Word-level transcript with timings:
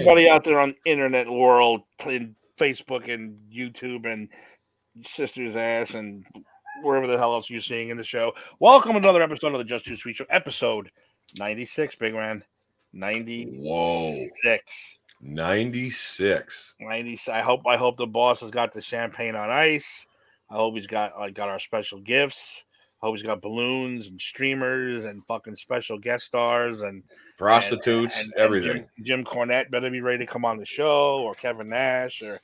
everybody 0.00 0.30
out 0.30 0.42
there 0.44 0.58
on 0.58 0.74
internet 0.86 1.30
world, 1.30 1.82
in 2.06 2.34
Facebook 2.58 3.12
and 3.12 3.38
YouTube 3.54 4.10
and 4.10 4.30
Sister's 5.04 5.56
Ass 5.56 5.92
and 5.92 6.24
wherever 6.82 7.06
the 7.06 7.18
hell 7.18 7.34
else 7.34 7.50
you're 7.50 7.60
seeing 7.60 7.90
in 7.90 7.98
the 7.98 8.04
show. 8.04 8.32
Welcome 8.60 8.92
to 8.92 8.96
another 8.96 9.22
episode 9.22 9.52
of 9.52 9.58
the 9.58 9.64
Just 9.64 9.84
Too 9.84 9.96
Sweet 9.96 10.16
Show, 10.16 10.24
episode 10.30 10.90
96, 11.36 11.96
Big 11.96 12.14
Man. 12.14 12.42
96. 12.94 13.58
Whoa. 13.58 14.24
96. 15.20 16.74
90. 16.80 17.20
I 17.30 17.42
hope 17.42 17.60
I 17.66 17.76
hope 17.76 17.98
the 17.98 18.06
boss 18.06 18.40
has 18.40 18.50
got 18.50 18.72
the 18.72 18.80
champagne 18.80 19.36
on 19.36 19.50
ice. 19.50 20.06
I 20.48 20.54
hope 20.54 20.76
he's 20.76 20.86
got 20.86 21.18
like 21.18 21.34
got 21.34 21.50
our 21.50 21.60
special 21.60 22.00
gifts. 22.00 22.64
I 23.02 23.06
hope 23.06 23.16
he's 23.16 23.26
got 23.26 23.42
balloons 23.42 24.06
and 24.06 24.18
streamers 24.18 25.04
and 25.04 25.26
fucking 25.26 25.56
special 25.56 25.98
guest 25.98 26.24
stars 26.24 26.80
and 26.80 27.02
Prostitutes, 27.40 28.18
and- 28.20 28.32
and 28.32 28.34
everything. 28.40 28.72
Jim, 28.98 29.04
Jim 29.04 29.24
Cornette 29.24 29.70
better 29.70 29.90
be 29.90 30.00
ready 30.00 30.18
to 30.24 30.30
come 30.30 30.44
on 30.44 30.58
the 30.58 30.66
show, 30.66 31.20
or 31.22 31.34
Kevin 31.34 31.68
Nash, 31.70 32.20
or 32.22 32.38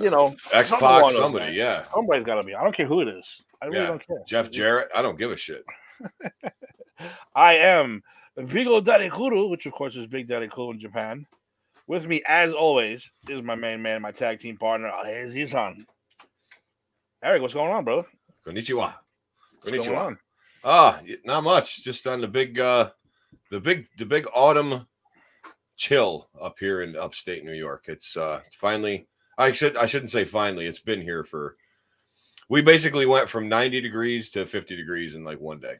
you 0.00 0.10
know, 0.10 0.34
X 0.52 0.70
Pac, 0.70 0.80
somebody, 1.12 1.44
lines. 1.44 1.56
yeah. 1.56 1.84
somebody's 1.94 2.24
got 2.24 2.36
to 2.36 2.42
be. 2.42 2.54
I 2.54 2.62
don't 2.62 2.74
care 2.74 2.86
who 2.86 3.00
it 3.02 3.08
is. 3.08 3.42
I 3.62 3.66
really 3.66 3.80
Yeah. 3.80 3.86
don't 3.86 4.06
care. 4.06 4.22
Jeff 4.26 4.50
Jarrett, 4.50 4.88
I 4.94 5.02
don't 5.02 5.18
give 5.18 5.30
a 5.30 5.36
shit. 5.36 5.64
I 7.34 7.54
am 7.56 8.02
Vigo 8.36 8.80
Daddy 8.80 9.10
Kuru, 9.10 9.48
which 9.48 9.66
of 9.66 9.72
course 9.72 9.96
is 9.96 10.06
Big 10.06 10.28
Daddy 10.28 10.48
Kuru 10.48 10.72
in 10.72 10.80
Japan. 10.80 11.26
With 11.86 12.06
me, 12.06 12.22
as 12.26 12.52
always, 12.52 13.10
is 13.28 13.42
my 13.42 13.54
main 13.54 13.82
man, 13.82 14.00
my 14.02 14.12
tag 14.12 14.38
team 14.40 14.56
partner, 14.56 14.88
Aziz-san. 15.04 15.86
Eric, 17.22 17.42
what's 17.42 17.54
going 17.54 17.70
on, 17.72 17.84
bro? 17.84 18.06
Konnichiwa. 18.46 18.94
What's 19.62 19.86
going 19.86 19.98
on? 19.98 20.18
Ah, 20.64 21.00
not 21.24 21.42
much. 21.42 21.82
Just 21.82 22.06
on 22.06 22.20
the 22.20 22.28
big 22.28 22.58
uh 22.60 22.90
the 23.50 23.60
big 23.60 23.86
the 23.98 24.06
big 24.06 24.26
autumn 24.34 24.86
chill 25.76 26.28
up 26.40 26.56
here 26.58 26.82
in 26.82 26.96
upstate 26.96 27.44
New 27.44 27.54
York. 27.54 27.84
It's 27.88 28.16
uh 28.16 28.40
finally 28.58 29.08
I 29.38 29.52
should 29.52 29.76
I 29.76 29.86
shouldn't 29.86 30.10
say 30.10 30.24
finally, 30.24 30.66
it's 30.66 30.78
been 30.78 31.00
here 31.00 31.24
for 31.24 31.56
we 32.48 32.62
basically 32.62 33.06
went 33.06 33.28
from 33.28 33.48
90 33.48 33.80
degrees 33.80 34.30
to 34.32 34.44
50 34.44 34.76
degrees 34.76 35.14
in 35.14 35.24
like 35.24 35.40
one 35.40 35.60
day. 35.60 35.76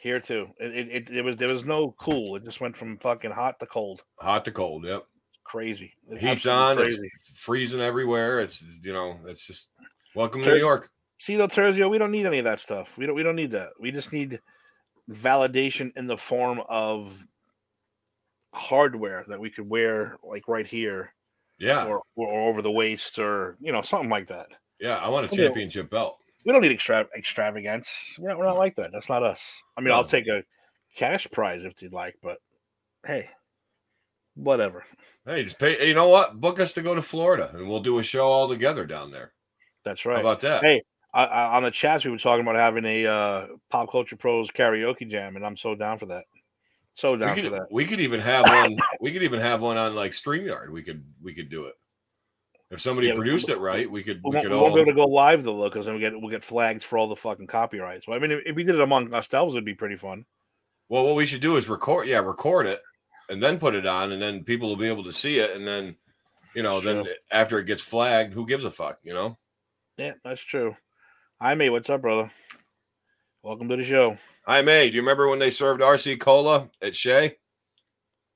Here 0.00 0.20
too. 0.20 0.48
It, 0.58 0.88
it, 0.88 1.10
it, 1.10 1.22
was 1.22 1.36
there 1.36 1.52
was 1.52 1.64
no 1.64 1.94
cool. 1.98 2.36
It 2.36 2.44
just 2.44 2.60
went 2.60 2.76
from 2.76 2.98
fucking 2.98 3.30
hot 3.30 3.60
to 3.60 3.66
cold. 3.66 4.02
Hot 4.18 4.44
to 4.46 4.50
cold, 4.50 4.84
yep. 4.84 5.04
Crazy. 5.44 5.92
It's 6.08 6.20
Heat's 6.20 6.46
on, 6.46 6.76
Crazy. 6.76 7.10
it's 7.28 7.38
freezing 7.38 7.80
everywhere. 7.80 8.40
It's 8.40 8.64
you 8.82 8.92
know, 8.92 9.18
it's 9.26 9.46
just 9.46 9.68
welcome 10.14 10.42
to 10.42 10.50
New 10.50 10.56
York. 10.56 10.88
See 11.18 11.36
though, 11.36 11.46
Terzio, 11.48 11.90
we 11.90 11.98
don't 11.98 12.10
need 12.10 12.26
any 12.26 12.38
of 12.38 12.44
that 12.44 12.60
stuff. 12.60 12.88
We 12.96 13.06
don't 13.06 13.14
we 13.14 13.22
don't 13.22 13.36
need 13.36 13.52
that. 13.52 13.70
We 13.78 13.92
just 13.92 14.12
need 14.12 14.40
validation 15.10 15.92
in 15.96 16.06
the 16.06 16.16
form 16.16 16.60
of 16.68 17.26
hardware 18.54 19.24
that 19.28 19.40
we 19.40 19.50
could 19.50 19.68
wear 19.68 20.16
like 20.22 20.46
right 20.48 20.66
here 20.66 21.12
Yeah. 21.58 21.84
or, 21.86 22.02
or 22.16 22.48
over 22.50 22.62
the 22.62 22.70
waist 22.70 23.18
or 23.18 23.56
you 23.60 23.72
know, 23.72 23.82
something 23.82 24.10
like 24.10 24.28
that. 24.28 24.46
Yeah, 24.80 24.96
I 24.96 25.08
want 25.08 25.32
a 25.32 25.36
championship 25.36 25.90
belt. 25.90 26.18
We 26.44 26.52
don't 26.52 26.62
need 26.62 26.72
extra 26.72 27.06
extravagance. 27.16 27.88
We're 28.18 28.30
not, 28.30 28.38
we're 28.38 28.46
not 28.46 28.58
like 28.58 28.74
that. 28.76 28.90
That's 28.92 29.08
not 29.08 29.22
us. 29.22 29.40
I 29.76 29.80
mean, 29.80 29.92
I'll 29.92 30.04
take 30.04 30.26
a 30.26 30.42
cash 30.96 31.28
prize 31.30 31.62
if 31.62 31.80
you'd 31.80 31.92
like, 31.92 32.16
but 32.20 32.38
hey, 33.06 33.30
whatever. 34.34 34.84
Hey, 35.24 35.44
just 35.44 35.60
pay. 35.60 35.86
You 35.86 35.94
know 35.94 36.08
what? 36.08 36.40
Book 36.40 36.58
us 36.58 36.72
to 36.74 36.82
go 36.82 36.96
to 36.96 37.02
Florida, 37.02 37.52
and 37.54 37.68
we'll 37.68 37.80
do 37.80 38.00
a 38.00 38.02
show 38.02 38.26
all 38.26 38.48
together 38.48 38.84
down 38.84 39.12
there. 39.12 39.32
That's 39.84 40.04
right 40.04 40.16
How 40.16 40.20
about 40.20 40.40
that? 40.40 40.64
Hey, 40.64 40.82
I, 41.14 41.24
I, 41.24 41.56
on 41.56 41.62
the 41.62 41.70
chats, 41.70 42.04
we 42.04 42.10
were 42.10 42.18
talking 42.18 42.42
about 42.42 42.56
having 42.56 42.84
a 42.84 43.06
uh, 43.06 43.46
pop 43.70 43.90
culture 43.90 44.16
pros 44.16 44.50
karaoke 44.50 45.08
jam, 45.08 45.36
and 45.36 45.44
I'm 45.44 45.56
so 45.56 45.74
down 45.74 45.98
for 45.98 46.06
that. 46.06 46.24
So 46.94 47.12
we 47.12 47.18
down 47.18 47.34
could 47.34 47.44
for 47.44 47.50
that. 47.50 47.66
we 47.70 47.84
could 47.84 48.00
even 48.00 48.20
have 48.20 48.46
one. 48.46 48.76
we 49.00 49.12
could 49.12 49.22
even 49.22 49.40
have 49.40 49.60
one 49.60 49.76
on 49.76 49.94
like 49.94 50.12
Streamyard. 50.12 50.70
We 50.70 50.82
could 50.82 51.04
we 51.22 51.34
could 51.34 51.48
do 51.50 51.66
it 51.66 51.74
if 52.70 52.80
somebody 52.80 53.08
Yeah, 53.08 53.14
we- 53.14 53.18
produced 53.18 53.48
it 53.48 53.58
right. 53.58 53.90
We 53.90 54.02
could 54.02 54.20
We 54.24 54.30
we 54.36 54.42
could 54.42 54.50
we 54.50 54.56
won't 54.56 54.70
all. 54.70 54.74
be 54.74 54.80
able 54.80 54.92
to 54.92 54.96
go 54.96 55.04
live 55.06 55.44
though, 55.44 55.64
because 55.68 55.86
then 55.86 55.94
we 55.94 56.00
get 56.00 56.18
we'll 56.18 56.30
get 56.30 56.44
flagged 56.44 56.84
for 56.84 56.98
all 56.98 57.08
the 57.08 57.16
fucking 57.16 57.46
copyrights. 57.46 58.06
Well, 58.06 58.16
I 58.16 58.20
mean, 58.20 58.30
if, 58.32 58.40
if 58.46 58.56
we 58.56 58.64
did 58.64 58.74
it 58.74 58.80
among 58.80 59.12
ourselves, 59.14 59.54
it'd 59.54 59.64
be 59.64 59.74
pretty 59.74 59.96
fun. 59.96 60.24
Well, 60.88 61.04
what 61.06 61.16
we 61.16 61.26
should 61.26 61.40
do 61.40 61.56
is 61.56 61.68
record. 61.68 62.08
Yeah, 62.08 62.18
record 62.18 62.66
it 62.66 62.82
and 63.32 63.42
then 63.42 63.58
put 63.58 63.74
it 63.74 63.86
on, 63.86 64.12
and 64.12 64.20
then 64.20 64.44
people 64.44 64.68
will 64.68 64.76
be 64.76 64.88
able 64.88 65.04
to 65.04 65.12
see 65.12 65.38
it, 65.38 65.56
and 65.56 65.66
then 65.66 65.96
you 66.54 66.62
know, 66.62 66.80
then 66.82 67.06
after 67.30 67.58
it 67.58 67.64
gets 67.64 67.80
flagged, 67.80 68.34
who 68.34 68.46
gives 68.46 68.64
a 68.66 68.70
fuck? 68.70 68.98
You 69.02 69.14
know. 69.14 69.38
Yeah, 69.96 70.12
that's 70.22 70.40
true. 70.40 70.76
Hi, 71.42 71.56
mate. 71.56 71.70
What's 71.70 71.90
up, 71.90 72.02
brother? 72.02 72.30
Welcome 73.42 73.68
to 73.70 73.74
the 73.76 73.82
show. 73.82 74.16
Hi, 74.46 74.62
May. 74.62 74.88
Do 74.88 74.94
you 74.94 75.02
remember 75.02 75.26
when 75.26 75.40
they 75.40 75.50
served 75.50 75.80
RC 75.80 76.20
Cola 76.20 76.70
at 76.80 76.94
Shea? 76.94 77.36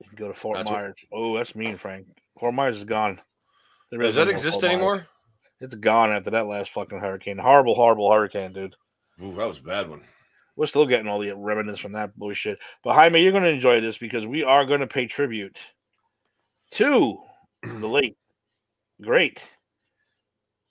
You 0.00 0.09
can 0.09 0.17
go 0.17 0.27
to 0.27 0.34
Fort 0.34 0.56
That's 0.56 0.69
what- 0.69 0.77
Myers. 0.77 1.06
Oh, 1.12 1.37
that's 1.37 1.55
mean, 1.55 1.78
Frank. 1.78 2.09
Fort 2.41 2.53
Myers 2.53 2.78
is 2.78 2.83
gone. 2.83 3.21
Does 3.93 4.17
that 4.17 4.27
exist 4.27 4.65
anymore? 4.65 5.06
It's 5.61 5.77
gone 5.77 6.11
after 6.11 6.31
that 6.31 6.49
last 6.49 6.72
fucking 6.72 6.99
hurricane. 6.99 7.39
Horrible, 7.39 7.77
horrible 7.77 8.11
hurricane, 8.12 8.53
dude. 8.53 8.75
Ooh, 9.23 9.37
that 9.37 9.47
was 9.47 9.59
a 9.59 9.62
bad 9.62 9.88
one. 9.88 10.03
We're 10.56 10.67
still 10.67 10.84
getting 10.84 11.06
all 11.06 11.21
the 11.21 11.31
remnants 11.31 11.81
from 11.81 11.93
that 11.93 12.19
bullshit. 12.19 12.59
But 12.83 12.94
Jaime, 12.94 13.23
you're 13.23 13.31
going 13.31 13.44
to 13.44 13.50
enjoy 13.50 13.81
this 13.81 13.99
because 13.99 14.27
we 14.27 14.43
are 14.43 14.65
going 14.65 14.81
to 14.81 14.88
pay 14.88 15.06
tribute 15.06 15.56
to 16.73 17.21
the 17.62 17.87
late, 17.87 18.17
great 19.00 19.41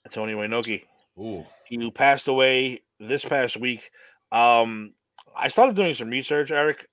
Antonio 0.04 0.46
Inoki, 0.46 0.82
Ooh. 1.18 1.44
who 1.70 1.90
passed 1.90 2.28
away 2.28 2.82
this 3.00 3.24
past 3.24 3.56
week. 3.56 3.90
Um, 4.32 4.94
I 5.36 5.48
started 5.48 5.76
doing 5.76 5.94
some 5.94 6.10
research, 6.10 6.50
Eric. 6.50 6.86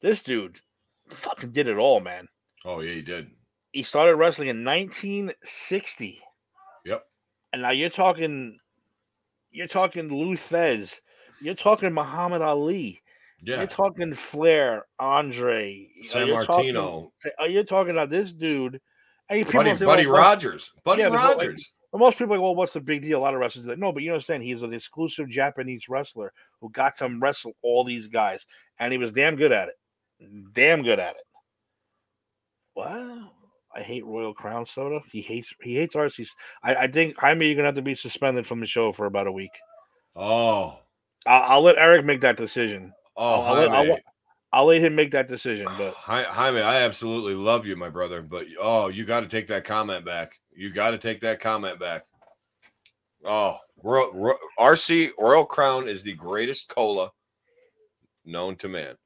This 0.00 0.22
dude 0.22 0.60
fucking 1.10 1.52
did 1.52 1.68
it 1.68 1.76
all, 1.76 2.00
man. 2.00 2.28
Oh 2.64 2.80
yeah, 2.80 2.94
he 2.94 3.02
did. 3.02 3.30
He 3.72 3.82
started 3.82 4.16
wrestling 4.16 4.48
in 4.48 4.64
1960. 4.64 6.20
Yep. 6.84 7.04
And 7.52 7.62
now 7.62 7.70
you're 7.70 7.90
talking, 7.90 8.58
you're 9.50 9.66
talking 9.66 10.08
Lou 10.08 10.36
Thesz, 10.36 11.00
you're 11.40 11.54
talking 11.54 11.92
Muhammad 11.92 12.42
Ali. 12.42 13.00
Yeah. 13.42 13.58
You're 13.58 13.66
talking 13.66 14.14
Flair, 14.14 14.86
Andre, 14.98 15.88
San 16.02 16.28
you're 16.28 16.46
Martino, 16.46 17.12
uh, 17.40 17.44
you're 17.44 17.64
talking 17.64 17.90
about 17.90 18.08
this 18.08 18.32
dude. 18.32 18.80
And 19.28 19.44
people 19.44 19.62
Buddy, 19.62 19.76
say, 19.76 19.84
Buddy 19.84 20.06
well, 20.06 20.20
Rogers, 20.20 20.72
Buddy 20.82 21.02
Yeah, 21.02 21.08
Rogers. 21.08 21.72
Well, 21.94 22.08
most 22.08 22.18
people 22.18 22.34
are 22.34 22.38
like, 22.38 22.42
well, 22.42 22.56
what's 22.56 22.72
the 22.72 22.80
big 22.80 23.02
deal? 23.02 23.20
A 23.20 23.22
lot 23.22 23.34
of 23.34 23.40
wrestlers 23.40 23.66
like, 23.66 23.78
no, 23.78 23.92
but 23.92 24.02
you 24.02 24.10
understand, 24.10 24.42
he's 24.42 24.62
an 24.62 24.74
exclusive 24.74 25.28
Japanese 25.28 25.88
wrestler 25.88 26.32
who 26.60 26.68
got 26.70 26.98
to 26.98 27.18
wrestle 27.20 27.52
all 27.62 27.84
these 27.84 28.08
guys, 28.08 28.44
and 28.80 28.90
he 28.90 28.98
was 28.98 29.12
damn 29.12 29.36
good 29.36 29.52
at 29.52 29.68
it. 29.68 30.54
Damn 30.54 30.82
good 30.82 30.98
at 30.98 31.14
it. 31.14 31.22
Well, 32.74 33.32
I 33.72 33.80
hate 33.80 34.04
Royal 34.04 34.34
Crown 34.34 34.66
Soda. 34.66 35.02
He 35.12 35.20
hates 35.20 35.52
he 35.62 35.76
hates 35.76 35.94
RC. 35.94 36.26
I, 36.64 36.74
I 36.74 36.86
think 36.88 37.16
Jaime, 37.16 37.46
you're 37.46 37.54
gonna 37.54 37.68
have 37.68 37.76
to 37.76 37.82
be 37.82 37.94
suspended 37.94 38.44
from 38.44 38.58
the 38.58 38.66
show 38.66 38.92
for 38.92 39.06
about 39.06 39.28
a 39.28 39.32
week. 39.32 39.52
Oh, 40.16 40.80
I'll, 41.26 41.42
I'll 41.42 41.62
let 41.62 41.78
Eric 41.78 42.04
make 42.04 42.22
that 42.22 42.36
decision. 42.36 42.92
oh, 43.16 43.24
I'll, 43.24 43.42
I'll 43.42 43.54
let, 43.54 43.70
I'll, 43.70 43.98
I'll 44.52 44.66
let 44.66 44.82
him 44.82 44.96
make 44.96 45.12
that 45.12 45.28
decision. 45.28 45.68
But 45.78 45.94
Jaime, 45.94 46.60
I 46.60 46.82
absolutely 46.82 47.34
love 47.34 47.66
you, 47.66 47.76
my 47.76 47.88
brother, 47.88 48.20
but 48.20 48.46
oh, 48.60 48.88
you 48.88 49.04
got 49.04 49.20
to 49.20 49.28
take 49.28 49.46
that 49.48 49.64
comment 49.64 50.04
back. 50.04 50.40
You 50.56 50.70
got 50.72 50.90
to 50.92 50.98
take 50.98 51.20
that 51.22 51.40
comment 51.40 51.78
back. 51.78 52.04
Oh, 53.24 53.58
Royal, 53.82 54.12
Ro- 54.12 54.36
RC 54.58 55.10
Royal 55.18 55.44
Crown 55.44 55.88
is 55.88 56.02
the 56.02 56.12
greatest 56.14 56.68
cola 56.68 57.10
known 58.24 58.56
to 58.56 58.68
man. 58.68 58.96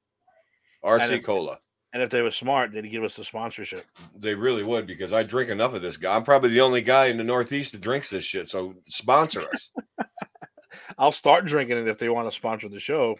RC 0.84 1.10
if- 1.18 1.24
Cola. 1.24 1.58
and 1.92 2.02
if 2.02 2.10
they 2.10 2.22
were 2.22 2.30
smart, 2.30 2.72
they'd 2.72 2.90
give 2.90 3.02
us 3.04 3.16
the 3.16 3.24
sponsorship. 3.24 3.84
They 4.16 4.34
really 4.34 4.62
would 4.64 4.86
because 4.86 5.12
I 5.12 5.22
drink 5.22 5.50
enough 5.50 5.74
of 5.74 5.82
this 5.82 5.96
guy. 5.96 6.14
I'm 6.14 6.24
probably 6.24 6.50
the 6.50 6.60
only 6.60 6.82
guy 6.82 7.06
in 7.06 7.16
the 7.16 7.24
Northeast 7.24 7.72
that 7.72 7.80
drinks 7.80 8.10
this 8.10 8.24
shit. 8.24 8.48
So 8.48 8.74
sponsor 8.88 9.42
us. 9.52 9.70
I'll 10.98 11.12
start 11.12 11.46
drinking 11.46 11.78
it 11.78 11.88
if 11.88 11.98
they 11.98 12.08
want 12.08 12.28
to 12.28 12.34
sponsor 12.34 12.68
the 12.68 12.80
show. 12.80 13.16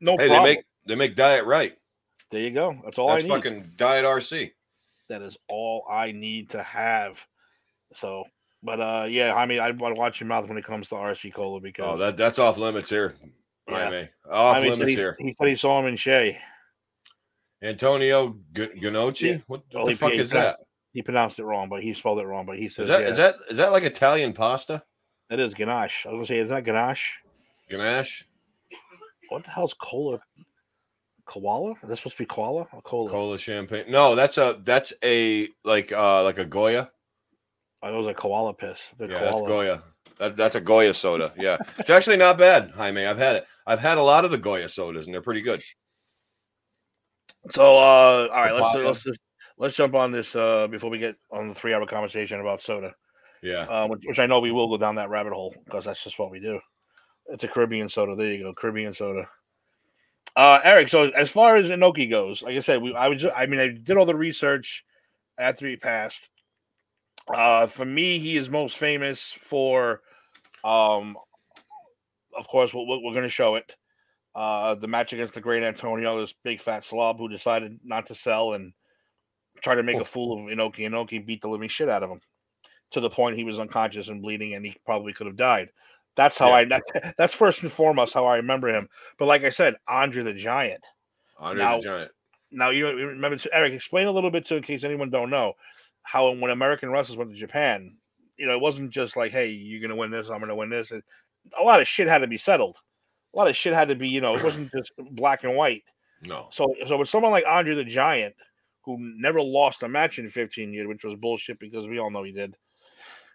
No 0.00 0.16
hey, 0.18 0.28
problem. 0.28 0.28
they 0.28 0.42
make 0.42 0.64
they 0.86 0.94
make 0.94 1.16
diet 1.16 1.44
right. 1.44 1.74
there 2.30 2.40
you 2.42 2.50
go. 2.50 2.76
That's 2.84 2.98
all 2.98 3.08
That's 3.08 3.24
I 3.24 3.26
need. 3.28 3.34
fucking 3.34 3.70
diet 3.76 4.04
RC. 4.04 4.50
That 5.08 5.22
is 5.22 5.36
all 5.48 5.84
I 5.90 6.12
need 6.12 6.50
to 6.50 6.62
have. 6.62 7.18
So, 7.94 8.24
but 8.62 8.80
uh, 8.80 9.06
yeah, 9.08 9.34
I 9.34 9.46
mean, 9.46 9.60
I 9.60 9.70
want 9.70 9.94
to 9.94 9.98
watch 9.98 10.20
your 10.20 10.28
mouth 10.28 10.48
when 10.48 10.58
it 10.58 10.64
comes 10.64 10.88
to 10.88 10.94
RC 10.96 11.32
Cola 11.34 11.60
because 11.60 11.94
Oh, 11.94 11.96
that 11.98 12.16
that's 12.16 12.38
off 12.38 12.58
limits 12.58 12.90
here. 12.90 13.14
Yeah. 13.68 13.84
Jaime. 13.84 14.08
Off 14.30 14.56
I 14.56 14.60
mean, 14.62 14.70
limits 14.72 14.90
he, 14.90 14.96
here. 14.96 15.16
he 15.18 15.34
said 15.38 15.48
he 15.48 15.54
saw 15.56 15.80
him 15.80 15.86
in 15.86 15.96
Shea. 15.96 16.38
Antonio 17.62 18.36
G- 18.54 18.68
Ginocchi. 18.80 19.20
Yeah. 19.30 19.36
What, 19.46 19.62
Well, 19.74 19.84
the 19.86 19.92
he- 19.92 19.96
fuck 19.96 20.12
is 20.12 20.30
that? 20.30 20.60
He 20.92 21.02
pronounced 21.02 21.38
it 21.38 21.44
wrong, 21.44 21.68
but 21.68 21.82
he 21.82 21.92
spelled 21.92 22.18
it 22.18 22.26
wrong. 22.26 22.46
But 22.46 22.58
he 22.58 22.68
says 22.68 22.84
Is 22.84 22.88
that 22.88 23.00
yeah, 23.02 23.08
is 23.08 23.16
that 23.18 23.34
is 23.50 23.56
that 23.58 23.72
like 23.72 23.82
Italian 23.82 24.32
pasta? 24.32 24.82
that 25.30 25.38
is 25.38 25.52
ganache. 25.54 26.06
I 26.06 26.10
was 26.10 26.16
gonna 26.16 26.26
say, 26.26 26.38
is 26.38 26.48
that 26.48 26.64
ganache? 26.64 27.18
Ganache, 27.68 28.24
What 29.28 29.44
the 29.44 29.50
hell's 29.50 29.74
cola? 29.74 30.20
Koala? 31.26 31.72
Is 31.72 31.76
that 31.88 31.96
supposed 31.98 32.16
to 32.16 32.22
be 32.22 32.26
koala 32.26 32.66
or 32.72 32.80
cola? 32.80 33.10
cola, 33.10 33.38
champagne. 33.38 33.84
No, 33.90 34.14
that's 34.14 34.38
a 34.38 34.58
that's 34.64 34.94
a 35.04 35.48
like 35.64 35.92
uh 35.92 36.24
like 36.24 36.38
a 36.38 36.46
Goya. 36.46 36.90
I 37.82 37.90
was 37.90 38.06
a 38.06 38.14
koala 38.14 38.54
piss. 38.54 38.80
The 38.98 39.06
Yeah, 39.08 39.18
koala. 39.18 39.26
that's 39.30 39.40
Goya. 39.42 39.82
That, 40.18 40.36
that's 40.36 40.54
a 40.56 40.60
Goya 40.60 40.94
soda. 40.94 41.32
Yeah, 41.38 41.58
it's 41.78 41.90
actually 41.90 42.16
not 42.16 42.38
bad, 42.38 42.70
Jaime. 42.72 43.06
I've 43.06 43.18
had 43.18 43.36
it. 43.36 43.46
I've 43.66 43.78
had 43.78 43.98
a 43.98 44.02
lot 44.02 44.24
of 44.24 44.30
the 44.32 44.38
Goya 44.38 44.68
sodas, 44.68 45.06
and 45.06 45.14
they're 45.14 45.22
pretty 45.22 45.42
good. 45.42 45.62
So, 47.50 47.76
uh, 47.76 48.28
all 48.32 48.42
right, 48.42 48.52
let's 48.52 48.66
Papaya. 48.66 48.86
let's 48.88 49.02
just 49.02 49.20
let's 49.58 49.76
jump 49.76 49.94
on 49.94 50.12
this 50.12 50.34
uh 50.34 50.66
before 50.68 50.90
we 50.90 50.98
get 50.98 51.16
on 51.30 51.48
the 51.48 51.54
three 51.54 51.72
hour 51.72 51.86
conversation 51.86 52.40
about 52.40 52.62
soda, 52.62 52.94
Yeah. 53.42 53.60
uh, 53.62 53.86
which, 53.86 54.00
which 54.06 54.18
I 54.18 54.26
know 54.26 54.40
we 54.40 54.52
will 54.52 54.68
go 54.68 54.76
down 54.76 54.96
that 54.96 55.08
rabbit 55.10 55.32
hole 55.32 55.54
because 55.64 55.84
that's 55.84 56.02
just 56.02 56.18
what 56.18 56.30
we 56.30 56.40
do. 56.40 56.58
It's 57.26 57.44
a 57.44 57.48
Caribbean 57.48 57.88
soda. 57.88 58.16
There 58.16 58.32
you 58.32 58.42
go, 58.42 58.54
Caribbean 58.54 58.94
soda. 58.94 59.28
Uh, 60.36 60.60
Eric. 60.62 60.88
So 60.88 61.04
as 61.10 61.30
far 61.30 61.56
as 61.56 61.68
Inoki 61.68 62.08
goes, 62.10 62.42
like 62.42 62.56
I 62.56 62.60
said, 62.60 62.82
we 62.82 62.94
I 62.94 63.08
was 63.08 63.24
I 63.34 63.46
mean 63.46 63.60
I 63.60 63.68
did 63.68 63.96
all 63.96 64.06
the 64.06 64.14
research 64.16 64.84
after 65.38 65.68
he 65.68 65.76
passed. 65.76 66.28
Uh, 67.32 67.66
for 67.66 67.84
me, 67.84 68.18
he 68.18 68.36
is 68.36 68.48
most 68.48 68.76
famous 68.78 69.36
for, 69.40 70.00
um, 70.64 71.16
of 72.36 72.48
course, 72.48 72.72
we're, 72.72 72.84
we're 72.86 73.12
going 73.12 73.22
to 73.22 73.28
show 73.28 73.56
it. 73.56 73.74
Uh, 74.34 74.74
the 74.76 74.86
match 74.86 75.12
against 75.12 75.34
the 75.34 75.40
great 75.40 75.62
Antonio, 75.62 76.20
this 76.20 76.34
big 76.44 76.60
fat 76.60 76.84
slob 76.84 77.18
who 77.18 77.28
decided 77.28 77.78
not 77.84 78.06
to 78.06 78.14
sell 78.14 78.52
and 78.52 78.72
tried 79.62 79.76
to 79.76 79.82
make 79.82 79.96
Oh. 79.96 80.02
a 80.02 80.04
fool 80.04 80.32
of 80.38 80.46
Inoki. 80.46 80.80
Inoki 80.80 81.24
beat 81.24 81.40
the 81.42 81.48
living 81.48 81.68
shit 81.68 81.88
out 81.88 82.02
of 82.02 82.10
him 82.10 82.20
to 82.92 83.00
the 83.00 83.10
point 83.10 83.36
he 83.36 83.44
was 83.44 83.58
unconscious 83.58 84.08
and 84.08 84.22
bleeding, 84.22 84.54
and 84.54 84.64
he 84.64 84.76
probably 84.86 85.12
could 85.12 85.26
have 85.26 85.36
died. 85.36 85.70
That's 86.16 86.38
how 86.38 86.50
I. 86.52 86.64
That, 86.66 86.82
that's 87.18 87.34
first 87.34 87.62
and 87.62 87.72
foremost 87.72 88.14
how 88.14 88.26
I 88.26 88.36
remember 88.36 88.68
him. 88.68 88.88
But 89.18 89.26
like 89.26 89.44
I 89.44 89.50
said, 89.50 89.74
Andre 89.88 90.22
the 90.22 90.32
Giant. 90.34 90.84
Andre 91.38 91.64
Now- 91.64 91.76
the 91.78 91.82
Giant. 91.84 92.10
Now 92.50 92.70
you 92.70 92.86
you 92.96 93.08
remember 93.08 93.38
Eric. 93.52 93.74
Explain 93.74 94.06
a 94.06 94.10
little 94.12 94.30
bit 94.30 94.46
to 94.46 94.56
in 94.56 94.62
case 94.62 94.82
anyone 94.84 95.10
don't 95.10 95.28
know 95.30 95.52
how 96.08 96.32
when 96.32 96.50
American 96.50 96.90
wrestlers 96.90 97.18
went 97.18 97.30
to 97.30 97.36
Japan, 97.36 97.94
you 98.38 98.46
know, 98.46 98.54
it 98.54 98.62
wasn't 98.62 98.90
just 98.90 99.14
like, 99.14 99.30
hey, 99.30 99.48
you're 99.48 99.82
gonna 99.86 99.98
win 99.98 100.10
this, 100.10 100.28
I'm 100.30 100.40
gonna 100.40 100.56
win 100.56 100.70
this. 100.70 100.90
It, 100.90 101.04
a 101.58 101.62
lot 101.62 101.82
of 101.82 101.88
shit 101.88 102.08
had 102.08 102.18
to 102.18 102.26
be 102.26 102.38
settled. 102.38 102.78
A 103.34 103.36
lot 103.36 103.48
of 103.48 103.54
shit 103.56 103.74
had 103.74 103.88
to 103.88 103.94
be, 103.94 104.08
you 104.08 104.22
know, 104.22 104.34
it 104.34 104.42
wasn't 104.42 104.72
just 104.72 104.92
black 105.10 105.44
and 105.44 105.54
white. 105.54 105.82
No. 106.22 106.48
So, 106.50 106.74
so 106.86 106.96
with 106.96 107.10
someone 107.10 107.30
like 107.30 107.44
Andre 107.46 107.74
the 107.74 107.84
Giant, 107.84 108.34
who 108.86 108.96
never 108.98 109.42
lost 109.42 109.82
a 109.82 109.88
match 109.88 110.18
in 110.18 110.30
15 110.30 110.72
years, 110.72 110.88
which 110.88 111.04
was 111.04 111.18
bullshit 111.20 111.58
because 111.58 111.86
we 111.86 111.98
all 111.98 112.10
know 112.10 112.22
he 112.22 112.32
did. 112.32 112.56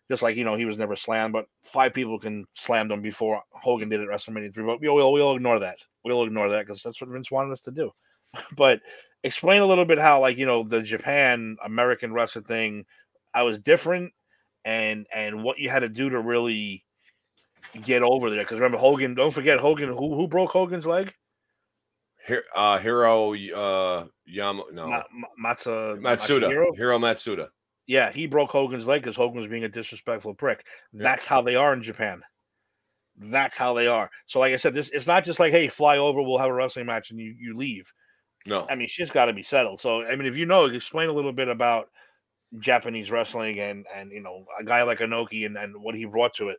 Just 0.09 0.23
like 0.23 0.35
you 0.35 0.43
know, 0.43 0.55
he 0.55 0.65
was 0.65 0.79
never 0.79 0.95
slammed, 0.95 1.31
but 1.31 1.45
five 1.63 1.93
people 1.93 2.19
can 2.19 2.43
slam 2.55 2.87
them 2.87 3.03
before 3.03 3.43
Hogan 3.51 3.87
did 3.87 4.01
at 4.01 4.07
WrestleMania 4.07 4.51
three. 4.51 4.65
But 4.65 4.81
we 4.81 4.89
will 4.89 5.13
we'll 5.13 5.35
ignore 5.35 5.59
that. 5.59 5.77
We'll 6.03 6.23
ignore 6.23 6.49
that 6.49 6.65
because 6.65 6.81
that's 6.81 6.99
what 6.99 7.11
Vince 7.11 7.29
wanted 7.29 7.53
us 7.53 7.61
to 7.61 7.71
do. 7.71 7.91
but 8.57 8.81
explain 9.23 9.61
a 9.61 9.65
little 9.65 9.85
bit 9.85 9.97
how, 9.97 10.19
like 10.21 10.37
you 10.37 10.45
know, 10.45 10.63
the 10.63 10.81
Japan 10.81 11.57
American 11.63 12.13
wrestling 12.13 12.45
thing, 12.45 12.85
I 13.33 13.43
was 13.43 13.59
different, 13.59 14.13
and 14.65 15.07
and 15.13 15.43
what 15.43 15.59
you 15.59 15.69
had 15.69 15.79
to 15.79 15.89
do 15.89 16.09
to 16.09 16.19
really 16.19 16.83
get 17.81 18.03
over 18.03 18.29
there. 18.29 18.41
Because 18.41 18.55
remember 18.55 18.77
Hogan, 18.77 19.15
don't 19.15 19.31
forget 19.31 19.59
Hogan. 19.59 19.89
Who 19.89 20.15
who 20.15 20.27
broke 20.27 20.51
Hogan's 20.51 20.85
leg? 20.85 21.13
Here, 22.25 22.43
uh, 22.55 22.77
Hiro 22.77 23.33
uh, 23.33 24.05
Yama. 24.25 24.63
No. 24.71 24.87
Ma- 24.87 25.03
Ma- 25.11 25.27
Matsu 25.37 25.97
Matsuda. 25.97 26.75
Hiro 26.75 26.97
Matsuda. 26.99 27.49
Yeah, 27.85 28.11
he 28.11 28.27
broke 28.27 28.49
Hogan's 28.49 28.87
leg 28.87 29.01
because 29.01 29.17
Hogan 29.17 29.41
was 29.41 29.49
being 29.49 29.65
a 29.65 29.69
disrespectful 29.69 30.33
prick. 30.33 30.63
Yeah. 30.93 31.03
That's 31.03 31.25
how 31.25 31.41
they 31.41 31.55
are 31.55 31.73
in 31.73 31.83
Japan. 31.83 32.21
That's 33.17 33.57
how 33.57 33.73
they 33.73 33.87
are. 33.87 34.09
So, 34.27 34.39
like 34.39 34.53
I 34.53 34.57
said, 34.57 34.73
this 34.73 34.89
it's 34.89 35.05
not 35.05 35.25
just 35.25 35.39
like, 35.39 35.51
hey, 35.51 35.67
fly 35.67 35.97
over, 35.97 36.21
we'll 36.21 36.37
have 36.37 36.49
a 36.49 36.53
wrestling 36.53 36.85
match, 36.85 37.11
and 37.11 37.19
you 37.19 37.35
you 37.37 37.57
leave. 37.57 37.91
No. 38.45 38.67
I 38.69 38.75
mean, 38.75 38.87
she's 38.87 39.09
got 39.09 39.25
to 39.25 39.33
be 39.33 39.43
settled. 39.43 39.79
So, 39.79 40.03
I 40.03 40.15
mean, 40.15 40.27
if 40.27 40.35
you 40.35 40.45
know, 40.45 40.65
explain 40.65 41.09
a 41.09 41.13
little 41.13 41.31
bit 41.31 41.47
about 41.47 41.89
Japanese 42.59 43.09
wrestling 43.09 43.59
and 43.59 43.85
and 43.95 44.11
you 44.11 44.21
know 44.21 44.45
a 44.59 44.63
guy 44.63 44.83
like 44.83 44.99
Inoki 44.99 45.45
and 45.45 45.57
and 45.57 45.81
what 45.81 45.95
he 45.95 46.05
brought 46.05 46.33
to 46.35 46.49
it. 46.49 46.57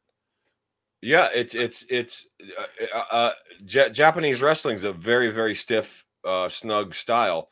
Yeah, 1.01 1.29
it's 1.35 1.55
it's 1.55 1.85
it's 1.91 2.29
uh, 2.59 2.87
uh, 2.95 3.05
uh, 3.11 3.33
Ja- 3.67 3.91
Japanese 3.91 4.41
wrestling's 4.41 4.85
a 4.85 4.93
very 4.93 5.31
very 5.31 5.55
stiff, 5.55 6.05
uh, 6.25 6.49
snug 6.49 6.95
style, 6.95 7.49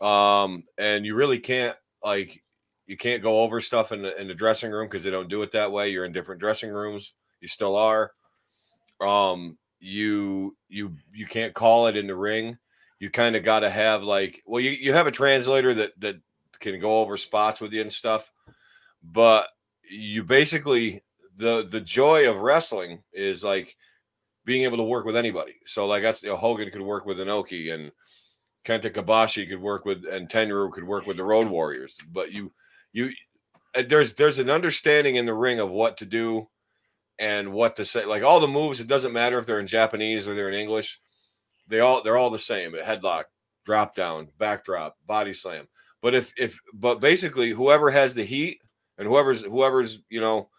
um, 0.00 0.64
and 0.76 1.06
you 1.06 1.14
really 1.14 1.38
can't 1.38 1.76
like 2.04 2.42
you 2.86 2.96
can't 2.96 3.22
go 3.22 3.40
over 3.40 3.60
stuff 3.60 3.92
in 3.92 4.02
the 4.02 4.20
in 4.20 4.28
the 4.28 4.34
dressing 4.34 4.72
room 4.72 4.88
because 4.88 5.04
they 5.04 5.10
don't 5.10 5.28
do 5.28 5.42
it 5.42 5.52
that 5.52 5.72
way. 5.72 5.90
You're 5.90 6.04
in 6.04 6.12
different 6.12 6.40
dressing 6.40 6.70
rooms. 6.70 7.14
You 7.40 7.48
still 7.48 7.76
are. 7.76 8.12
Um, 9.00 9.56
you 9.78 10.56
you 10.68 10.96
you 11.12 11.26
can't 11.26 11.54
call 11.54 11.86
it 11.86 11.96
in 11.96 12.06
the 12.06 12.16
ring. 12.16 12.58
You 13.00 13.10
kind 13.10 13.34
of 13.34 13.42
got 13.42 13.60
to 13.60 13.70
have 13.70 14.04
like 14.04 14.42
well, 14.46 14.60
you 14.60 14.70
you 14.70 14.92
have 14.92 15.08
a 15.08 15.12
translator 15.12 15.74
that 15.74 15.98
that 16.00 16.20
can 16.60 16.78
go 16.80 17.00
over 17.00 17.16
spots 17.16 17.60
with 17.60 17.72
you 17.72 17.80
and 17.80 17.92
stuff, 17.92 18.30
but 19.02 19.50
you 19.90 20.22
basically 20.22 21.02
the 21.36 21.66
the 21.68 21.80
joy 21.80 22.30
of 22.30 22.36
wrestling 22.36 23.02
is 23.12 23.42
like 23.42 23.76
being 24.44 24.64
able 24.64 24.76
to 24.76 24.82
work 24.82 25.04
with 25.04 25.16
anybody. 25.16 25.56
So 25.64 25.86
like 25.86 26.02
that's 26.02 26.22
you 26.22 26.28
know, 26.28 26.36
Hogan 26.36 26.70
could 26.70 26.82
work 26.82 27.06
with 27.06 27.18
Inoki 27.18 27.72
and 27.74 27.90
Kenta 28.64 28.92
Kobashi 28.92 29.48
could 29.48 29.60
work 29.60 29.84
with 29.84 30.04
and 30.04 30.28
Tenryu 30.28 30.70
could 30.70 30.84
work 30.84 31.06
with 31.06 31.16
the 31.16 31.24
Road 31.24 31.48
Warriors. 31.48 31.96
But 32.12 32.32
you 32.32 32.52
you 32.92 33.10
there's 33.74 34.14
there's 34.14 34.38
an 34.38 34.50
understanding 34.50 35.16
in 35.16 35.26
the 35.26 35.34
ring 35.34 35.60
of 35.60 35.70
what 35.70 35.96
to 35.98 36.04
do 36.04 36.48
and 37.18 37.52
what 37.52 37.76
to 37.76 37.84
say. 37.84 38.04
Like 38.04 38.22
all 38.22 38.40
the 38.40 38.48
moves, 38.48 38.80
it 38.80 38.86
doesn't 38.86 39.12
matter 39.12 39.38
if 39.38 39.46
they're 39.46 39.60
in 39.60 39.66
Japanese 39.66 40.26
or 40.28 40.34
they're 40.34 40.48
in 40.48 40.58
English. 40.58 41.00
They 41.70 41.80
all 41.80 42.02
they're 42.02 42.18
all 42.18 42.30
the 42.30 42.38
same. 42.38 42.72
Headlock, 42.72 43.24
drop 43.64 43.94
down, 43.94 44.28
backdrop, 44.38 44.96
body 45.06 45.32
slam. 45.32 45.68
But 46.02 46.14
if 46.14 46.32
if 46.36 46.58
but 46.74 47.00
basically 47.00 47.50
whoever 47.50 47.90
has 47.90 48.14
the 48.14 48.24
heat 48.24 48.60
and 48.98 49.08
whoever's 49.08 49.42
whoever's 49.42 50.02
you 50.10 50.20
know 50.20 50.50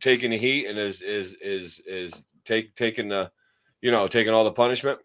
taking 0.00 0.30
the 0.30 0.38
heat 0.38 0.66
and 0.66 0.78
is 0.78 1.02
is 1.02 1.34
is 1.34 1.80
is 1.86 2.22
take 2.44 2.74
taking 2.74 3.08
the 3.08 3.30
you 3.80 3.90
know 3.90 4.08
taking 4.08 4.32
all 4.32 4.44
the 4.44 4.52
punishment 4.52 4.98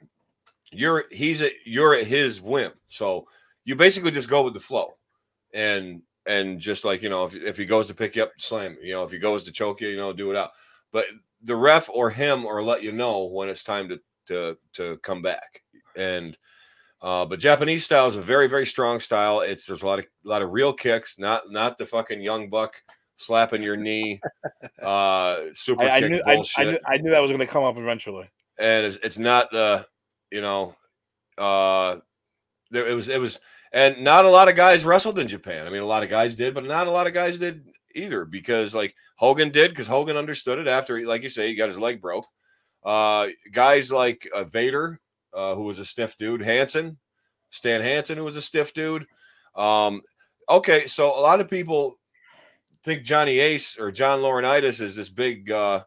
you're 0.72 1.06
he's 1.12 1.42
at 1.42 1.52
you're 1.66 1.94
at 1.94 2.08
his 2.08 2.42
whim 2.42 2.72
so 2.88 3.28
you 3.66 3.76
basically 3.76 4.12
just 4.12 4.30
go 4.30 4.42
with 4.42 4.54
the 4.54 4.60
flow 4.60 4.96
and 5.54 6.02
and 6.26 6.60
just 6.60 6.86
like 6.86 7.02
you 7.02 7.10
know 7.10 7.26
if, 7.26 7.36
if 7.36 7.58
he 7.58 7.66
goes 7.66 7.88
to 7.88 7.94
pick 7.94 8.16
you 8.16 8.24
up 8.24 8.32
slam 8.38 8.78
you 8.82 8.94
know 8.94 9.04
if 9.04 9.12
he 9.12 9.18
goes 9.18 9.44
to 9.44 9.52
choke 9.52 9.82
you 9.82 9.90
you 9.90 9.98
know 9.98 10.14
do 10.14 10.32
it 10.32 10.38
out 10.38 10.52
but 10.92 11.06
the 11.44 11.56
ref 11.56 11.90
or 11.90 12.10
him 12.10 12.46
or 12.46 12.64
let 12.64 12.82
you 12.82 12.92
know 12.92 13.26
when 13.26 13.50
it's 13.50 13.64
time 13.64 13.88
to 13.90 14.00
to 14.28 14.58
to 14.74 14.98
come 15.04 15.22
back 15.22 15.62
and 15.96 16.38
uh, 17.02 17.24
but 17.24 17.40
Japanese 17.40 17.86
style 17.86 18.08
is 18.08 18.16
a 18.16 18.22
very, 18.22 18.48
very 18.48 18.66
strong 18.66 19.00
style. 19.00 19.42
It's 19.42 19.66
there's 19.66 19.84
a 19.84 19.86
lot 19.86 20.00
of 20.00 20.06
a 20.06 20.28
lot 20.28 20.42
of 20.42 20.52
real 20.52 20.74
kicks, 20.74 21.20
not 21.20 21.52
not 21.52 21.78
the 21.78 21.86
fucking 21.86 22.22
young 22.22 22.50
buck 22.50 22.82
slapping 23.18 23.62
your 23.62 23.78
knee, 23.78 24.20
uh, 24.82 25.42
super 25.54 25.84
I, 25.84 25.98
I 25.98 26.00
kick 26.00 26.12
knew 26.12 26.24
bullshit 26.24 26.68
I 26.68 26.72
knew 26.72 26.80
I 26.88 26.98
knew 26.98 27.12
that 27.12 27.22
was 27.22 27.30
going 27.30 27.40
to 27.42 27.48
come 27.48 27.64
up 27.64 27.78
eventually. 27.78 28.28
and 28.58 28.86
it's, 28.86 28.98
it's 28.98 29.20
not 29.20 29.52
the 29.52 29.86
you 30.32 30.42
know 30.42 30.76
uh 31.38 31.98
there 32.72 32.88
it 32.88 32.94
was 32.94 33.10
it 33.10 33.20
was 33.20 33.40
and 33.74 34.04
not 34.04 34.26
a 34.26 34.30
lot 34.30 34.48
of 34.48 34.56
guys 34.56 34.86
wrestled 34.86 35.20
in 35.20 35.28
japan 35.28 35.68
i 35.68 35.70
mean 35.70 35.82
a 35.82 35.86
lot 35.86 36.04
of 36.04 36.10
guys 36.10 36.36
did 36.36 36.54
but 36.54 36.64
not 36.64 36.88
a 36.88 36.92
lot 36.92 37.08
of 37.08 37.14
guys 37.14 37.38
did 37.38 37.66
either 37.94 38.26
because 38.26 38.74
like 38.74 38.96
hogan 39.18 39.50
did 39.50 39.72
because 39.72 39.88
hogan 39.88 40.18
understood 40.18 40.60
it 40.60 40.68
after 40.68 41.06
like 41.06 41.24
you 41.24 41.30
say 41.30 41.48
he 41.48 41.56
got 41.56 41.68
his 41.68 41.78
leg 41.78 42.02
broke 42.02 42.26
uh 42.86 43.28
guys 43.52 43.92
like 43.92 44.30
uh, 44.34 44.44
vader 44.44 45.00
uh 45.34 45.56
who 45.56 45.64
was 45.64 45.80
a 45.80 45.86
stiff 45.86 46.18
dude 46.18 46.42
hansen 46.42 46.98
stan 47.50 47.82
hansen 47.82 48.18
who 48.18 48.24
was 48.24 48.38
a 48.38 48.42
stiff 48.42 48.74
dude 48.74 49.06
um 49.56 50.02
okay 50.48 50.86
so 50.86 51.08
a 51.18 51.22
lot 51.22 51.42
of 51.42 51.50
people 51.50 51.98
think 52.84 53.04
johnny 53.04 53.40
ace 53.40 53.80
or 53.80 53.92
john 53.92 54.20
laurinaitis 54.20 54.80
is 54.80 54.96
this 54.96 55.10
big 55.10 55.50
uh 55.52 55.84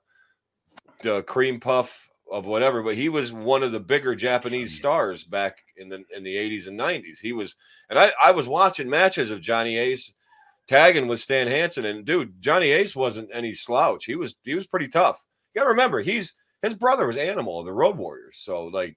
the 1.03 1.23
cream 1.23 1.61
puff 1.61 2.09
of 2.31 2.47
whatever, 2.47 2.83
but 2.83 2.95
he 2.95 3.09
was 3.09 3.33
one 3.33 3.63
of 3.63 3.73
the 3.73 3.81
bigger 3.81 4.15
Japanese 4.15 4.77
stars 4.77 5.25
back 5.25 5.59
in 5.77 5.89
the 5.89 6.05
in 6.15 6.23
the 6.23 6.35
80s 6.35 6.67
and 6.69 6.79
90s. 6.79 7.19
He 7.21 7.33
was, 7.33 7.55
and 7.89 7.99
I, 7.99 8.11
I 8.23 8.33
was 8.33 8.47
watching 8.47 8.91
matches 8.91 9.31
of 9.31 9.41
Johnny 9.41 9.77
Ace 9.79 10.13
tagging 10.67 11.09
with 11.09 11.21
Stan 11.21 11.47
Hansen, 11.47 11.87
and 11.87 12.05
dude, 12.05 12.41
Johnny 12.41 12.71
Ace 12.71 12.95
wasn't 12.95 13.31
any 13.33 13.55
slouch. 13.55 14.05
He 14.05 14.15
was 14.15 14.37
he 14.43 14.55
was 14.55 14.67
pretty 14.67 14.89
tough. 14.89 15.25
You 15.55 15.61
gotta 15.61 15.71
remember, 15.71 16.01
he's 16.01 16.35
his 16.63 16.75
brother 16.75 17.07
was 17.07 17.17
Animal 17.17 17.61
of 17.61 17.67
the 17.67 17.73
Road 17.73 17.97
Warriors, 17.97 18.39
so 18.39 18.67
like 18.67 18.97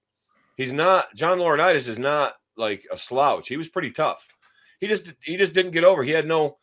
he's 0.58 0.74
not 0.74 1.14
John 1.16 1.38
Laurinaitis 1.40 1.88
is 1.88 2.00
not 2.00 2.34
like 2.58 2.86
a 2.92 2.98
slouch. 2.98 3.48
He 3.48 3.58
was 3.58 3.70
pretty 3.70 3.92
tough. 3.92 4.28
He 4.80 4.88
just 4.88 5.14
he 5.24 5.38
just 5.38 5.54
didn't 5.54 5.72
get 5.72 5.84
over. 5.84 6.04
He 6.04 6.12
had 6.12 6.28
no 6.28 6.58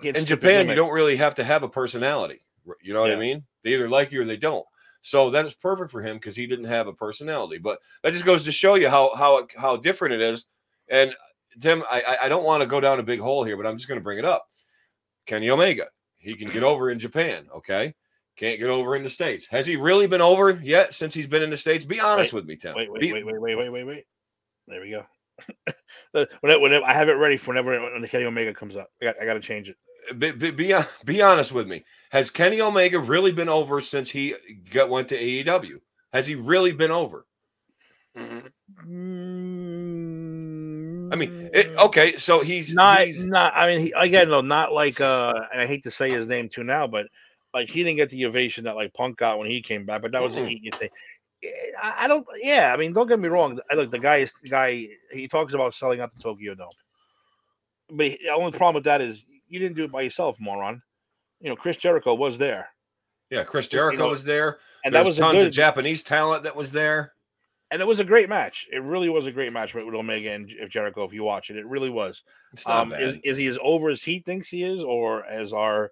He 0.00 0.06
had 0.08 0.16
in 0.16 0.22
Japan, 0.26 0.60
you 0.68 0.74
don't 0.76 0.92
really 0.94 1.16
have 1.16 1.34
to 1.36 1.44
have 1.44 1.62
a 1.62 1.68
personality. 1.68 2.40
You 2.82 2.94
know 2.94 3.00
what 3.02 3.10
I 3.10 3.16
mean? 3.20 3.44
They 3.62 3.74
either 3.74 3.88
like 3.88 4.10
you 4.12 4.22
or 4.22 4.24
they 4.24 4.36
don't. 4.36 4.64
So 5.02 5.28
that 5.30 5.44
is 5.44 5.52
perfect 5.54 5.90
for 5.90 6.00
him 6.00 6.16
because 6.16 6.34
he 6.34 6.46
didn't 6.46 6.64
have 6.64 6.86
a 6.86 6.92
personality. 6.94 7.58
But 7.58 7.78
that 8.02 8.12
just 8.12 8.24
goes 8.24 8.44
to 8.44 8.52
show 8.52 8.74
you 8.76 8.88
how 8.88 9.14
how 9.14 9.46
how 9.56 9.76
different 9.76 10.14
it 10.14 10.20
is. 10.22 10.46
And 10.88 11.14
Tim, 11.60 11.82
I 11.90 12.00
I- 12.06 12.18
I 12.24 12.28
don't 12.28 12.44
want 12.44 12.62
to 12.62 12.66
go 12.66 12.80
down 12.80 13.00
a 13.00 13.02
big 13.02 13.20
hole 13.20 13.44
here, 13.44 13.56
but 13.56 13.66
I'm 13.66 13.76
just 13.76 13.86
going 13.88 14.00
to 14.00 14.04
bring 14.04 14.18
it 14.18 14.24
up. 14.24 14.48
Kenny 15.26 15.50
Omega, 15.50 15.88
he 16.16 16.34
can 16.34 16.48
get 16.50 16.62
over 16.62 16.90
in 16.90 16.98
Japan. 16.98 17.46
Okay, 17.54 17.94
can't 18.36 18.58
get 18.58 18.68
over 18.68 18.96
in 18.96 19.02
the 19.02 19.10
states. 19.10 19.46
Has 19.48 19.66
he 19.66 19.76
really 19.76 20.06
been 20.06 20.20
over 20.20 20.52
yet 20.62 20.94
since 20.94 21.14
he's 21.14 21.26
been 21.26 21.42
in 21.42 21.50
the 21.50 21.56
states? 21.56 21.84
Be 21.84 22.00
honest 22.00 22.32
with 22.32 22.46
me, 22.46 22.56
Tim. 22.56 22.74
Wait, 22.74 22.90
wait, 22.90 23.00
Be- 23.00 23.12
wait, 23.12 23.24
wait, 23.24 23.40
wait, 23.40 23.56
wait, 23.56 23.70
wait, 23.70 23.84
wait. 23.84 24.04
There 24.68 24.80
we 24.80 24.90
go. 24.90 25.04
The- 26.12 26.28
whenever, 26.40 26.60
whenever 26.60 26.84
I 26.84 26.92
have 26.92 27.08
it 27.08 27.14
ready 27.14 27.36
for 27.36 27.48
whenever 27.48 27.70
when 27.80 28.06
Kenny 28.06 28.24
Omega 28.24 28.54
comes 28.54 28.76
up, 28.76 28.90
I 29.02 29.06
got, 29.06 29.20
I 29.20 29.24
got 29.24 29.34
to 29.34 29.40
change 29.40 29.68
it. 29.68 29.76
be, 30.18 30.30
be, 30.30 30.50
be, 30.52 30.74
be 31.04 31.22
honest 31.22 31.50
with 31.50 31.66
me. 31.66 31.84
Has 32.10 32.30
Kenny 32.30 32.60
Omega 32.60 33.00
really 33.00 33.32
been 33.32 33.48
over 33.48 33.80
since 33.80 34.10
he 34.10 34.34
got 34.70 34.88
went 34.88 35.08
to 35.08 35.18
AEW? 35.18 35.80
Has 36.12 36.28
he 36.28 36.36
really 36.36 36.70
been 36.70 36.92
over? 36.92 37.26
Mm, 38.16 38.52
I 41.12 41.16
mean, 41.16 41.50
it, 41.52 41.76
okay, 41.78 42.16
so 42.16 42.40
he's 42.40 42.72
not 42.72 43.06
he's, 43.06 43.24
not. 43.24 43.52
I 43.56 43.68
mean, 43.68 43.80
he, 43.80 43.92
again, 43.96 44.28
though, 44.28 44.40
not 44.40 44.72
like. 44.72 45.00
uh 45.00 45.32
And 45.52 45.60
I 45.60 45.66
hate 45.66 45.82
to 45.82 45.90
say 45.90 46.10
his 46.10 46.28
name 46.28 46.48
too 46.48 46.62
now, 46.62 46.86
but 46.86 47.06
like 47.54 47.70
he 47.70 47.82
didn't 47.84 47.96
get 47.96 48.10
the 48.10 48.26
ovation 48.26 48.64
that 48.64 48.76
like 48.76 48.92
Punk 48.92 49.16
got 49.16 49.38
when 49.38 49.48
he 49.48 49.62
came 49.62 49.86
back. 49.86 50.02
But 50.02 50.12
that 50.12 50.22
was 50.22 50.34
a 50.34 50.38
Mhm. 50.40 50.48
heat 50.48 50.74
thing. 50.74 50.90
Eh, 51.42 51.48
I, 51.82 52.04
I 52.04 52.08
don't. 52.08 52.26
Yeah, 52.40 52.72
I 52.72 52.76
mean, 52.76 52.92
don't 52.92 53.06
get 53.06 53.18
me 53.20 53.28
wrong. 53.28 53.58
I 53.70 53.74
look, 53.74 53.90
the 53.90 53.98
guy 53.98 54.16
is 54.18 54.32
the 54.42 54.48
guy. 54.48 54.88
He 55.12 55.28
talks 55.28 55.54
about 55.54 55.74
selling 55.74 56.00
out 56.00 56.14
the 56.14 56.22
Tokyo 56.22 56.54
Dome, 56.54 56.68
but 57.90 58.06
he- 58.06 58.18
the 58.22 58.30
only 58.30 58.50
problem 58.52 58.74
with 58.74 58.84
that 58.84 59.00
is 59.00 59.22
you 59.48 59.58
didn't 59.58 59.76
do 59.76 59.84
it 59.84 59.92
by 59.92 60.02
yourself, 60.02 60.38
moron. 60.40 60.82
You 61.40 61.50
know, 61.50 61.56
Chris 61.56 61.76
Jericho 61.76 62.14
was 62.14 62.38
there, 62.38 62.68
yeah, 63.30 63.44
Chris 63.44 63.66
you 63.66 63.78
Jericho 63.78 63.98
know, 63.98 64.08
was 64.08 64.24
there. 64.24 64.58
and 64.84 64.94
There's 64.94 65.04
that 65.04 65.08
was 65.08 65.18
a 65.18 65.20
tons 65.20 65.32
good. 65.38 65.46
of 65.48 65.52
Japanese 65.52 66.02
talent 66.02 66.42
that 66.44 66.56
was 66.56 66.72
there. 66.72 67.12
and 67.70 67.80
it 67.82 67.86
was 67.86 67.98
a 68.00 68.04
great 68.04 68.28
match. 68.28 68.66
It 68.72 68.82
really 68.82 69.08
was 69.08 69.26
a 69.26 69.32
great 69.32 69.52
match 69.52 69.74
with 69.74 69.84
Omega 69.84 70.30
and 70.30 70.48
Jericho. 70.70 71.04
If 71.04 71.12
you 71.12 71.24
watch 71.24 71.50
it, 71.50 71.56
it 71.56 71.66
really 71.66 71.90
was. 71.90 72.22
Um, 72.66 72.92
is, 72.92 73.16
is 73.24 73.36
he 73.36 73.46
as 73.48 73.58
over 73.60 73.90
as 73.90 74.00
he 74.02 74.20
thinks 74.20 74.48
he 74.48 74.62
is, 74.62 74.80
or 74.84 75.24
as 75.26 75.52
our 75.52 75.90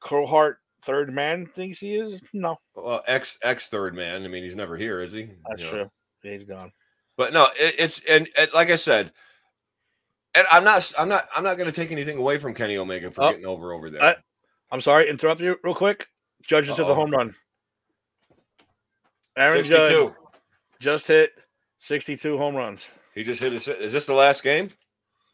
Crowheart 0.00 0.54
third 0.84 1.12
man 1.12 1.46
thinks 1.46 1.78
he 1.78 1.96
is? 1.96 2.20
No, 2.32 2.58
well, 2.74 3.02
ex 3.06 3.38
ex 3.42 3.68
third 3.68 3.94
man. 3.94 4.24
I 4.24 4.28
mean, 4.28 4.42
he's 4.44 4.56
never 4.56 4.76
here, 4.76 5.00
is 5.00 5.12
he? 5.12 5.30
that's 5.48 5.60
You 5.62 5.66
know? 5.66 5.72
true. 5.72 5.90
He's 6.22 6.44
gone. 6.44 6.72
But 7.16 7.32
no, 7.32 7.44
it, 7.58 7.74
it's 7.78 8.00
and, 8.08 8.28
and 8.38 8.50
like 8.54 8.70
I 8.70 8.76
said, 8.76 9.12
and 10.34 10.46
I'm 10.50 10.64
not 10.64 10.92
I'm 10.98 11.08
not 11.08 11.26
I'm 11.36 11.44
not 11.44 11.56
going 11.58 11.70
to 11.70 11.74
take 11.74 11.92
anything 11.92 12.18
away 12.18 12.38
from 12.38 12.54
Kenny 12.54 12.76
Omega 12.76 13.10
for 13.10 13.24
Oh, 13.24 13.30
getting 13.30 13.46
over 13.46 13.72
over 13.72 13.90
there. 13.90 14.02
I- 14.02 14.16
I'm 14.72 14.80
sorry, 14.80 15.08
interrupt 15.10 15.40
you 15.40 15.56
real 15.64 15.74
quick. 15.74 16.06
Judges 16.42 16.76
to 16.76 16.84
the 16.84 16.94
home 16.94 17.10
run. 17.10 17.34
Aaron 19.36 19.64
Judge 19.64 20.12
just 20.80 21.06
hit 21.06 21.32
62 21.80 22.38
home 22.38 22.54
runs. 22.54 22.82
He 23.14 23.22
just 23.24 23.40
hit. 23.42 23.52
His, 23.52 23.66
is 23.68 23.92
this 23.92 24.06
the 24.06 24.14
last 24.14 24.42
game? 24.42 24.70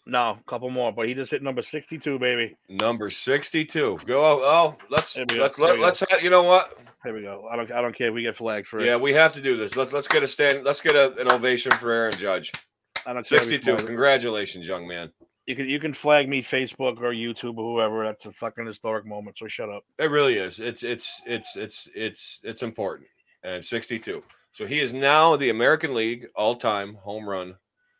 No, 0.08 0.38
a 0.40 0.42
couple 0.46 0.70
more, 0.70 0.92
but 0.92 1.08
he 1.08 1.14
just 1.14 1.32
hit 1.32 1.42
number 1.42 1.62
62, 1.62 2.18
baby. 2.20 2.56
Number 2.68 3.10
62. 3.10 3.98
Go. 4.06 4.24
Oh, 4.24 4.40
oh 4.44 4.76
let's 4.88 5.16
let, 5.16 5.58
let, 5.58 5.80
let's 5.80 6.00
have, 6.08 6.22
you 6.22 6.30
know 6.30 6.44
what? 6.44 6.78
Here 7.02 7.12
we 7.12 7.22
go. 7.22 7.48
I 7.50 7.56
don't 7.56 7.70
I 7.72 7.80
don't 7.80 7.94
care 7.94 8.08
if 8.08 8.14
we 8.14 8.22
get 8.22 8.36
flagged 8.36 8.68
for 8.68 8.78
it. 8.78 8.86
Yeah, 8.86 8.96
we 8.96 9.12
have 9.12 9.32
to 9.32 9.40
do 9.40 9.56
this. 9.56 9.76
Let, 9.76 9.92
let's 9.92 10.06
get 10.06 10.22
a 10.22 10.28
stand. 10.28 10.64
Let's 10.64 10.80
get 10.80 10.94
a, 10.94 11.14
an 11.20 11.30
ovation 11.30 11.72
for 11.72 11.90
Aaron 11.90 12.14
Judge. 12.14 12.52
I 13.04 13.12
don't 13.12 13.26
care 13.26 13.38
if 13.38 13.46
we 13.46 13.52
62. 13.52 13.86
Congratulations, 13.86 14.66
young 14.66 14.86
man. 14.86 15.12
You 15.46 15.54
can 15.54 15.68
you 15.68 15.78
can 15.78 15.92
flag 15.92 16.28
me 16.28 16.42
Facebook 16.42 17.00
or 17.00 17.12
YouTube 17.12 17.58
or 17.58 17.74
whoever. 17.74 18.04
That's 18.04 18.26
a 18.26 18.32
fucking 18.32 18.66
historic 18.66 19.06
moment. 19.06 19.38
So 19.38 19.46
shut 19.46 19.70
up. 19.70 19.84
It 19.98 20.10
really 20.10 20.36
is. 20.36 20.58
It's 20.60 20.82
it's 20.82 21.22
it's 21.26 21.56
it's 21.56 21.88
it's 21.94 22.40
it's 22.42 22.62
important. 22.62 23.08
And 23.44 23.64
62. 23.64 24.22
So 24.52 24.66
he 24.66 24.80
is 24.80 24.92
now 24.92 25.36
the 25.36 25.50
American 25.50 25.94
League 25.94 26.26
all-time 26.34 26.94
home 26.94 27.28
run 27.28 27.56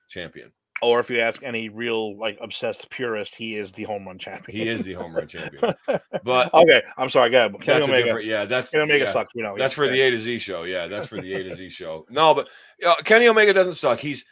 champion. 0.09 0.51
Or 0.83 1.01
if 1.01 1.09
you 1.09 1.21
ask 1.21 1.43
any 1.43 1.69
real 1.69 2.19
like 2.19 2.39
obsessed 2.41 2.89
purist, 2.91 3.35
he 3.35 3.57
is 3.57 3.73
the 3.73 3.85
home 3.85 4.07
run 4.07 4.19
champion. 4.19 4.59
He 4.59 4.69
is 4.69 4.85
the 4.85 4.93
home 4.93 5.15
run 5.15 5.27
champion. 5.27 5.75
But 6.25 6.53
okay, 6.53 6.83
I'm 6.99 7.09
sorry. 7.09 7.31
Go 7.31 7.39
ahead. 7.39 7.61
Kenny 7.61 7.87
that's 7.87 7.89
Omega. 7.89 8.25
Yeah, 8.25 8.45
that's 8.45 8.71
Kenny 8.71 8.83
Omega 8.83 9.05
yeah. 9.05 9.13
sucks. 9.13 9.35
We 9.35 9.43
know. 9.43 9.57
That's 9.57 9.73
Yeah, 9.73 9.85
for 9.85 9.89
the. 9.89 10.01
A 10.01 10.11
to 10.11 10.19
Z 10.19 10.39
show. 10.39 10.65
Yeah, 10.65 10.87
that's 10.87 11.07
for 11.07 11.21
the 11.21 11.33
A 11.35 11.43
to 11.45 11.55
Z 11.55 11.69
show. 11.71 12.05
No, 12.11 12.35
but 12.35 12.49
uh, 12.87 12.97
Kenny 13.05 13.29
Omega 13.29 13.53
doesn't 13.53 13.75
suck. 13.75 14.01
He's 14.01 14.25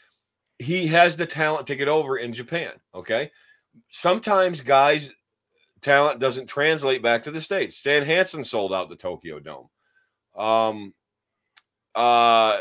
he 0.58 0.86
has 0.88 1.16
the 1.16 1.26
talent 1.26 1.66
to 1.68 1.76
get 1.76 1.88
over 1.88 2.16
in 2.16 2.32
Japan. 2.32 2.72
Okay, 2.94 3.30
sometimes 3.90 4.60
guys' 4.60 5.12
talent 5.80 6.20
doesn't 6.20 6.46
translate 6.46 7.02
back 7.02 7.24
to 7.24 7.30
the 7.30 7.40
states. 7.40 7.76
Stan 7.76 8.02
Hansen 8.02 8.44
sold 8.44 8.72
out 8.72 8.88
the 8.88 8.96
Tokyo 8.96 9.38
Dome. 9.38 9.68
Um, 10.36 10.94
uh, 11.94 12.58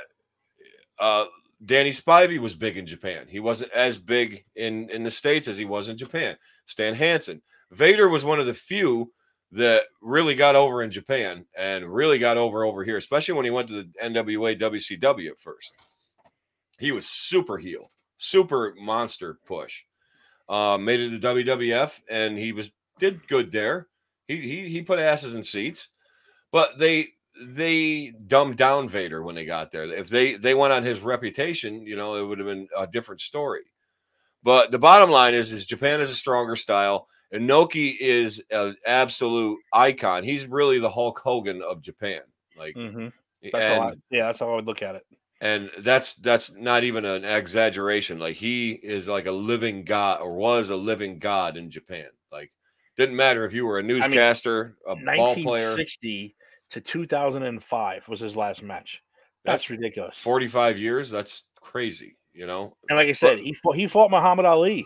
uh, 0.99 1.25
Danny 1.65 1.91
Spivey 1.91 2.39
was 2.39 2.55
big 2.55 2.77
in 2.77 2.85
Japan. 2.85 3.25
He 3.29 3.39
wasn't 3.39 3.71
as 3.71 3.97
big 3.97 4.43
in 4.55 4.89
in 4.89 5.03
the 5.03 5.11
states 5.11 5.47
as 5.47 5.57
he 5.57 5.65
was 5.65 5.89
in 5.89 5.97
Japan. 5.97 6.37
Stan 6.65 6.93
Hansen, 6.93 7.41
Vader 7.71 8.09
was 8.09 8.25
one 8.25 8.39
of 8.39 8.45
the 8.45 8.53
few 8.53 9.11
that 9.51 9.83
really 10.01 10.35
got 10.35 10.55
over 10.55 10.81
in 10.81 10.89
Japan 10.89 11.45
and 11.55 11.93
really 11.93 12.17
got 12.17 12.37
over 12.37 12.65
over 12.65 12.83
here, 12.83 12.97
especially 12.97 13.35
when 13.35 13.45
he 13.45 13.51
went 13.51 13.67
to 13.67 13.75
the 13.75 13.89
NWA 14.03 14.59
WCW 14.59 15.29
at 15.29 15.39
first. 15.39 15.73
He 16.79 16.91
was 16.91 17.05
super 17.05 17.57
heel, 17.57 17.91
super 18.17 18.73
monster 18.79 19.37
push. 19.45 19.83
Uh, 20.49 20.77
made 20.77 20.99
it 20.99 21.21
to 21.21 21.27
WWF 21.27 22.01
and 22.09 22.37
he 22.37 22.51
was 22.51 22.71
did 22.99 23.25
good 23.27 23.51
there. 23.51 23.87
He 24.27 24.37
he 24.37 24.69
he 24.69 24.81
put 24.81 24.99
asses 24.99 25.35
in 25.35 25.43
seats, 25.43 25.89
but 26.51 26.77
they 26.77 27.12
they 27.41 28.11
dumbed 28.27 28.57
down 28.57 28.87
Vader 28.89 29.23
when 29.23 29.35
they 29.35 29.45
got 29.45 29.71
there. 29.71 29.83
If 29.91 30.09
they 30.09 30.33
they 30.35 30.53
went 30.53 30.73
on 30.73 30.83
his 30.83 30.99
reputation, 31.01 31.85
you 31.85 31.95
know, 31.95 32.15
it 32.15 32.23
would 32.25 32.39
have 32.39 32.47
been 32.47 32.67
a 32.77 32.87
different 32.87 33.21
story. 33.21 33.61
But 34.43 34.71
the 34.71 34.79
bottom 34.79 35.09
line 35.09 35.33
is, 35.33 35.51
is 35.51 35.65
Japan 35.65 36.01
is 36.01 36.11
a 36.11 36.15
stronger 36.15 36.55
style. 36.55 37.07
Inoki 37.33 37.95
is 37.99 38.43
an 38.51 38.75
absolute 38.85 39.57
icon. 39.71 40.23
He's 40.23 40.45
really 40.45 40.79
the 40.79 40.89
Hulk 40.89 41.19
Hogan 41.19 41.61
of 41.63 41.81
Japan. 41.81 42.21
Like, 42.57 42.75
Mhm. 42.75 43.11
That's 43.51 43.65
how 43.65 43.81
I, 43.81 43.93
yeah, 44.11 44.27
that's 44.27 44.39
how 44.39 44.51
I 44.51 44.55
would 44.55 44.65
look 44.67 44.81
at 44.81 44.95
it. 44.95 45.05
and 45.41 45.69
that's 45.79 46.15
that's 46.15 46.55
not 46.55 46.83
even 46.83 47.03
an 47.03 47.25
exaggeration. 47.25 48.19
Like 48.19 48.35
he 48.35 48.71
is 48.71 49.07
like 49.07 49.25
a 49.25 49.31
living 49.31 49.83
god, 49.83 50.21
or 50.21 50.33
was 50.35 50.69
a 50.69 50.75
living 50.75 51.19
god 51.19 51.57
in 51.57 51.69
Japan. 51.69 52.09
Like, 52.31 52.51
didn't 52.95 53.15
matter 53.15 53.43
if 53.43 53.53
you 53.53 53.65
were 53.65 53.79
a 53.79 53.83
newscaster, 53.83 54.77
a 54.87 54.95
ball 54.95 55.33
player. 55.35 55.75
1960 55.75 56.35
to 56.73 56.81
2005 56.81 58.07
was 58.07 58.19
his 58.19 58.35
last 58.35 58.61
match. 58.61 59.01
That's, 59.45 59.63
That's 59.63 59.69
ridiculous. 59.71 60.17
Forty-five 60.17 60.77
years. 60.77 61.09
That's 61.09 61.47
crazy. 61.59 62.17
You 62.33 62.47
know, 62.47 62.75
and 62.89 62.97
like 62.97 63.07
I 63.07 63.13
said, 63.13 63.39
he 63.39 63.53
fought, 63.53 63.75
he 63.75 63.87
fought 63.87 64.11
Muhammad 64.11 64.45
Ali. 64.45 64.85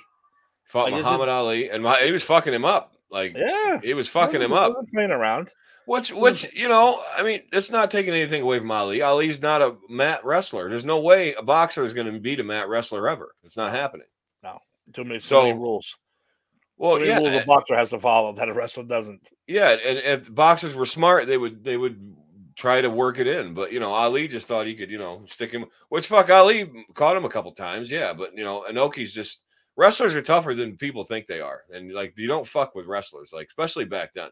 fought 0.66 0.92
Like, 0.92 1.02
Muhammad 1.02 1.30
Ali, 1.30 1.70
and 1.70 1.84
my, 1.84 2.02
he 2.02 2.12
was 2.12 2.24
fucking 2.24 2.54
him 2.54 2.66
up. 2.66 2.94
Like 3.10 3.36
Yeah, 3.36 3.80
he 3.82 3.94
was 3.94 4.08
fucking 4.08 4.42
him 4.42 4.52
He 4.52 4.58
up. 4.58 4.76
Playing 4.94 5.12
around. 5.12 5.52
Which, 5.86 6.12
which, 6.12 6.54
you 6.54 6.68
know, 6.68 7.00
I 7.18 7.24
mean, 7.24 7.44
it's 7.54 7.72
not 7.72 7.90
taking 7.90 8.14
anything 8.14 8.42
away 8.42 8.60
from 8.60 8.70
Ali. 8.70 9.02
Ali's 9.02 9.42
not 9.42 9.62
a 9.62 9.78
mat 9.88 10.26
wrestler. 10.26 10.70
There's 10.70 10.84
no 10.84 11.00
way 11.00 11.34
a 11.36 11.42
boxer 11.42 11.82
is 11.86 11.94
going 11.94 12.12
to 12.12 12.20
beat 12.20 12.42
a 12.42 12.44
mat 12.44 12.68
wrestler 12.68 13.08
ever. 13.08 13.34
It's 13.46 13.56
not 13.56 13.72
happening. 13.72 14.08
Too 14.94 15.04
many, 15.04 15.20
too 15.20 15.26
So, 15.26 15.44
many 15.44 15.58
rules. 15.58 15.96
Well, 16.78 17.00
many 17.00 17.08
yeah, 17.08 17.42
a 17.42 17.46
boxer 17.46 17.76
has 17.76 17.90
to 17.90 18.00
follow 18.00 18.34
that 18.34 18.50
a 18.50 18.54
wrestler 18.54 18.84
doesn't. 18.84 19.30
yeah, 19.48 19.72
and 19.72 19.98
if 19.98 20.34
boxers 20.34 20.76
were 20.76 20.86
smart, 20.86 21.26
they 21.26 21.38
would 21.38 21.64
they 21.64 21.76
would 21.76 22.16
try 22.56 22.82
to 22.82 22.90
work 22.90 23.20
it 23.20 23.28
in. 23.28 23.54
But 23.54 23.72
you 23.72 23.80
know, 23.80 23.92
Ali 23.94 24.28
just 24.28 24.48
thought 24.48 24.68
he 24.68 24.76
could, 24.76 24.92
you 24.92 24.98
know, 24.98 25.24
stick 25.28 25.52
him. 25.52 25.66
Which 25.90 26.08
fuck, 26.08 26.30
Ali 26.30 26.70
caught 26.94 27.18
him 27.18 27.26
a 27.26 27.30
couple 27.30 27.52
times, 27.54 27.90
yeah. 27.90 28.14
But 28.14 28.36
you 28.36 28.44
know, 28.44 28.66
Inoki's 28.70 29.14
just 29.14 29.42
wrestlers 29.76 30.16
are 30.16 30.22
tougher 30.22 30.54
than 30.54 30.78
people 30.78 31.04
think 31.04 31.26
they 31.26 31.42
are, 31.42 31.62
and 31.72 31.94
like 31.94 32.14
you 32.18 32.28
don't 32.28 32.48
fuck 32.48 32.76
with 32.76 32.86
wrestlers, 32.86 33.32
like 33.34 33.48
especially 33.48 33.86
back 33.86 34.14
then. 34.14 34.30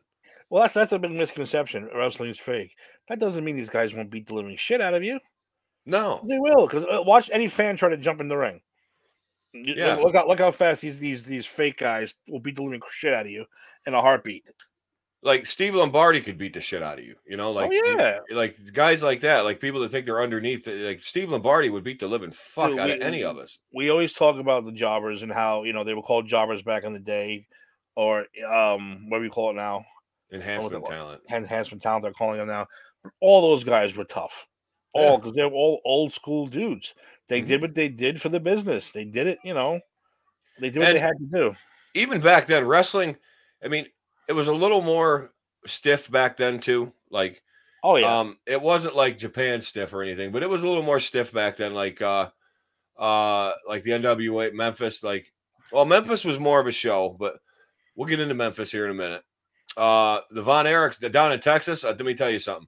Well, 0.49 0.61
that's 0.61 0.73
that's 0.73 0.91
a 0.91 0.99
big 0.99 1.11
misconception. 1.11 1.89
Wrestling's 1.95 2.39
fake. 2.39 2.75
That 3.09 3.19
doesn't 3.19 3.43
mean 3.43 3.55
these 3.55 3.69
guys 3.69 3.93
won't 3.93 4.11
beat 4.11 4.27
the 4.27 4.35
living 4.35 4.57
shit 4.57 4.81
out 4.81 4.93
of 4.93 5.03
you. 5.03 5.19
No, 5.87 6.21
They 6.27 6.39
will, 6.39 6.65
because 6.65 6.83
uh, 6.85 7.01
watch 7.03 7.29
any 7.31 7.47
fan 7.47 7.77
try 7.77 7.89
to 7.89 7.97
jump 7.97 8.19
in 8.19 8.27
the 8.27 8.37
ring. 8.37 8.59
You- 9.63 9.75
Yeah. 9.75 9.95
Look 9.95 10.15
how 10.15 10.27
look 10.27 10.39
how 10.39 10.51
fast 10.51 10.81
these 10.81 10.99
these 10.99 11.23
these 11.23 11.45
fake 11.45 11.77
guys 11.77 12.13
will 12.27 12.39
beat 12.39 12.55
the 12.57 12.63
living 12.63 12.81
shit 12.91 13.13
out 13.13 13.25
of 13.25 13.31
you 13.31 13.45
in 13.85 13.93
a 13.93 14.01
heartbeat. 14.01 14.43
like 15.23 15.47
Steve 15.47 15.73
Lombardi 15.73 16.21
could 16.21 16.37
beat 16.37 16.53
the 16.53 16.61
shit 16.61 16.83
out 16.83 16.99
of 16.99 17.03
you. 17.05 17.15
You 17.27 17.35
know, 17.35 17.51
like 17.51 17.71
you- 17.71 17.83
yeah. 17.97 18.19
like 18.29 18.57
guys 18.73 19.01
like 19.01 19.21
that, 19.21 19.39
like 19.41 19.59
people 19.59 19.79
that 19.81 19.89
think 19.89 20.05
they're 20.05 20.21
underneath. 20.21 20.67
Like 20.67 20.99
Steve 20.99 21.31
Lombardi 21.31 21.69
would 21.69 21.83
beat 21.83 21.99
the 21.99 22.07
living 22.07 22.29
fuck 22.31 22.69
Dude, 22.71 22.79
out 22.79 22.87
we- 22.87 22.93
of 22.93 23.01
any 23.01 23.23
of 23.23 23.37
us. 23.37 23.59
we 23.73 23.89
always 23.89 24.13
talk 24.13 24.37
about 24.37 24.65
the 24.65 24.71
jobbers 24.71 25.23
and 25.23 25.31
how 25.31 25.63
you 25.63 25.73
know 25.73 25.83
they 25.83 25.95
were 25.95 26.03
called 26.03 26.27
jobbers 26.27 26.61
back 26.61 26.83
in 26.83 26.93
the 26.93 26.99
day, 26.99 27.47
or 27.95 28.25
um, 28.47 29.09
what 29.09 29.17
do 29.17 29.23
we 29.23 29.29
call 29.29 29.49
it 29.49 29.53
now? 29.53 29.83
Enhancement 30.31 30.85
talent. 30.85 31.21
Enhancement 31.31 31.81
talent. 31.81 32.03
They're 32.03 32.13
calling 32.13 32.37
them 32.39 32.47
now. 32.47 32.67
All 33.21 33.41
those 33.41 33.63
guys 33.63 33.95
were 33.95 34.05
tough. 34.05 34.45
All 34.93 35.17
because 35.17 35.33
they're 35.35 35.47
all 35.47 35.81
old 35.85 36.13
school 36.13 36.47
dudes. 36.47 36.93
They 37.27 37.41
Mhm. 37.41 37.47
did 37.47 37.61
what 37.61 37.75
they 37.75 37.89
did 37.89 38.21
for 38.21 38.29
the 38.29 38.39
business. 38.39 38.91
They 38.91 39.05
did 39.05 39.27
it. 39.27 39.39
You 39.43 39.53
know, 39.53 39.79
they 40.59 40.69
did 40.69 40.79
what 40.79 40.87
And- 40.89 40.95
they 40.95 41.01
had 41.01 41.17
to 41.17 41.25
do. 41.31 41.55
even 41.93 42.21
back 42.21 42.45
then, 42.47 42.65
wrestling, 42.65 43.17
I 43.63 43.67
mean, 43.67 43.87
it 44.27 44.33
was 44.33 44.47
a 44.47 44.53
little 44.53 44.81
more 44.81 45.33
stiff 45.65 46.09
back 46.11 46.37
then 46.37 46.59
too. 46.59 46.93
Like, 47.09 47.41
Oh 47.83 47.95
yeah. 47.95 48.19
um, 48.19 48.39
it 48.45 48.61
wasn't 48.61 48.95
like 48.95 49.17
Japan 49.17 49.61
stiff 49.61 49.93
or 49.93 50.01
anything, 50.03 50.31
but 50.31 50.43
it 50.43 50.49
was 50.49 50.63
a 50.63 50.67
little 50.67 50.83
more 50.83 50.99
stiff 50.99 51.31
back 51.31 51.57
then. 51.57 51.73
Like, 51.73 52.01
uh, 52.01 52.29
uh, 52.97 53.53
like 53.67 53.83
the 53.83 53.91
NWA 53.91 54.51
Memphis. 54.51 55.03
Like, 55.03 55.31
well, 55.71 55.85
Memphis 55.85 56.23
was 56.25 56.39
more 56.39 56.59
of 56.59 56.67
a 56.67 56.71
show, 56.71 57.09
but 57.19 57.39
we'll 57.95 58.07
get 58.07 58.19
into 58.19 58.35
Memphis 58.35 58.71
here 58.71 58.85
in 58.85 58.91
a 58.91 58.95
minute. 58.95 59.23
Uh, 59.75 60.21
the 60.29 60.41
Von 60.41 60.65
Erichs 60.65 60.99
down 61.11 61.31
in 61.31 61.39
Texas. 61.39 61.83
Uh, 61.83 61.89
let 61.89 61.99
me 62.01 62.13
tell 62.13 62.29
you 62.29 62.39
something. 62.39 62.67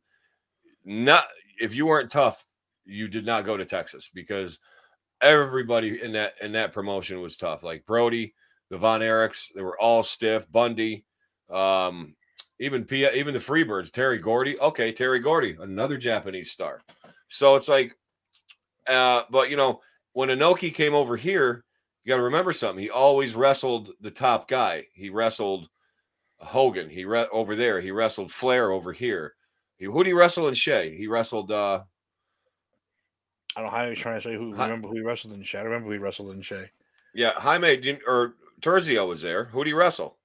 Not 0.84 1.26
if 1.60 1.74
you 1.76 1.86
weren't 1.86 2.12
tough, 2.12 2.46
you 2.88 3.08
did 3.08 3.26
not 3.26 3.46
go 3.46 3.58
to 3.58 3.66
Texas 3.66 4.10
because 4.14 4.60
everybody 5.22 6.02
in 6.02 6.14
that 6.14 6.34
in 6.42 6.52
that 6.54 6.74
promotion 6.74 7.22
was 7.22 7.38
tough. 7.38 7.64
Like 7.64 7.86
Brody, 7.86 8.34
the 8.70 8.78
Von 8.78 9.02
Erichs, 9.02 9.54
they 9.54 9.62
were 9.62 9.80
all 9.80 10.04
stiff. 10.04 10.50
Bundy, 10.52 11.06
um, 11.50 12.16
even 12.60 12.86
Pia, 12.86 13.12
even 13.14 13.34
the 13.34 13.40
Freebirds, 13.40 13.92
Terry 13.92 14.18
Gordy. 14.18 14.60
Okay, 14.60 14.92
Terry 14.92 15.20
Gordy, 15.20 15.58
another 15.60 15.98
Japanese 15.98 16.52
star. 16.52 16.82
So 17.28 17.56
it's 17.56 17.68
like, 17.68 17.96
uh, 18.88 19.24
but 19.30 19.50
you 19.50 19.58
know, 19.58 19.82
when 20.14 20.30
Inoki 20.30 20.74
came 20.74 20.94
over 20.94 21.18
here, 21.18 21.64
you 22.04 22.10
got 22.10 22.18
to 22.18 22.24
remember 22.24 22.54
something. 22.54 22.82
He 22.82 22.90
always 22.90 23.36
wrestled 23.36 23.92
the 24.02 24.12
top 24.12 24.48
guy. 24.48 24.86
He 24.94 25.10
wrestled 25.10 25.70
Hogan. 26.40 26.90
He 26.90 27.06
re- 27.06 27.28
over 27.32 27.56
there. 27.56 27.82
He 27.82 27.92
wrestled 27.92 28.32
Flair 28.32 28.72
over 28.72 28.94
here. 28.94 29.36
He, 29.78 29.86
who 29.86 30.04
did 30.04 30.10
he 30.10 30.14
wrestle 30.14 30.48
in 30.48 30.54
Shea? 30.54 30.96
He 30.96 31.08
wrestled. 31.08 31.52
uh 31.52 31.82
I 33.58 33.62
don't 33.62 33.74
know 33.74 33.90
was 33.90 33.98
trying 33.98 34.22
to 34.22 34.22
say 34.22 34.36
who. 34.36 34.52
Remember 34.52 34.88
who 34.88 34.94
he 34.94 35.02
wrestled 35.02 35.34
in 35.34 35.42
Shea. 35.42 35.58
I 35.58 35.64
remember 35.64 35.88
who 35.88 35.94
he 35.94 35.98
wrestled 35.98 36.30
in 36.32 36.44
Shea. 36.44 36.70
Yeah, 37.16 37.32
Jaime 37.32 37.76
didn't, 37.78 38.04
or 38.06 38.36
Terzio 38.62 39.08
was 39.08 39.24
there. 39.24 39.46
Who 39.46 39.64
did 39.64 39.72
he 39.72 39.74
wrestle? 39.74 40.16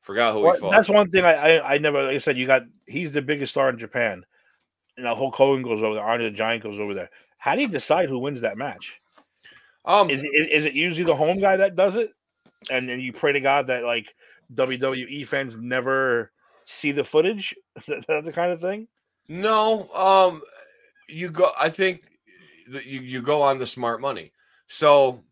Forgot 0.00 0.32
who 0.32 0.40
Well, 0.40 0.54
he 0.54 0.60
fought. 0.60 0.72
that's 0.72 0.88
one 0.88 1.10
thing 1.10 1.24
I, 1.26 1.58
I 1.58 1.74
I 1.74 1.78
never. 1.78 2.02
Like 2.02 2.14
I 2.16 2.18
said, 2.18 2.38
you 2.38 2.46
got 2.46 2.62
he's 2.86 3.12
the 3.12 3.20
biggest 3.20 3.50
star 3.52 3.68
in 3.68 3.78
Japan. 3.78 4.24
You 4.96 5.04
know, 5.04 5.14
Hulk 5.14 5.34
Hogan 5.34 5.62
goes 5.62 5.82
over 5.82 5.94
there. 5.94 6.04
Andre 6.04 6.30
the 6.30 6.36
Giant 6.36 6.62
goes 6.62 6.80
over 6.80 6.94
there. 6.94 7.10
How 7.36 7.54
do 7.54 7.60
you 7.60 7.68
decide 7.68 8.08
who 8.08 8.18
wins 8.18 8.40
that 8.40 8.56
match? 8.56 8.98
Um, 9.84 10.08
Is 10.10 10.22
it, 10.22 10.28
is 10.28 10.64
it 10.64 10.74
usually 10.74 11.04
the 11.04 11.14
home 11.16 11.40
guy 11.40 11.56
that 11.56 11.76
does 11.76 11.96
it? 11.96 12.14
And 12.70 12.88
then 12.88 13.00
you 13.00 13.12
pray 13.12 13.32
to 13.32 13.40
God 13.40 13.66
that 13.66 13.82
like 13.84 14.14
WWE 14.54 15.26
fans 15.26 15.56
never 15.56 16.30
see 16.64 16.92
the 16.92 17.04
footage. 17.04 17.54
That's 17.86 18.24
the 18.24 18.32
kind 18.32 18.52
of 18.52 18.60
thing. 18.60 18.86
No, 19.28 19.88
um, 19.92 20.40
you 21.12 21.30
go. 21.30 21.50
I 21.58 21.68
think 21.68 22.02
that 22.68 22.86
you 22.86 23.00
you 23.00 23.22
go 23.22 23.42
on 23.42 23.58
the 23.58 23.66
smart 23.66 24.00
money. 24.00 24.32
So 24.68 25.22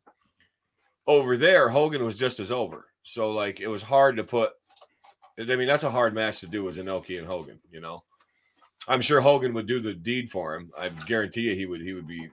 over 1.06 1.36
there, 1.36 1.68
Hogan 1.68 2.04
was 2.04 2.16
just 2.16 2.40
as 2.40 2.52
over. 2.52 2.86
So 3.02 3.32
like 3.32 3.60
it 3.60 3.68
was 3.68 3.82
hard 3.82 4.16
to 4.16 4.24
put. 4.24 4.52
I 5.38 5.56
mean, 5.56 5.66
that's 5.66 5.84
a 5.84 5.90
hard 5.90 6.14
match 6.14 6.40
to 6.40 6.46
do 6.46 6.64
with 6.64 6.76
Inoki 6.76 7.18
and 7.18 7.26
Hogan. 7.26 7.58
You 7.70 7.80
know, 7.80 8.02
I'm 8.86 9.00
sure 9.00 9.20
Hogan 9.20 9.54
would 9.54 9.66
do 9.66 9.80
the 9.80 9.94
deed 9.94 10.30
for 10.30 10.54
him. 10.54 10.70
I 10.78 10.90
guarantee 10.90 11.42
you, 11.42 11.54
he 11.54 11.66
would. 11.66 11.80
He 11.80 11.94
would 11.94 12.06
be 12.06 12.30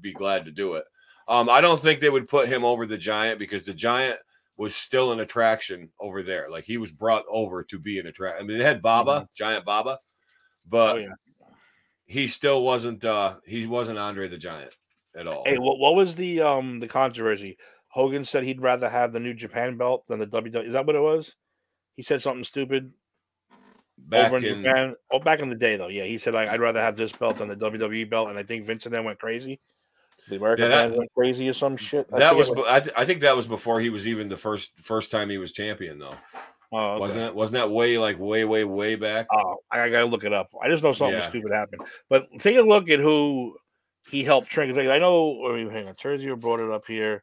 be 0.00 0.12
glad 0.12 0.44
to 0.44 0.50
do 0.50 0.74
it. 0.74 0.84
Um, 1.28 1.48
I 1.48 1.60
don't 1.60 1.80
think 1.80 2.00
they 2.00 2.10
would 2.10 2.28
put 2.28 2.48
him 2.48 2.64
over 2.64 2.86
the 2.86 2.98
Giant 2.98 3.38
because 3.38 3.66
the 3.66 3.74
Giant 3.74 4.18
was 4.56 4.74
still 4.74 5.12
an 5.12 5.20
attraction 5.20 5.90
over 6.00 6.22
there. 6.22 6.48
Like 6.48 6.64
he 6.64 6.78
was 6.78 6.90
brought 6.90 7.24
over 7.28 7.62
to 7.64 7.78
be 7.78 7.98
an 7.98 8.06
attraction. 8.06 8.42
I 8.42 8.46
mean, 8.46 8.58
they 8.58 8.64
had 8.64 8.80
Baba, 8.80 9.28
Giant 9.34 9.64
Baba, 9.64 9.98
but 10.68 10.96
Oh 10.96 10.98
yeah. 10.98 11.08
He 12.06 12.26
still 12.26 12.62
wasn't 12.62 13.04
uh 13.04 13.36
he 13.44 13.66
wasn't 13.66 13.98
Andre 13.98 14.28
the 14.28 14.38
Giant 14.38 14.72
at 15.16 15.28
all. 15.28 15.42
Hey, 15.44 15.58
what 15.58 15.78
what 15.78 15.94
was 15.94 16.14
the 16.14 16.40
um 16.40 16.80
the 16.80 16.88
controversy? 16.88 17.56
Hogan 17.88 18.24
said 18.24 18.44
he'd 18.44 18.60
rather 18.60 18.88
have 18.88 19.12
the 19.12 19.20
New 19.20 19.34
Japan 19.34 19.76
belt 19.76 20.04
than 20.06 20.18
the 20.18 20.26
WWE. 20.26 20.66
Is 20.66 20.72
that 20.74 20.86
what 20.86 20.96
it 20.96 21.00
was? 21.00 21.34
He 21.94 22.02
said 22.02 22.22
something 22.22 22.44
stupid 22.44 22.92
Back 23.98 24.26
over 24.26 24.36
in, 24.36 24.44
in 24.44 24.62
Japan. 24.62 24.94
Oh, 25.10 25.18
back 25.18 25.40
in 25.40 25.48
the 25.48 25.54
day 25.54 25.76
though. 25.76 25.88
Yeah, 25.88 26.04
he 26.04 26.18
said 26.18 26.34
like, 26.34 26.48
I'd 26.48 26.60
rather 26.60 26.80
have 26.80 26.96
this 26.96 27.12
belt 27.12 27.38
than 27.38 27.48
the 27.48 27.56
WWE 27.56 28.08
belt, 28.08 28.28
and 28.28 28.38
I 28.38 28.42
think 28.42 28.66
Vince 28.66 28.86
and 28.86 28.94
them 28.94 29.04
went 29.04 29.18
crazy. 29.18 29.58
The 30.28 30.36
American 30.36 30.70
Yeah, 30.70 30.88
that- 30.88 30.98
went 30.98 31.10
crazy 31.16 31.48
or 31.48 31.52
some 31.52 31.76
shit. 31.76 32.06
I 32.12 32.18
that 32.18 32.36
was 32.36 32.50
I, 32.68 32.80
th- 32.80 32.94
I 32.96 33.04
think 33.04 33.22
that 33.22 33.36
was 33.36 33.46
before 33.48 33.80
he 33.80 33.90
was 33.90 34.06
even 34.06 34.28
the 34.28 34.36
first 34.36 34.78
first 34.80 35.10
time 35.10 35.30
he 35.30 35.38
was 35.38 35.52
champion 35.52 35.98
though. 35.98 36.14
Oh, 36.72 36.78
okay. 36.92 37.00
Wasn't 37.00 37.24
it? 37.24 37.34
Wasn't 37.34 37.54
that 37.54 37.70
way 37.70 37.98
like 37.98 38.18
way 38.18 38.44
way 38.44 38.64
way 38.64 38.94
back? 38.96 39.26
Oh, 39.32 39.56
I 39.70 39.88
gotta 39.88 40.06
look 40.06 40.24
it 40.24 40.32
up. 40.32 40.50
I 40.62 40.68
just 40.68 40.82
know 40.82 40.92
something 40.92 41.18
Yeah. 41.18 41.28
stupid 41.28 41.52
happened. 41.52 41.82
But 42.08 42.28
take 42.38 42.56
a 42.56 42.62
look 42.62 42.88
at 42.90 43.00
who 43.00 43.56
he 44.10 44.22
helped 44.24 44.48
train. 44.48 44.76
I 44.78 44.98
know. 44.98 45.46
I 45.50 45.56
mean, 45.56 45.70
hang 45.70 45.88
on. 45.88 45.94
Terzio 45.94 46.38
brought 46.38 46.60
it 46.60 46.70
up 46.70 46.84
here. 46.86 47.22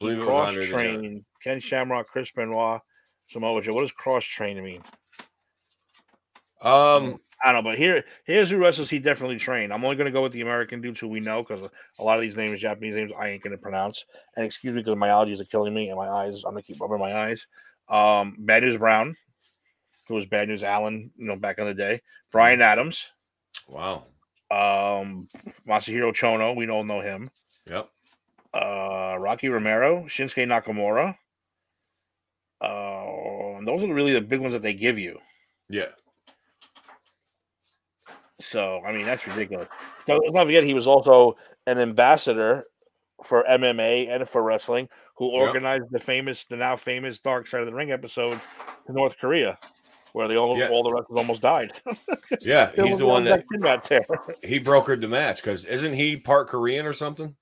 He 0.00 0.14
cross 0.22 0.48
Andre 0.48 0.66
the 0.66 0.72
Giant. 0.72 1.00
trained 1.00 1.24
Ken 1.42 1.60
Shamrock, 1.60 2.06
Chris 2.08 2.30
Benoit, 2.30 2.80
Samoa 3.30 3.62
Joe. 3.62 3.74
What 3.74 3.82
does 3.82 3.92
cross 3.92 4.24
train 4.24 4.62
mean? 4.62 4.82
Um 6.60 7.18
I 7.44 7.52
don't 7.52 7.62
know, 7.62 7.70
but 7.70 7.78
here, 7.78 8.04
here's 8.24 8.50
who 8.50 8.58
wrestles 8.58 8.90
he 8.90 8.98
definitely 8.98 9.36
trained. 9.38 9.72
I'm 9.72 9.84
only 9.84 9.94
going 9.94 10.06
to 10.06 10.12
go 10.12 10.24
with 10.24 10.32
the 10.32 10.40
American 10.40 10.80
dudes 10.80 10.98
who 10.98 11.06
we 11.06 11.20
know 11.20 11.44
because 11.44 11.68
a 12.00 12.02
lot 12.02 12.16
of 12.16 12.22
these 12.22 12.36
names, 12.36 12.60
Japanese 12.60 12.96
names, 12.96 13.12
I 13.16 13.28
ain't 13.28 13.44
going 13.44 13.52
to 13.52 13.62
pronounce. 13.62 14.04
And 14.34 14.44
excuse 14.44 14.74
me 14.74 14.82
because 14.82 14.98
my 14.98 15.06
allergies 15.06 15.40
are 15.40 15.44
killing 15.44 15.72
me 15.72 15.88
and 15.88 15.96
my 15.96 16.08
eyes. 16.08 16.42
I'm 16.44 16.50
going 16.50 16.64
to 16.64 16.66
keep 16.66 16.80
rubbing 16.80 16.98
my 16.98 17.14
eyes. 17.14 17.46
Um, 17.88 18.36
Bad 18.38 18.62
News 18.62 18.76
Brown, 18.76 19.16
who 20.08 20.14
was 20.14 20.26
Bad 20.26 20.48
News 20.48 20.62
Allen, 20.62 21.10
you 21.16 21.26
know, 21.26 21.36
back 21.36 21.58
in 21.58 21.66
the 21.66 21.74
day. 21.74 22.02
Brian 22.30 22.60
Adams, 22.60 23.06
wow. 23.68 24.04
um, 24.50 25.28
Masahiro 25.66 26.12
Chono, 26.12 26.54
we 26.54 26.68
all 26.68 26.84
know 26.84 27.00
him. 27.00 27.30
Yep. 27.68 27.88
Uh, 28.54 29.16
Rocky 29.18 29.48
Romero, 29.48 30.04
Shinsuke 30.04 30.46
Nakamura. 30.46 31.14
Uh, 32.60 33.58
and 33.58 33.66
those 33.66 33.82
are 33.82 33.92
really 33.92 34.12
the 34.12 34.20
big 34.20 34.40
ones 34.40 34.52
that 34.52 34.62
they 34.62 34.74
give 34.74 34.98
you. 34.98 35.18
Yeah. 35.68 35.88
So 38.40 38.80
I 38.86 38.92
mean 38.92 39.04
that's 39.04 39.26
ridiculous. 39.26 39.68
So 40.06 40.16
let's 40.16 40.32
not 40.32 40.46
forget 40.46 40.64
he 40.64 40.74
was 40.74 40.86
also 40.86 41.36
an 41.66 41.78
ambassador 41.78 42.64
for 43.24 43.44
MMA 43.50 44.08
and 44.08 44.28
for 44.28 44.42
wrestling, 44.42 44.88
who 45.18 45.32
Yep. 45.32 45.48
organized 45.48 45.84
the 45.90 45.98
famous, 45.98 46.44
the 46.44 46.56
now 46.56 46.76
famous 46.76 47.18
Dark 47.18 47.48
Side 47.48 47.60
of 47.60 47.66
the 47.66 47.74
Ring 47.74 47.90
episode 47.92 48.40
in 48.88 48.94
North 48.94 49.18
Korea, 49.18 49.58
where 50.12 50.28
the 50.28 50.36
all 50.36 50.56
Yeah. 50.58 50.68
all 50.70 50.82
the 50.82 50.92
wrestlers 50.92 51.18
almost 51.18 51.42
died. 51.42 51.72
Yeah, 52.42 52.70
he's 52.76 52.98
the 52.98 53.06
one 53.06 53.24
that 53.24 53.44
he 54.44 54.60
brokered 54.60 55.00
the 55.00 55.08
match 55.08 55.36
because 55.42 55.64
isn't 55.64 55.94
he 55.94 56.16
part 56.16 56.48
Korean 56.48 56.84
or 56.86 56.92
something? 56.92 57.34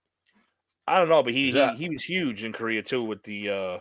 I 0.86 0.98
don't 0.98 1.08
know, 1.08 1.22
but 1.24 1.32
he, 1.34 1.50
that- 1.52 1.74
he 1.76 1.84
he 1.84 1.90
was 1.90 2.02
huge 2.04 2.44
in 2.44 2.52
Korea 2.52 2.82
too 2.82 3.02
with 3.02 3.22
the 3.24 3.50
uh 3.50 3.78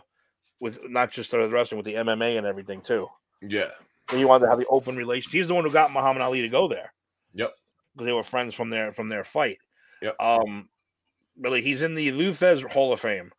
with 0.60 0.80
not 0.88 1.10
just 1.12 1.30
the 1.30 1.48
wrestling 1.48 1.76
with 1.78 1.86
the 1.86 1.94
MMA 1.94 2.36
and 2.38 2.46
everything 2.46 2.80
too. 2.80 3.06
Yeah. 3.40 3.70
He 4.10 4.24
wanted 4.24 4.44
to 4.46 4.50
have 4.50 4.58
the 4.58 4.66
open 4.66 4.96
relation. 4.96 5.30
He's 5.32 5.46
the 5.48 5.54
one 5.54 5.64
who 5.64 5.70
got 5.70 5.92
Muhammad 5.92 6.22
Ali 6.22 6.42
to 6.42 6.48
go 6.48 6.66
there. 6.68 6.92
Yep. 7.34 7.52
because 7.94 8.06
they 8.06 8.12
were 8.12 8.22
friends 8.24 8.54
from 8.54 8.70
their 8.70 8.92
from 8.92 9.08
their 9.08 9.24
fight. 9.24 9.58
Yep. 10.02 10.16
Um, 10.20 10.68
really, 11.38 11.60
he's 11.62 11.82
in 11.82 11.94
the 11.94 12.10
Lou 12.12 12.32
Thesz 12.32 12.62
Hall 12.72 12.92
of 12.92 13.00
Fame, 13.00 13.30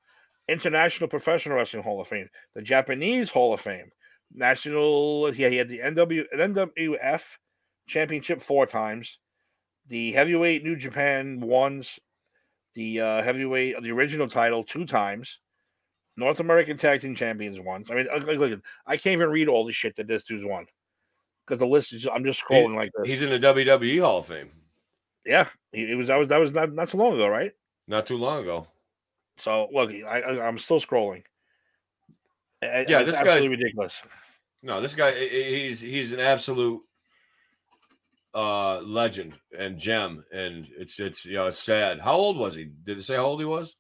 International 0.50 1.10
Professional 1.10 1.58
Wrestling 1.58 1.84
Hall 1.84 2.00
of 2.02 2.08
Fame, 2.08 2.30
the 2.56 2.62
Japanese 2.62 3.30
Hall 3.30 3.54
of 3.54 3.62
Fame, 3.62 3.90
National. 4.34 5.34
Yeah, 5.36 5.50
he 5.50 5.58
had 5.58 5.70
the 5.70 5.80
NW 5.80 6.24
NWF 6.36 7.22
Championship 7.88 8.42
four 8.42 8.66
times, 8.66 9.20
the 9.88 10.12
Heavyweight 10.14 10.64
New 10.64 10.76
Japan 10.76 11.40
once, 11.40 12.00
the 12.76 13.02
uh, 13.02 13.24
Heavyweight 13.24 13.82
the 13.82 13.92
original 13.92 14.28
title 14.28 14.64
two 14.64 14.86
times. 14.86 15.40
North 16.20 16.40
American 16.40 16.78
Tag 16.78 17.02
Team 17.02 17.14
Champions 17.14 17.60
once. 17.60 17.92
I 17.92 17.94
mean, 17.96 18.08
look, 18.26 18.40
look, 18.40 18.60
I 18.88 18.98
can't 18.98 19.14
even 19.14 19.30
read 19.30 19.48
all 19.48 19.66
the 19.68 19.72
shit 19.72 19.96
that 19.98 20.08
this 20.08 20.24
dude's 20.24 20.44
won 20.44 20.66
because 21.46 21.60
the 21.60 21.68
list 21.68 21.94
is. 21.94 22.08
I'm 22.12 22.24
just 22.24 22.44
scrolling 22.44 22.74
like 22.76 22.90
this. 22.98 23.08
He's 23.08 23.22
in 23.22 23.30
the 23.30 23.40
WWE 23.40 24.02
Hall 24.02 24.20
of 24.20 24.26
Fame. 24.26 24.50
Yeah, 25.26 25.48
he- 25.72 25.92
it 25.92 25.96
was 25.96 26.08
that 26.08 26.16
was 26.16 26.28
that 26.30 26.38
was 26.38 26.52
not, 26.52 26.74
not 26.74 26.90
so 26.90 26.98
long 26.98 27.14
ago, 27.14 27.28
right? 27.28 27.52
Not 27.88 28.08
too 28.08 28.18
long 28.18 28.42
ago. 28.42 28.66
So 29.38 29.68
look, 29.72 29.92
I, 29.92 30.22
I 30.22 30.48
I'm 30.48 30.58
still 30.60 30.80
scrolling. 30.80 31.24
I- 32.62 32.86
Yeah, 32.88 33.04
this 33.04 33.22
guy's- 33.22 33.48
ridiculous. 33.48 34.02
No, 34.64 34.82
this 34.82 34.96
guy 34.96 35.12
he- 35.12 35.30
he- 35.30 35.68
he's 35.68 35.82
he's 35.82 36.14
an 36.14 36.20
absolute 36.20 36.82
uh 38.34 38.80
legend 38.82 39.34
and 39.58 39.78
gem 39.80 40.24
and 40.32 40.68
it's 40.78 41.00
it's 41.00 41.26
you 41.26 41.36
know 41.36 41.48
it's 41.48 41.60
sad. 41.60 42.00
How 42.00 42.14
old 42.16 42.38
was 42.38 42.56
he? 42.56 42.66
Did 42.66 42.98
it 42.98 43.04
say 43.04 43.16
how 43.16 43.26
old 43.26 43.40
he 43.40 43.46
was? 43.46 43.76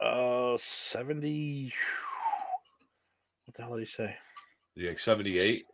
Uh, 0.00 0.56
seventy. 0.60 1.72
What 3.44 3.54
the 3.56 3.62
hell 3.62 3.76
did 3.76 3.88
he 3.88 3.92
say? 3.92 4.16
Yeah, 4.76 4.92
78, 4.96 5.64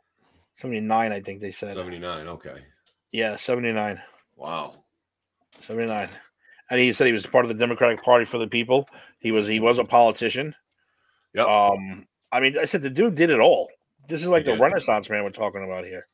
Seventy 0.56 0.80
nine, 0.80 1.12
I 1.12 1.20
think 1.20 1.40
they 1.40 1.52
said. 1.52 1.74
79. 1.74 2.26
Okay. 2.28 2.64
Yeah, 3.12 3.36
seventy 3.36 3.72
nine. 3.72 4.00
Wow. 4.36 4.84
79. 5.60 6.08
And 6.70 6.80
he 6.80 6.92
said 6.92 7.06
he 7.06 7.12
was 7.12 7.26
part 7.26 7.44
of 7.44 7.48
the 7.48 7.54
Democratic 7.54 8.02
Party 8.02 8.24
for 8.24 8.38
the 8.38 8.46
People. 8.46 8.88
He 9.18 9.32
was 9.32 9.46
he 9.46 9.60
was 9.60 9.78
a 9.78 9.84
politician. 9.84 10.54
Yep. 11.34 11.46
Um, 11.46 12.06
I 12.32 12.40
mean, 12.40 12.58
I 12.58 12.64
said 12.64 12.82
the 12.82 12.90
dude 12.90 13.14
did 13.14 13.30
it 13.30 13.40
all. 13.40 13.68
This 14.08 14.22
is 14.22 14.28
like 14.28 14.44
He 14.44 14.50
the 14.50 14.56
did. 14.56 14.62
Renaissance 14.62 15.08
man 15.10 15.24
we're 15.24 15.30
talking 15.30 15.64
about 15.64 15.84
here. 15.84 16.06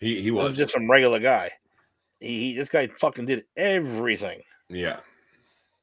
He 0.00 0.20
he 0.20 0.28
is 0.28 0.32
was. 0.32 0.56
just 0.56 0.72
some 0.72 0.90
regular 0.90 1.18
guy. 1.18 1.50
He, 2.20 2.38
he 2.40 2.54
this 2.54 2.68
guy 2.68 2.88
fucking 3.00 3.26
did 3.26 3.44
everything. 3.56 4.42
Yeah. 4.68 5.00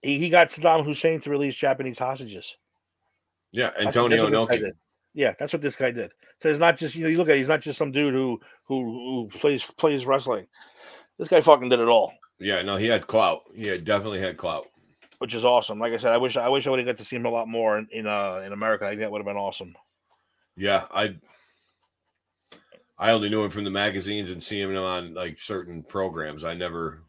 He, 0.02 0.20
he 0.20 0.30
got 0.30 0.52
Saddam 0.52 0.86
Hussein 0.86 1.20
to 1.22 1.30
release 1.30 1.56
Japanese 1.56 1.98
hostages. 1.98 2.56
Yeah, 3.52 3.72
Antonio 3.80 4.30
that's 4.30 4.34
what 4.34 4.50
this 4.50 4.60
guy 4.60 4.68
Inoki. 4.68 4.72
Yeah, 5.14 5.34
that's 5.40 5.54
what 5.54 5.62
this 5.62 5.76
guy 5.76 5.92
did. 5.92 6.12
So 6.44 6.50
it's 6.50 6.60
not 6.60 6.78
just 6.78 6.94
you 6.96 7.04
know 7.04 7.10
you 7.10 7.18
look 7.18 7.30
at 7.30 7.36
it, 7.36 7.40
he's 7.40 7.48
not 7.48 7.62
just 7.62 7.80
some 7.80 7.92
dude 7.92 8.14
who 8.14 8.40
who 8.66 9.30
who 9.32 9.40
plays 9.40 9.64
plays 9.64 10.06
wrestling. 10.06 10.46
This 11.18 11.30
guy 11.30 11.42
fucking 11.42 11.70
did 11.70 11.80
it 11.80 11.88
all, 11.88 12.14
Yeah, 12.40 12.62
no, 12.62 12.78
he 12.78 12.86
had 12.88 13.08
clout. 13.08 13.42
He 13.54 13.68
had 13.68 13.84
definitely 13.86 14.20
had 14.20 14.38
clout. 14.38 14.68
which 15.20 15.34
is 15.34 15.46
awesome. 15.46 15.80
Like 15.80 15.94
I 15.94 15.98
said, 15.98 16.14
I 16.14 16.18
wish 16.18 16.38
I 16.38 16.48
wish 16.50 16.68
I 16.68 16.70
would 16.70 16.80
have 16.80 16.88
got 16.88 16.98
to 16.98 17.06
see 17.06 17.16
him 17.16 17.26
a 17.26 17.30
lot 17.30 17.48
more 17.48 17.78
in 17.78 17.88
in, 17.92 18.08
uh, 18.08 18.38
in 18.46 18.54
America. 18.54 18.86
I 18.86 18.90
think 18.90 19.02
that 19.02 19.12
would 19.12 19.20
have 19.20 19.26
been 19.26 19.38
awesome. 19.38 19.76
Yeah, 20.58 20.88
I 20.92 21.16
I 22.98 23.12
only 23.12 23.30
knew 23.30 23.42
him 23.44 23.52
from 23.52 23.64
the 23.64 23.70
magazines 23.70 24.32
and 24.32 24.44
seeing 24.44 24.70
him 24.70 24.76
on 24.78 25.14
like 25.14 25.40
certain 25.40 25.82
programs. 25.84 26.44
I 26.44 26.56
never 26.56 27.04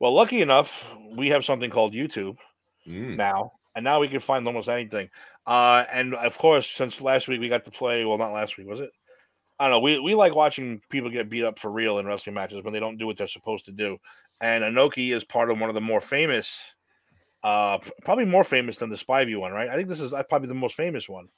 Well, 0.00 0.12
lucky 0.12 0.40
enough, 0.42 0.86
we 1.16 1.28
have 1.28 1.44
something 1.44 1.70
called 1.70 1.92
YouTube 1.94 2.36
Mm, 2.86 3.16
now, 3.16 3.52
and 3.76 3.84
now 3.84 4.00
we 4.00 4.08
can 4.08 4.20
find 4.20 4.46
almost 4.46 4.68
anything. 4.68 5.10
Uh, 5.46 5.84
and 5.92 6.14
of 6.14 6.38
course, 6.38 6.70
since 6.70 7.00
last 7.00 7.28
week 7.28 7.40
we 7.40 7.48
got 7.48 7.64
to 7.66 7.70
play. 7.70 8.04
Well, 8.04 8.18
not 8.18 8.32
last 8.32 8.56
week, 8.58 8.66
was 8.68 8.80
it? 8.80 8.90
I 9.58 9.64
don't 9.64 9.72
know. 9.72 9.80
We 9.80 9.98
we 9.98 10.14
like 10.14 10.34
watching 10.34 10.80
people 10.90 11.10
get 11.10 11.30
beat 11.30 11.44
up 11.44 11.58
for 11.58 11.70
real 11.70 11.98
in 11.98 12.06
wrestling 12.06 12.34
matches 12.34 12.64
when 12.64 12.72
they 12.72 12.80
don't 12.80 12.98
do 12.98 13.06
what 13.06 13.16
they're 13.16 13.28
supposed 13.28 13.64
to 13.66 13.72
do. 13.72 13.98
And 14.40 14.64
Inoki 14.64 15.14
is 15.14 15.24
part 15.24 15.50
of 15.50 15.60
one 15.60 15.70
of 15.70 15.74
the 15.74 15.80
more 15.80 16.00
famous 16.00 16.58
Uh, 17.44 17.76
probably 18.04 18.24
more 18.24 18.42
famous 18.42 18.78
than 18.78 18.88
the 18.88 18.96
Spivey 18.96 19.38
one, 19.38 19.52
right? 19.52 19.68
I 19.68 19.76
think 19.76 19.86
this 19.86 20.00
is 20.00 20.14
uh, 20.14 20.22
probably 20.22 20.48
the 20.48 20.54
most 20.54 20.76
famous 20.76 21.10
one, 21.10 21.28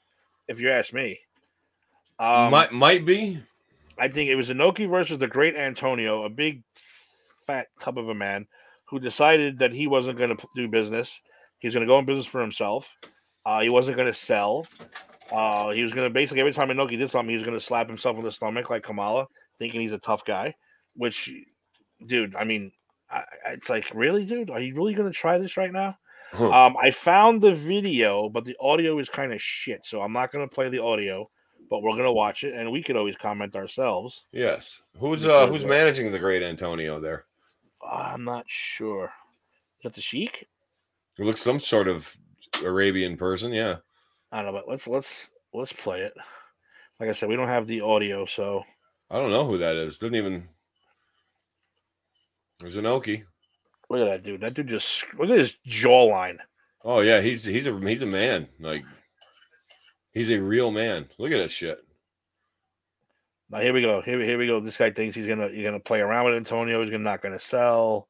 if 0.46 0.61
you 0.61 0.70
ask 0.70 0.92
me. 0.92 1.18
Um, 2.20 2.52
might 2.52 2.70
might 2.70 3.05
be. 3.05 3.42
I 3.98 4.07
think 4.07 4.31
it 4.31 4.37
was 4.37 4.48
Inoki 4.48 4.88
versus 4.88 5.18
the 5.18 5.26
Great 5.26 5.57
Antonio, 5.57 6.22
a 6.22 6.31
big 6.31 6.62
fat 7.44 7.66
tub 7.81 7.98
of 7.98 8.09
a 8.09 8.14
man 8.14 8.46
who 8.85 9.00
decided 9.00 9.59
that 9.59 9.72
he 9.72 9.88
wasn't 9.88 10.16
going 10.16 10.37
to 10.37 10.46
do 10.55 10.68
business. 10.68 11.20
He 11.59 11.66
was 11.66 11.74
going 11.74 11.87
to 11.87 11.92
go 11.92 11.98
in 11.98 12.05
business 12.05 12.26
for 12.26 12.40
himself. 12.40 12.88
Uh, 13.44 13.62
he 13.62 13.68
wasn't 13.68 13.96
going 13.96 14.12
to 14.12 14.14
sell. 14.14 14.64
Uh, 15.30 15.70
he 15.70 15.82
was 15.82 15.92
going 15.92 16.06
to 16.06 16.12
basically 16.12 16.40
every 16.40 16.52
time 16.52 16.68
Inoki 16.68 16.98
did 16.98 17.10
something, 17.10 17.30
he 17.30 17.36
was 17.36 17.44
going 17.44 17.58
to 17.58 17.64
slap 17.64 17.88
himself 17.88 18.16
in 18.16 18.24
the 18.24 18.32
stomach 18.32 18.70
like 18.70 18.84
Kamala, 18.84 19.26
thinking 19.58 19.80
he's 19.80 19.92
a 19.92 19.98
tough 19.98 20.24
guy. 20.24 20.54
Which, 20.94 21.30
dude, 22.06 22.36
I 22.36 22.44
mean, 22.44 22.72
I, 23.10 23.24
it's 23.52 23.68
like, 23.68 23.90
really, 23.94 24.24
dude, 24.24 24.50
are 24.50 24.60
you 24.60 24.74
really 24.74 24.94
going 24.94 25.10
to 25.10 25.16
try 25.16 25.38
this 25.38 25.56
right 25.56 25.72
now? 25.72 25.98
Huh. 26.32 26.50
Um, 26.50 26.76
I 26.82 26.90
found 26.90 27.40
the 27.40 27.54
video, 27.54 28.28
but 28.28 28.44
the 28.44 28.56
audio 28.60 28.98
is 28.98 29.08
kind 29.08 29.32
of 29.32 29.40
shit, 29.40 29.80
so 29.84 30.02
I'm 30.02 30.12
not 30.12 30.32
going 30.32 30.46
to 30.48 30.54
play 30.54 30.68
the 30.68 30.82
audio. 30.82 31.30
But 31.68 31.82
we're 31.82 31.92
going 31.92 32.04
to 32.04 32.12
watch 32.12 32.44
it, 32.44 32.54
and 32.54 32.70
we 32.70 32.80
could 32.80 32.96
always 32.96 33.16
comment 33.16 33.56
ourselves. 33.56 34.26
yes. 34.30 34.82
Who's 35.00 35.26
uh 35.26 35.48
who's 35.48 35.64
uh, 35.64 35.68
managing 35.68 36.12
the 36.12 36.18
great 36.18 36.42
Antonio 36.42 37.00
there? 37.00 37.24
I'm 37.82 38.22
not 38.22 38.44
sure. 38.46 39.06
Is 39.06 39.82
that 39.82 39.94
the 39.94 40.00
Sheik? 40.00 40.46
It 41.18 41.24
looks 41.24 41.42
some 41.42 41.58
sort 41.58 41.88
of 41.88 42.16
Arabian 42.64 43.16
person. 43.16 43.52
Yeah. 43.52 43.76
I 44.32 44.42
don't 44.42 44.52
know, 44.52 44.60
but 44.60 44.68
let's 44.68 44.86
let's 44.86 45.08
let's 45.52 45.72
play 45.72 46.02
it. 46.02 46.12
Like 47.00 47.10
I 47.10 47.12
said, 47.12 47.28
we 47.28 47.36
don't 47.36 47.48
have 47.48 47.66
the 47.66 47.82
audio, 47.82 48.26
so 48.26 48.64
I 49.10 49.16
don't 49.16 49.30
know 49.30 49.46
who 49.46 49.58
that 49.58 49.76
is. 49.76 49.98
Didn't 49.98 50.16
even. 50.16 50.48
There's 52.58 52.76
an 52.76 52.84
Okie. 52.84 53.22
look 53.90 54.00
at 54.00 54.06
that 54.06 54.22
dude. 54.22 54.40
That 54.40 54.54
dude 54.54 54.68
just 54.68 55.04
look 55.18 55.30
at 55.30 55.38
his 55.38 55.56
jawline. 55.68 56.38
Oh 56.84 57.00
yeah, 57.00 57.20
he's 57.20 57.44
he's 57.44 57.66
a 57.66 57.78
he's 57.80 58.02
a 58.02 58.06
man. 58.06 58.48
Like 58.58 58.84
he's 60.12 60.30
a 60.30 60.38
real 60.38 60.70
man. 60.70 61.08
Look 61.18 61.32
at 61.32 61.38
this 61.38 61.52
shit. 61.52 61.78
Now 63.50 63.60
here 63.60 63.72
we 63.72 63.82
go. 63.82 64.02
Here, 64.02 64.20
here 64.22 64.38
we 64.38 64.46
go. 64.46 64.60
This 64.60 64.76
guy 64.76 64.90
thinks 64.90 65.14
he's 65.14 65.26
gonna 65.26 65.48
he's 65.48 65.64
gonna 65.64 65.80
play 65.80 66.00
around 66.00 66.24
with 66.24 66.34
Antonio. 66.34 66.82
He's 66.82 66.90
gonna 66.90 67.04
not 67.04 67.22
gonna 67.22 67.38
sell. 67.40 68.08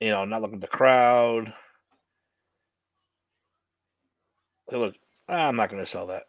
You 0.00 0.10
know, 0.10 0.24
not 0.24 0.42
looking 0.42 0.56
at 0.56 0.60
the 0.60 0.66
crowd. 0.66 1.52
Hey, 4.68 4.76
look, 4.76 4.94
Ah, 5.28 5.48
I'm 5.48 5.56
not 5.56 5.70
gonna 5.70 5.86
sell 5.86 6.06
that. 6.08 6.24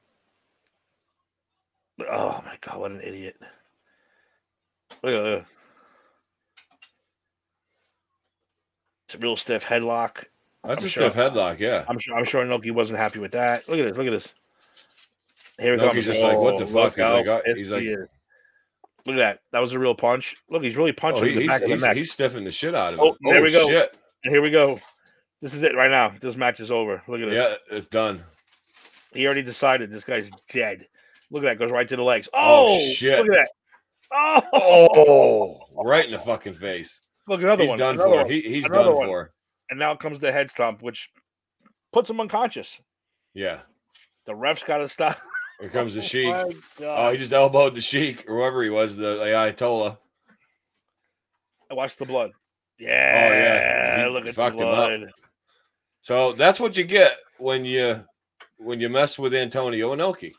Oh 2.10 2.42
my 2.46 2.58
god, 2.62 2.80
what 2.80 2.92
an 2.92 3.02
idiot! 3.02 3.36
Look 5.04 5.14
at 5.14 5.24
that. 5.24 5.46
It's 9.08 9.16
a 9.16 9.18
real 9.20 9.38
stiff 9.38 9.64
headlock. 9.64 10.26
That's 10.64 10.82
I'm 10.82 10.88
a 10.88 10.90
sure- 10.90 11.10
stiff 11.12 11.14
headlock. 11.16 11.60
Yeah. 11.60 11.86
I'm 11.88 12.00
sure 12.00 12.16
I'm 12.16 12.26
sure 12.26 12.44
Inoki 12.44 12.72
wasn't 12.72 13.00
happy 13.00 13.20
with 13.20 13.32
that. 13.34 13.68
Look 13.70 13.80
at 13.80 13.86
this. 13.86 13.98
Look 13.98 14.08
at 14.08 14.12
this. 14.12 14.28
Here 15.60 15.74
it 15.76 15.80
Inoki's 15.80 15.94
comes. 15.94 16.06
just 16.06 16.24
like, 16.24 16.38
what 16.38 16.58
the 16.58 16.66
Oh, 16.66 16.90
fuck? 16.90 16.96
He's 16.96 17.72
like, 17.72 17.82
he's 17.84 17.98
like-. 17.98 18.10
Look 19.06 19.16
at 19.16 19.20
that. 19.20 19.40
That 19.52 19.60
was 19.60 19.72
a 19.74 19.80
real 19.80 19.94
punch. 19.96 20.36
Look, 20.50 20.64
he's 20.64 20.76
really 20.76 20.92
Oh, 20.92 20.96
punching 20.96 21.24
he- 21.26 21.34
the 21.36 21.40
he's, 21.42 21.48
back 21.48 21.62
of 21.62 21.70
the 21.70 21.78
neck. 21.78 21.96
he's 21.96 22.12
stiffing 22.12 22.44
the 22.44 22.52
shit 22.52 22.74
out 22.74 22.94
of 22.94 23.00
him. 23.00 23.00
Oh, 23.02 23.18
there 23.22 23.42
we 23.44 23.56
oh, 23.56 23.62
go. 23.66 23.70
Shit. 23.70 23.96
And 24.24 24.34
here 24.34 24.42
we 24.42 24.50
go. 24.50 24.80
This 25.42 25.54
is 25.54 25.62
it 25.64 25.76
right 25.76 25.92
now. 25.92 26.14
This 26.20 26.36
match 26.36 26.60
is 26.60 26.72
over. 26.72 27.04
Look 27.08 27.22
at 27.22 27.30
this. 27.30 27.36
Yeah, 27.70 27.78
it's 27.78 27.88
done. 27.88 28.24
He 29.16 29.26
already 29.26 29.42
decided 29.44 29.92
this 29.92 30.04
guy's 30.04 30.30
dead. 30.50 30.88
Look 31.32 31.44
at 31.44 31.48
that. 31.48 31.60
Goes 31.60 31.72
right 31.72 31.88
to 31.90 31.96
the 31.96 32.04
legs. 32.04 32.28
Oh, 32.34 32.76
Oh, 32.76 32.80
shit. 32.94 33.20
Look 33.26 33.38
at 33.38 33.48
that. 34.12 34.46
Oh, 34.54 35.60
Oh, 35.78 35.84
right 35.84 36.06
in 36.06 36.12
the 36.12 36.20
fucking 36.20 36.54
face. 36.54 37.02
look 37.28 37.42
another 37.42 37.64
He's 37.64 37.70
one. 37.72 37.80
done 37.80 37.96
another 37.96 38.10
for. 38.10 38.16
one. 38.18 38.30
He, 38.32 38.42
he's 38.42 38.66
Another 38.66 38.84
done 38.90 38.96
one. 38.96 39.08
for. 39.08 39.34
And 39.72 39.80
now 39.80 39.96
comes 39.96 40.20
the 40.20 40.32
head 40.32 40.52
stomp, 40.52 40.82
which 40.84 41.10
puts 41.92 42.10
him 42.10 42.20
unconscious. 42.22 42.80
Yeah. 43.34 43.62
The 44.26 44.36
ref's 44.36 44.64
got 44.64 44.78
to 44.78 44.88
stop. 44.90 45.18
Here 45.60 45.70
comes 45.70 45.96
the 45.96 46.02
oh 46.02 46.04
Sheik. 46.04 46.32
My 46.32 46.54
Oh, 46.86 47.10
he 47.12 47.18
just 47.18 47.34
elbowed 47.34 47.74
the 47.76 47.82
Sheik 47.82 48.30
or 48.30 48.36
whoever 48.38 48.62
he 48.64 48.70
was, 48.70 48.96
the 48.96 49.18
Ayatollah. 49.18 49.98
Watch 51.72 51.96
the 51.98 52.06
blood. 52.06 52.32
Yeah. 52.78 52.90
Oh, 52.90 53.34
yeah. 53.34 54.04
He 54.06 54.10
Look 54.12 54.22
at 54.22 54.28
the 54.28 54.34
fucked 54.34 54.60
him 54.62 54.68
up. 54.68 54.76
blood. 54.76 55.12
So 56.02 56.34
that's 56.34 56.60
what 56.60 56.78
you 56.78 56.84
get 56.84 57.18
when 57.40 57.66
you 57.66 58.04
when 58.58 58.80
you 58.80 58.90
mess 58.90 59.18
with 59.20 59.34
Antonio 59.34 59.96
Inoki. 59.96 60.34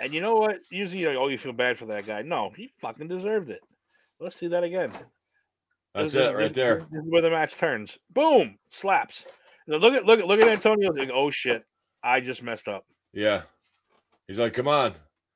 And 0.00 0.12
you 0.12 0.20
know 0.20 0.36
what? 0.36 0.58
Usually, 0.70 1.00
you 1.00 1.08
oh, 1.10 1.28
you 1.28 1.38
feel 1.38 1.52
bad 1.54 1.78
for 1.78 1.86
that 1.86 2.06
guy. 2.06 2.22
No, 2.22 2.50
he 2.54 2.70
fucking 2.80 3.08
deserved 3.08 3.50
it. 3.50 3.60
Let's 4.20 4.36
see 4.38 4.48
that 4.48 4.62
again. 4.64 4.90
That's 5.94 6.12
This 6.12 6.28
it 6.28 6.34
right 6.34 6.42
this- 6.48 6.52
there. 6.52 6.86
This 6.90 7.02
is 7.02 7.08
where 7.10 7.22
the 7.22 7.30
match 7.30 7.54
turns. 7.56 7.96
Boom, 8.10 8.58
slaps. 8.68 9.24
Now 9.66 9.78
look 9.78 9.94
at 9.94 10.04
look 10.04 10.20
at 10.20 10.26
look 10.26 10.40
at 10.42 10.48
Antonio. 10.48 10.92
Like, 10.92 11.10
oh 11.12 11.30
shit, 11.30 11.64
I 12.02 12.20
just 12.20 12.42
messed 12.42 12.68
up. 12.68 12.84
Yeah. 13.14 13.42
He's 14.28 14.38
like, 14.38 14.52
come 14.54 14.68
on, 14.68 14.94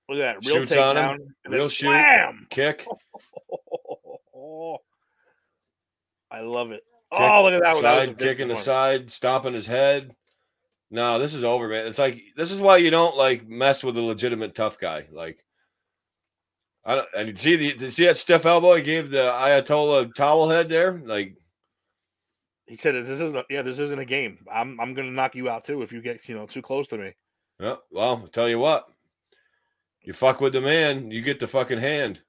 Look 0.09 0.19
at 0.19 0.43
that 0.43 0.45
real 0.47 0.57
Shoots 0.57 0.77
on 0.77 0.97
him. 0.97 1.05
takedown. 1.05 1.15
and 1.45 1.53
then 1.53 1.53
Real 1.53 1.69
shoot. 1.69 1.89
Wham! 1.89 2.47
kick, 2.51 2.85
I 6.31 6.41
love 6.41 6.71
it. 6.73 6.83
Kick, 7.13 7.21
oh, 7.21 7.43
look 7.45 7.55
at 7.55 7.63
that 7.63 7.75
one. 7.75 7.83
That 7.83 7.93
was 7.95 8.03
a 8.03 8.07
side 8.09 8.17
big 8.19 8.29
kick 8.29 8.41
in 8.41 8.49
the 8.49 8.57
side, 8.57 9.11
stomping 9.11 9.55
his 9.55 9.67
head. 9.67 10.15
No, 10.90 11.18
this 11.18 11.35
is 11.35 11.44
over, 11.44 11.68
man. 11.68 11.87
It's 11.87 11.98
like 11.98 12.20
this 12.37 12.50
is 12.50 12.61
why 12.61 12.79
you 12.79 12.90
don't 12.90 13.16
like 13.16 13.46
mess 13.48 13.85
with 13.85 13.96
a 13.96 14.00
legitimate 14.03 14.55
tough 14.55 14.79
guy. 14.79 15.07
Like, 15.12 15.44
I 16.85 16.96
don't. 16.96 17.09
And 17.16 17.29
you 17.29 17.37
see 17.37 17.57
the 17.57 17.72
did 17.72 17.83
you 17.83 17.90
see 17.90 18.07
that 18.07 18.16
stiff 18.16 18.44
elbow 18.44 18.74
he 18.74 18.83
gave 18.83 19.11
the 19.11 19.18
Ayatollah 19.18 20.14
towel 20.14 20.48
head 20.48 20.68
there. 20.68 21.00
Like, 21.05 21.37
He 22.66 22.76
said, 22.76 22.94
"This 22.94 23.20
isn't. 23.20 23.46
Yeah, 23.48 23.62
this 23.62 23.79
isn't 23.79 23.98
a 23.98 24.05
game. 24.05 24.38
I'm 24.53 24.81
I'm 24.81 24.94
gonna 24.94 25.12
knock 25.12 25.35
you 25.37 25.48
out 25.48 25.64
too 25.64 25.83
if 25.83 25.92
you 25.92 26.03
get 26.03 26.29
you 26.29 26.35
know 26.35 26.46
too 26.46 26.62
close 26.62 26.88
to 26.88 26.98
me." 26.98 27.12
yeah, 27.61 27.76
well, 27.92 28.09
I'll 28.22 28.29
tell 28.29 28.48
you 28.48 28.59
what, 28.59 28.87
you 30.03 30.12
fuck 30.12 30.40
with 30.40 30.55
the 30.55 30.61
man, 30.61 31.11
you 31.12 31.20
get 31.22 31.38
the 31.38 31.46
fucking 31.48 31.79
hand. 31.79 32.20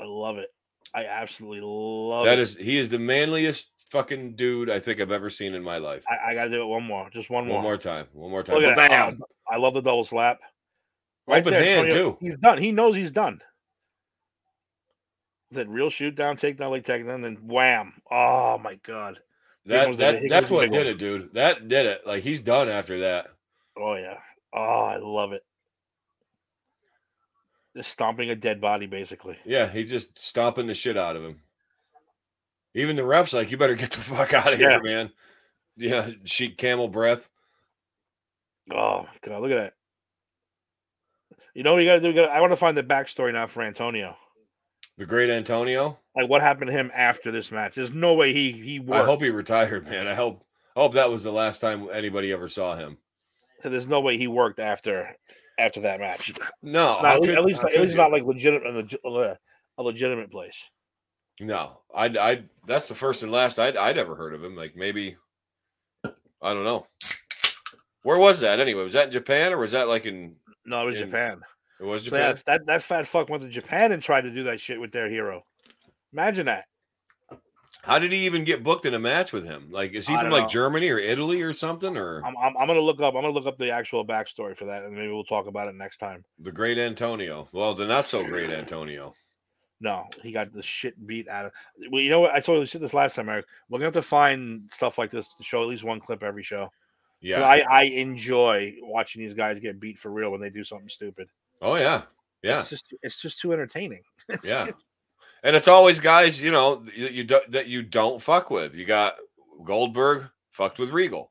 I 0.00 0.04
love 0.04 0.38
it. 0.38 0.48
I 0.94 1.04
absolutely 1.06 1.60
love 1.60 2.24
That 2.26 2.38
it. 2.38 2.42
is, 2.42 2.56
he 2.56 2.78
is 2.78 2.88
the 2.88 2.98
manliest 3.00 3.72
fucking 3.94 4.34
dude 4.34 4.68
I 4.70 4.80
think 4.80 5.00
I've 5.00 5.12
ever 5.12 5.30
seen 5.30 5.54
in 5.54 5.62
my 5.62 5.78
life. 5.78 6.02
I, 6.10 6.32
I 6.32 6.34
gotta 6.34 6.50
do 6.50 6.62
it 6.62 6.66
one 6.66 6.82
more. 6.82 7.08
Just 7.10 7.30
one 7.30 7.46
more. 7.46 7.58
One 7.58 7.62
more 7.62 7.78
time, 7.78 8.06
one 8.12 8.30
more 8.30 8.42
time. 8.42 8.56
Look 8.56 8.64
at 8.64 8.76
that. 8.76 8.90
Bam! 8.90 9.22
I 9.48 9.56
love 9.56 9.74
the 9.74 9.80
double 9.80 10.04
slap. 10.04 10.40
Open 11.28 11.52
hand, 11.52 11.86
Antonio, 11.86 11.94
too. 11.94 12.18
He's 12.20 12.36
done. 12.38 12.58
He 12.58 12.72
knows 12.72 12.96
he's 12.96 13.12
done. 13.12 13.40
That 15.52 15.68
real 15.68 15.90
shoot 15.90 16.16
down, 16.16 16.36
takedown, 16.36 16.72
leg 16.72 16.82
takedown, 16.82 17.22
then 17.22 17.38
wham! 17.46 17.94
Oh 18.10 18.58
my 18.58 18.74
god! 18.82 19.20
Here 19.64 19.94
that 19.94 20.22
the, 20.22 20.28
that's 20.28 20.50
what 20.50 20.62
big 20.62 20.72
did 20.72 20.86
it, 20.88 20.98
dude. 20.98 21.32
That 21.34 21.68
did 21.68 21.86
it. 21.86 22.04
Like 22.04 22.24
he's 22.24 22.40
done 22.40 22.68
after 22.68 23.00
that. 23.00 23.28
Oh 23.78 23.94
yeah! 23.94 24.18
Oh, 24.52 24.82
I 24.82 24.96
love 24.96 25.32
it. 25.32 25.44
Just 27.76 27.92
stomping 27.92 28.30
a 28.30 28.36
dead 28.36 28.60
body, 28.60 28.86
basically. 28.86 29.36
Yeah, 29.44 29.68
he's 29.68 29.90
just 29.90 30.18
stomping 30.18 30.66
the 30.66 30.74
shit 30.74 30.96
out 30.96 31.14
of 31.14 31.22
him. 31.22 31.40
Even 32.74 32.96
the 32.96 33.02
refs 33.02 33.32
like, 33.32 33.50
you 33.50 33.56
better 33.56 33.74
get 33.76 33.90
the 33.92 34.00
fuck 34.00 34.32
out 34.34 34.52
of 34.52 34.60
Yeah. 34.60 34.70
here, 34.70 34.82
man. 34.82 35.12
Yeah, 35.76 36.10
sheet 36.24 36.56
camel 36.58 36.88
breath. 36.88 37.28
Oh 38.72 39.06
god! 39.22 39.42
Look 39.42 39.50
at 39.50 39.56
that. 39.58 39.72
You 41.54 41.62
know 41.62 41.74
what 41.74 41.80
you 41.82 41.88
gotta 41.88 42.00
do? 42.00 42.08
You 42.08 42.14
gotta, 42.14 42.32
I 42.32 42.40
want 42.40 42.52
to 42.52 42.56
find 42.56 42.76
the 42.76 42.82
backstory 42.82 43.32
now 43.32 43.46
for 43.46 43.62
Antonio. 43.62 44.16
The 44.98 45.06
great 45.06 45.30
Antonio. 45.30 45.98
Like 46.16 46.28
what 46.28 46.40
happened 46.42 46.68
to 46.68 46.72
him 46.76 46.90
after 46.94 47.30
this 47.30 47.50
match? 47.50 47.74
There's 47.74 47.92
no 47.92 48.14
way 48.14 48.32
he 48.32 48.52
he 48.52 48.78
worked. 48.80 49.02
I 49.02 49.04
hope 49.04 49.22
he 49.22 49.30
retired, 49.30 49.84
man. 49.88 50.06
I 50.06 50.14
hope 50.14 50.44
I 50.76 50.80
hope 50.80 50.94
that 50.94 51.10
was 51.10 51.22
the 51.22 51.32
last 51.32 51.60
time 51.60 51.88
anybody 51.92 52.32
ever 52.32 52.48
saw 52.48 52.76
him. 52.76 52.98
So 53.62 53.68
there's 53.68 53.86
no 53.86 54.00
way 54.00 54.16
he 54.16 54.28
worked 54.28 54.60
after 54.60 55.16
after 55.58 55.80
that 55.80 56.00
match. 56.00 56.32
No, 56.62 57.00
Not- 57.02 57.16
at 57.16 57.20
least, 57.20 57.28
could- 57.30 57.38
at 57.38 57.44
least, 57.44 57.64
at 57.64 57.80
least 57.82 57.96
not 57.96 58.12
like 58.12 58.22
legitimate, 58.24 58.66
a, 58.66 58.82
legi- 58.82 59.36
a 59.78 59.82
legitimate 59.82 60.30
place. 60.30 60.56
No, 61.40 61.80
I, 61.94 62.06
I, 62.06 62.44
that's 62.66 62.88
the 62.88 62.94
first 62.94 63.22
and 63.22 63.32
last 63.32 63.58
I'd, 63.58 63.76
I'd 63.76 63.98
ever 63.98 64.14
heard 64.14 64.34
of 64.34 64.44
him. 64.44 64.54
Like 64.54 64.76
maybe, 64.76 65.16
I 66.04 66.54
don't 66.54 66.64
know. 66.64 66.86
Where 68.02 68.18
was 68.18 68.40
that 68.40 68.60
anyway? 68.60 68.84
Was 68.84 68.92
that 68.92 69.06
in 69.06 69.12
Japan 69.12 69.52
or 69.52 69.58
was 69.58 69.72
that 69.72 69.88
like 69.88 70.06
in? 70.06 70.36
No, 70.64 70.82
it 70.82 70.86
was 70.86 71.00
In 71.00 71.06
Japan. 71.08 71.40
It 71.80 71.84
was 71.84 72.02
So 72.04 72.10
Japan. 72.10 72.34
that, 72.34 72.44
that 72.44 72.66
that 72.66 72.82
fat 72.82 73.06
fuck 73.06 73.28
went 73.28 73.42
to 73.42 73.48
Japan 73.48 73.92
and 73.92 74.02
tried 74.02 74.22
to 74.22 74.30
do 74.30 74.44
that 74.44 74.60
shit 74.60 74.80
with 74.80 74.92
their 74.92 75.08
hero. 75.08 75.44
Imagine 76.12 76.46
that. 76.46 76.64
How 77.82 77.98
did 77.98 78.12
he 78.12 78.24
even 78.24 78.44
get 78.44 78.62
booked 78.62 78.86
in 78.86 78.94
a 78.94 78.98
match 78.98 79.32
with 79.32 79.44
him? 79.44 79.68
Like, 79.70 79.92
is 79.92 80.08
he 80.08 80.16
from 80.16 80.30
like 80.30 80.44
know. 80.44 80.48
Germany 80.48 80.88
or 80.88 80.98
Italy 80.98 81.42
or 81.42 81.52
something? 81.52 81.96
Or 81.98 82.24
I'm, 82.24 82.34
I'm 82.38 82.56
I'm 82.56 82.66
gonna 82.66 82.80
look 82.80 83.00
up. 83.00 83.14
I'm 83.14 83.22
gonna 83.22 83.34
look 83.34 83.46
up 83.46 83.58
the 83.58 83.72
actual 83.72 84.06
backstory 84.06 84.56
for 84.56 84.64
that, 84.66 84.84
and 84.84 84.94
maybe 84.94 85.12
we'll 85.12 85.24
talk 85.24 85.46
about 85.46 85.68
it 85.68 85.74
next 85.74 85.98
time. 85.98 86.24
the 86.38 86.52
great 86.52 86.78
Antonio? 86.78 87.48
Well, 87.52 87.74
the 87.74 87.86
not 87.86 88.08
so 88.08 88.24
great 88.24 88.48
Antonio. 88.48 89.14
No, 89.80 90.06
he 90.22 90.32
got 90.32 90.52
the 90.52 90.62
shit 90.62 91.06
beat 91.06 91.28
out 91.28 91.46
of. 91.46 91.52
Well, 91.90 92.00
you 92.00 92.08
know 92.10 92.20
what? 92.20 92.32
I 92.32 92.40
told 92.40 92.60
you 92.60 92.66
said 92.66 92.80
this 92.80 92.94
last 92.94 93.16
time, 93.16 93.28
Eric. 93.28 93.46
We're 93.68 93.78
gonna 93.78 93.86
have 93.86 93.94
to 93.94 94.02
find 94.02 94.70
stuff 94.72 94.98
like 94.98 95.10
this 95.10 95.34
to 95.34 95.42
show 95.42 95.62
at 95.62 95.68
least 95.68 95.84
one 95.84 96.00
clip 96.00 96.22
every 96.22 96.42
show. 96.42 96.70
Yeah. 97.20 97.42
I 97.42 97.58
I 97.68 97.82
enjoy 97.84 98.74
watching 98.82 99.22
these 99.22 99.34
guys 99.34 99.58
get 99.60 99.80
beat 99.80 99.98
for 99.98 100.10
real 100.10 100.30
when 100.30 100.40
they 100.40 100.50
do 100.50 100.64
something 100.64 100.88
stupid. 100.88 101.28
oh 101.62 101.74
yeah. 101.76 102.02
Yeah. 102.42 102.60
It's 102.60 102.70
just 102.70 102.94
it's 103.02 103.20
just 103.20 103.40
too 103.40 103.52
entertaining. 103.52 104.02
It's 104.28 104.44
Yeah. 104.44 104.66
just- 104.66 104.78
and 105.42 105.54
it's 105.56 105.68
always 105.68 106.00
guys 106.00 106.40
you 106.40 106.50
know 106.50 106.76
that 106.76 107.12
you 107.12 107.24
do, 107.24 107.40
that 107.48 107.66
you 107.66 107.82
don't 107.82 108.22
fuck 108.22 108.48
with. 108.50 108.74
You 108.74 108.84
got 108.86 109.16
Goldberg 109.64 110.30
fucked 110.52 110.78
with 110.78 110.90
Regal. 110.90 111.30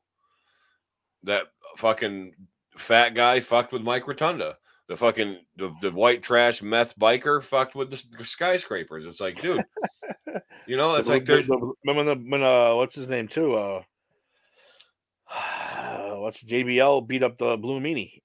That 1.24 1.46
fucking 1.78 2.34
fat 2.76 3.14
guy 3.14 3.40
fucked 3.40 3.72
with 3.72 3.82
Mike 3.82 4.06
Rotunda. 4.06 4.58
The 4.88 4.96
fucking 4.96 5.38
the, 5.56 5.74
the 5.80 5.90
white 5.90 6.22
trash 6.22 6.62
meth 6.62 6.98
biker 6.98 7.42
fucked 7.42 7.74
with 7.74 7.90
the 7.90 8.24
skyscrapers. 8.24 9.06
It's 9.06 9.20
like, 9.20 9.40
dude, 9.40 9.64
you 10.66 10.76
know, 10.76 10.96
it's 10.96 11.08
like 11.08 11.24
there's 11.24 11.48
remember 11.84 12.14
when 12.14 12.42
uh 12.42 12.74
what's 12.74 12.94
his 12.94 13.08
name 13.08 13.28
too 13.28 13.54
uh 13.54 13.82
what's 16.18 16.42
JBL 16.42 17.06
beat 17.06 17.22
up 17.22 17.38
the 17.38 17.56
Blue 17.56 17.80
Meanie. 17.80 18.20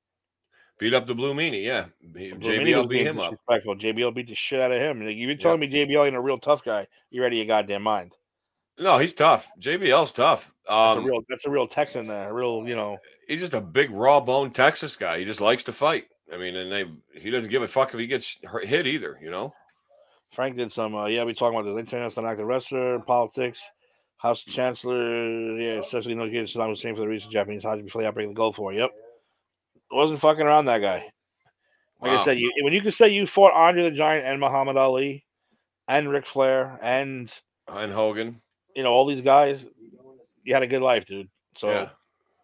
Beat 0.79 0.93
up 0.93 1.07
the 1.07 1.15
Blue 1.15 1.33
Meanie, 1.33 1.63
yeah. 1.63 1.85
Blue 2.01 2.35
JBL 2.35 2.89
beat 2.89 3.05
him 3.05 3.19
up. 3.19 3.35
JBL 3.49 4.15
beat 4.15 4.27
the 4.27 4.35
shit 4.35 4.61
out 4.61 4.71
of 4.71 4.81
him. 4.81 5.05
Like, 5.05 5.15
you've 5.15 5.27
been 5.27 5.37
telling 5.37 5.61
yeah. 5.61 5.85
me 5.85 5.93
JBL 5.93 6.07
ain't 6.07 6.15
a 6.15 6.21
real 6.21 6.37
tough 6.37 6.63
guy. 6.63 6.87
You 7.09 7.21
ready 7.21 7.37
your 7.37 7.45
goddamn 7.45 7.83
mind? 7.83 8.13
No, 8.79 8.97
he's 8.97 9.13
tough. 9.13 9.49
JBL's 9.59 10.13
tough. 10.13 10.51
Um, 10.69 10.77
that's 10.77 10.95
a 10.95 10.99
um, 10.99 11.05
real, 11.05 11.21
that's 11.27 11.45
a 11.45 11.49
real 11.49 11.67
Texan 11.67 12.07
there. 12.07 12.29
A 12.29 12.33
real, 12.33 12.65
you 12.65 12.77
know. 12.77 12.97
He's 13.27 13.41
just 13.41 13.53
a 13.53 13.59
big 13.59 13.91
raw 13.91 14.21
bone 14.21 14.51
Texas 14.51 14.95
guy. 14.95 15.19
He 15.19 15.25
just 15.25 15.41
likes 15.41 15.65
to 15.65 15.73
fight. 15.73 16.05
I 16.31 16.37
mean, 16.37 16.55
and 16.55 16.71
they 16.71 16.85
he 17.19 17.29
doesn't 17.29 17.49
give 17.49 17.61
a 17.61 17.67
fuck 17.67 17.93
if 17.93 17.99
he 17.99 18.07
gets 18.07 18.37
hit 18.63 18.87
either. 18.87 19.19
You 19.21 19.31
know. 19.31 19.53
Frank 20.33 20.57
did 20.57 20.71
some. 20.71 20.95
Uh, 20.95 21.07
yeah, 21.07 21.23
we 21.23 21.33
talking 21.33 21.59
about 21.59 21.69
the 21.69 21.77
international 21.77 22.27
active 22.27 22.45
wrestler, 22.45 22.99
politics, 22.99 23.61
House 24.17 24.43
Chancellor. 24.43 25.59
Yeah, 25.59 25.79
especially 25.79 26.15
no 26.15 26.29
kids. 26.29 26.53
Saddam 26.53 26.69
Hussein 26.69 26.95
for 26.95 27.01
the 27.01 27.07
recent 27.07 27.33
Japanese 27.33 27.63
Haji 27.63 27.81
before 27.81 28.01
the 28.01 28.07
outbreak 28.07 28.27
of 28.27 28.33
the 28.33 28.37
Gulf 28.37 28.59
War. 28.59 28.73
Yep, 28.73 28.91
wasn't 29.91 30.19
fucking 30.19 30.45
around 30.45 30.65
that 30.65 30.79
guy. 30.79 31.09
Like 32.01 32.11
wow. 32.11 32.19
I 32.19 32.25
said, 32.25 32.39
you, 32.39 32.51
when 32.61 32.73
you 32.73 32.81
could 32.81 32.93
say 32.93 33.09
you 33.09 33.27
fought 33.27 33.53
Andre 33.53 33.83
the 33.83 33.91
Giant 33.91 34.25
and 34.25 34.39
Muhammad 34.39 34.77
Ali, 34.77 35.25
and 35.87 36.09
Ric 36.09 36.25
Flair 36.25 36.79
and 36.81 37.31
and 37.67 37.91
Hogan, 37.91 38.41
you 38.75 38.83
know 38.83 38.91
all 38.91 39.05
these 39.05 39.21
guys, 39.21 39.65
you 40.43 40.53
had 40.53 40.63
a 40.63 40.67
good 40.67 40.81
life, 40.81 41.05
dude. 41.05 41.27
So 41.57 41.69
yeah. 41.69 41.89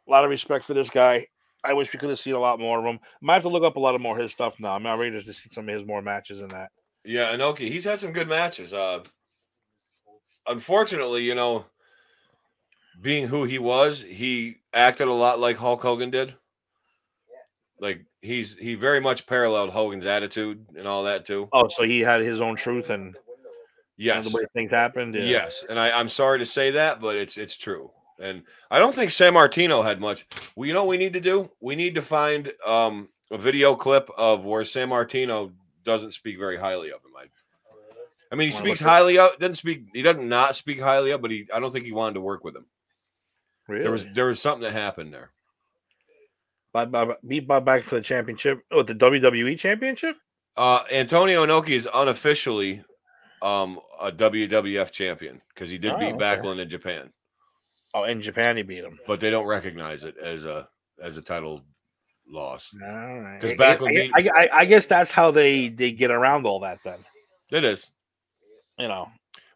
a 0.07 0.11
lot 0.11 0.23
of 0.23 0.29
respect 0.29 0.65
for 0.65 0.73
this 0.73 0.89
guy. 0.89 1.27
I 1.65 1.73
wish 1.73 1.91
we 1.91 1.99
could 1.99 2.09
have 2.09 2.19
seen 2.19 2.33
a 2.33 2.39
lot 2.39 2.59
more 2.59 2.79
of 2.79 2.85
him. 2.85 2.99
Might 3.21 3.35
have 3.35 3.43
to 3.43 3.49
look 3.49 3.63
up 3.63 3.75
a 3.75 3.79
lot 3.79 3.95
of 3.95 4.01
more 4.01 4.17
his 4.17 4.31
stuff 4.31 4.59
now. 4.59 4.73
I'm 4.73 4.83
not 4.83 4.99
ready 4.99 5.11
to 5.11 5.33
see 5.33 5.49
some 5.51 5.67
of 5.67 5.75
his 5.75 5.87
more 5.87 6.01
matches 6.01 6.41
in 6.41 6.47
that. 6.49 6.69
Yeah, 7.03 7.35
Inoki, 7.35 7.71
he's 7.71 7.83
had 7.83 7.99
some 7.99 8.13
good 8.13 8.27
matches. 8.27 8.73
Uh, 8.73 9.03
unfortunately, 10.47 11.23
you 11.23 11.35
know, 11.35 11.65
being 13.01 13.27
who 13.27 13.43
he 13.43 13.59
was, 13.59 14.01
he 14.01 14.57
acted 14.73 15.07
a 15.07 15.13
lot 15.13 15.39
like 15.39 15.57
Hulk 15.57 15.81
Hogan 15.81 16.09
did. 16.09 16.35
Like 17.79 18.05
he's 18.21 18.57
he 18.57 18.75
very 18.75 19.01
much 19.01 19.27
paralleled 19.27 19.69
Hogan's 19.69 20.05
attitude 20.05 20.65
and 20.77 20.87
all 20.87 21.03
that 21.03 21.25
too. 21.25 21.49
Oh, 21.51 21.67
so 21.67 21.83
he 21.83 21.99
had 21.99 22.21
his 22.21 22.39
own 22.39 22.55
truth 22.55 22.89
and 22.89 23.15
yes, 23.97 24.29
the 24.29 24.35
way 24.35 24.45
things 24.53 24.71
happened. 24.71 25.15
Yeah. 25.15 25.23
Yes, 25.23 25.65
and 25.69 25.77
I, 25.77 25.91
I'm 25.91 26.09
sorry 26.09 26.39
to 26.39 26.45
say 26.45 26.71
that, 26.71 27.01
but 27.01 27.17
it's 27.17 27.37
it's 27.37 27.57
true. 27.57 27.91
And 28.19 28.43
I 28.71 28.79
don't 28.79 28.95
think 28.95 29.11
Sammartino 29.11 29.83
had 29.83 29.99
much. 29.99 30.25
Well, 30.55 30.67
you 30.67 30.73
know 30.73 30.83
what 30.83 30.89
we 30.89 30.97
need 30.97 31.13
to 31.13 31.21
do? 31.21 31.51
We 31.59 31.75
need 31.75 31.95
to 31.95 32.01
find 32.01 32.51
um, 32.65 33.09
a 33.31 33.37
video 33.37 33.75
clip 33.75 34.09
of 34.17 34.45
where 34.45 34.63
Sammartino 34.63 35.51
doesn't 35.83 36.11
speak 36.11 36.37
very 36.37 36.57
highly 36.57 36.89
of 36.89 37.01
him. 37.01 37.11
I, 37.17 37.25
I 38.31 38.35
mean, 38.35 38.47
he 38.47 38.53
speaks 38.53 38.79
highly 38.79 39.17
of. 39.17 39.37
Doesn't 39.39 39.55
speak. 39.55 39.85
He 39.93 40.01
doesn't 40.01 40.27
not 40.27 40.55
speak 40.55 40.79
highly 40.79 41.11
of, 41.11 41.21
but 41.21 41.31
he. 41.31 41.47
I 41.53 41.59
don't 41.59 41.71
think 41.71 41.85
he 41.85 41.91
wanted 41.91 42.15
to 42.15 42.21
work 42.21 42.43
with 42.43 42.55
him. 42.55 42.65
Really? 43.67 43.83
There 43.83 43.91
was 43.91 44.05
there 44.13 44.25
was 44.27 44.41
something 44.41 44.63
that 44.63 44.73
happened 44.73 45.13
there. 45.13 45.31
Bob, 46.73 46.91
Bob, 46.91 47.15
beat 47.25 47.47
Bob 47.47 47.65
back 47.65 47.83
for 47.83 47.95
the 47.95 48.01
championship. 48.01 48.61
Oh, 48.71 48.83
the 48.83 48.95
WWE 48.95 49.57
championship. 49.57 50.17
Uh, 50.57 50.83
Antonio 50.91 51.45
Inoki 51.45 51.69
is 51.69 51.87
unofficially 51.93 52.83
um, 53.41 53.79
a 54.01 54.11
WWF 54.11 54.91
champion 54.91 55.41
because 55.53 55.69
he 55.69 55.77
did 55.77 55.93
oh, 55.93 55.97
beat 55.97 56.13
okay. 56.13 56.17
Backlund 56.17 56.59
in 56.59 56.69
Japan. 56.69 57.11
Oh, 57.95 58.03
in 58.03 58.21
Japan 58.21 58.57
he 58.57 58.63
beat 58.63 58.83
him, 58.83 58.99
but 59.07 59.21
they 59.21 59.29
don't 59.29 59.45
recognize 59.45 60.03
it 60.03 60.17
as 60.17 60.43
a 60.43 60.67
as 61.01 61.15
a 61.15 61.21
title 61.21 61.61
loss. 62.27 62.71
Because 62.73 63.57
right. 63.57 63.57
Backlund, 63.57 64.09
I, 64.13 64.29
I, 64.35 64.49
I, 64.51 64.65
guess 64.65 64.85
that's 64.85 65.11
how 65.11 65.31
they 65.31 65.69
they 65.69 65.93
get 65.93 66.11
around 66.11 66.45
all 66.45 66.59
that. 66.59 66.79
Then 66.83 66.99
it 67.51 67.63
is, 67.63 67.89
you 68.77 68.89
know, 68.89 69.07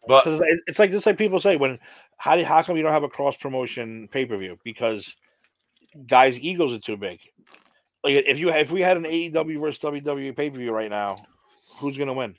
but 0.08 0.24
it's 0.66 0.78
like 0.78 0.90
just 0.90 1.04
like 1.04 1.18
people 1.18 1.38
say 1.38 1.56
when 1.56 1.78
how 2.16 2.34
do 2.34 2.42
how 2.42 2.62
come 2.62 2.78
you 2.78 2.82
don't 2.82 2.92
have 2.92 3.02
a 3.02 3.10
cross 3.10 3.36
promotion 3.36 4.08
pay 4.10 4.24
per 4.24 4.38
view 4.38 4.58
because 4.64 5.14
guys' 6.06 6.38
egos 6.40 6.72
are 6.72 6.78
too 6.78 6.96
big. 6.96 7.18
Like 8.02 8.24
if 8.26 8.38
you 8.38 8.48
if 8.48 8.70
we 8.70 8.80
had 8.80 8.96
an 8.96 9.04
AEW 9.04 9.60
versus 9.60 9.82
WWE 9.82 10.34
pay 10.34 10.48
per 10.48 10.56
view 10.56 10.72
right 10.72 10.88
now, 10.88 11.26
who's 11.76 11.98
gonna 11.98 12.14
win? 12.14 12.34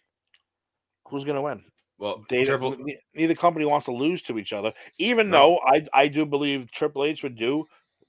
Who's 1.10 1.26
gonna 1.26 1.44
win? 1.44 1.64
Well, 2.02 2.26
they, 2.30 2.46
triple... 2.46 2.76
neither 3.14 3.36
company 3.36 3.64
wants 3.66 3.86
to 3.86 3.92
lose 3.92 4.24
to 4.24 4.40
each 4.40 4.54
other. 4.54 4.74
Even 4.98 5.30
no. 5.30 5.38
though 5.38 5.60
I 5.60 5.86
I 5.94 6.08
do 6.08 6.26
believe 6.26 6.72
Triple 6.72 7.06
H 7.06 7.22
would 7.22 7.38
do 7.38 7.64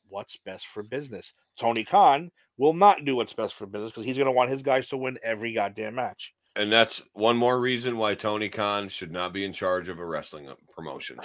what's 0.09 0.39
best 0.47 0.67
for 0.69 0.83
business. 0.83 1.35
Tony 1.61 1.85
Khan 1.85 2.31
will 2.57 2.73
not 2.73 3.05
do 3.05 3.17
what's 3.17 3.35
best 3.35 3.55
for 3.55 3.67
business 3.67 3.91
because 3.91 4.07
he's 4.07 4.17
gonna 4.17 4.33
want 4.33 4.49
his 4.49 4.63
guys 4.63 4.89
to 4.89 4.97
win 4.97 5.19
every 5.23 5.53
goddamn 5.53 5.95
match. 5.95 6.33
And 6.57 6.73
that's 6.73 7.03
one 7.13 7.37
more 7.37 7.61
reason 7.61 7.99
why 7.99 8.15
Tony 8.15 8.49
Khan 8.49 8.89
should 8.89 9.13
not 9.13 9.35
be 9.35 9.45
in 9.45 9.53
charge 9.53 9.91
of 9.91 9.99
a 9.99 10.05
wrestling 10.07 10.49
uh, 10.49 10.55
promotion. 10.75 11.19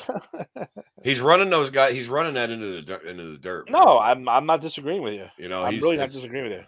he's 1.04 1.22
running 1.22 1.50
those 1.50 1.70
guys. 1.70 1.94
He's 1.94 2.10
running 2.10 2.34
that 2.34 2.50
into 2.50 2.82
the 2.82 3.10
into 3.10 3.32
the 3.32 3.38
dirt. 3.38 3.72
No, 3.72 3.98
I'm 3.98 4.28
I'm 4.28 4.46
not 4.46 4.60
disagreeing 4.60 5.04
with 5.04 5.14
you. 5.14 5.28
You 5.38 5.48
know, 5.48 5.64
I'm 5.64 5.80
really 5.80 5.96
not 5.96 6.10
disagreeing 6.10 6.50
with 6.50 6.60
you. 6.60 6.66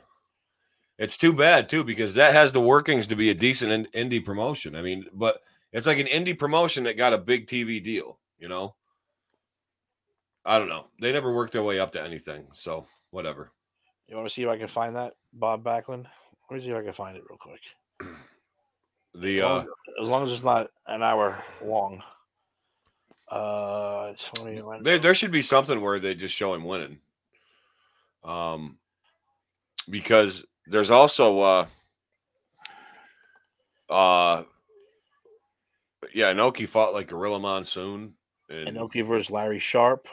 It's 0.98 1.18
too 1.18 1.34
bad 1.34 1.68
too 1.68 1.84
because 1.84 2.14
that 2.14 2.32
has 2.32 2.54
the 2.54 2.62
workings 2.62 3.08
to 3.08 3.18
be 3.18 3.30
a 3.30 3.34
decent 3.34 3.92
indie 3.92 4.24
promotion. 4.24 4.78
I 4.78 4.82
mean, 4.82 5.06
but 5.14 5.42
it's 5.72 5.88
like 5.88 6.00
an 6.00 6.08
indie 6.08 6.38
promotion 6.38 6.84
that 6.84 6.98
got 6.98 7.14
a 7.14 7.18
big 7.18 7.48
TV 7.48 7.84
deal. 7.84 8.18
You 8.38 8.48
know, 8.48 8.76
I 10.46 10.58
don't 10.58 10.70
know. 10.70 10.88
They 11.02 11.12
never 11.12 11.34
worked 11.34 11.54
their 11.54 11.64
way 11.64 11.80
up 11.80 11.92
to 11.94 12.04
anything. 12.04 12.48
So 12.54 12.86
whatever. 13.12 13.52
You 14.08 14.16
want 14.16 14.28
to 14.28 14.34
see 14.34 14.44
if 14.44 14.50
I 14.50 14.58
can 14.58 14.68
find 14.68 14.96
that 14.96 15.14
Bob 15.34 15.64
Backlund? 15.64 16.06
Let 16.50 16.58
me 16.58 16.64
see 16.64 16.72
if 16.72 16.78
I 16.78 16.84
can 16.84 16.94
find 16.94 17.16
it 17.16 17.24
real 17.30 17.38
quick. 17.40 17.62
The 19.16 19.42
uh, 19.42 19.64
as 20.02 20.08
long 20.08 20.24
as 20.24 20.32
it's 20.32 20.44
not 20.44 20.70
an 20.86 21.02
hour 21.02 21.44
long. 21.64 22.04
Uh, 23.28 24.14
there, 24.82 25.00
there 25.00 25.16
should 25.16 25.32
be 25.32 25.42
something 25.42 25.82
where 25.82 26.00
they 26.00 26.14
just 26.14 26.34
show 26.34 26.54
him 26.54 26.64
winning. 26.64 27.00
Um, 28.24 28.78
because 29.90 30.46
there's 30.68 30.92
also 30.92 31.40
uh, 31.40 31.66
uh, 33.90 34.44
yeah, 36.14 36.34
Inoki 36.34 36.68
fought 36.68 36.94
like 36.94 37.08
Gorilla 37.08 37.40
Monsoon. 37.40 38.14
And 38.50 38.78
Inoki 38.78 39.06
versus 39.06 39.30
Larry 39.30 39.60
Sharpe. 39.60 40.08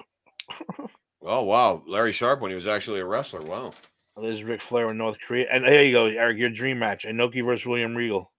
oh 1.23 1.43
wow, 1.43 1.83
Larry 1.87 2.13
Sharpe 2.13 2.41
when 2.41 2.51
he 2.51 2.55
was 2.55 2.67
actually 2.67 3.01
a 3.01 3.07
wrestler. 3.07 3.41
Wow. 3.43 3.73
There's 4.21 4.43
Ric 4.43 4.63
Flair 4.63 4.91
in 4.91 4.99
North 4.99 5.19
Korea, 5.21 5.47
and 5.51 5.65
there 5.65 5.85
you 5.85 5.93
go, 5.93 6.07
Eric. 6.07 6.39
Your 6.39 6.51
dream 6.51 6.79
match: 6.79 7.05
Inoki 7.05 7.45
versus 7.45 7.67
William 7.67 7.95
Regal. 7.95 8.31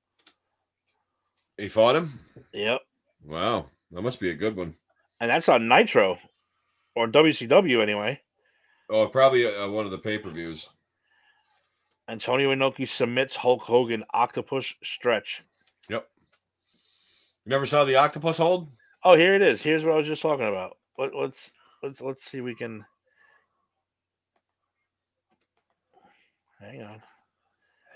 He 1.58 1.70
fought 1.70 1.96
him? 1.96 2.20
Yep. 2.54 2.82
Wow. 3.26 3.68
That 3.92 4.02
must 4.02 4.20
be 4.20 4.30
a 4.30 4.36
good 4.36 4.56
one. 4.56 4.76
And 5.20 5.30
that's 5.30 5.50
on 5.50 5.68
Nitro 5.68 6.20
or 6.96 7.08
WCW 7.08 7.82
anyway. 7.82 8.22
Oh, 8.90 9.08
probably 9.08 9.46
uh, 9.46 9.68
one 9.70 9.86
of 9.86 9.92
the 9.92 9.98
pay 9.98 10.18
per 10.18 10.30
views. 10.30 10.68
Antonio 12.08 12.54
Inoki 12.54 12.88
submits 12.88 13.36
Hulk 13.36 13.62
Hogan 13.62 14.04
octopus 14.14 14.74
stretch. 14.84 15.44
You 17.48 17.52
never 17.52 17.66
saw 17.66 17.86
the 17.86 17.96
octopus 17.96 18.40
hold? 18.40 18.68
Oh, 19.06 19.16
here 19.16 19.34
it 19.34 19.42
is. 19.42 19.62
Here's 19.62 19.86
what 19.86 19.94
I 19.94 19.98
was 20.00 20.06
just 20.06 20.22
talking 20.22 20.50
about. 20.50 20.76
Let, 20.98 21.16
let's 21.16 21.50
let's 21.82 22.02
let's 22.02 22.30
see. 22.30 22.42
We 22.42 22.54
can. 22.54 22.84
Hang 26.60 26.82
on. 26.82 27.02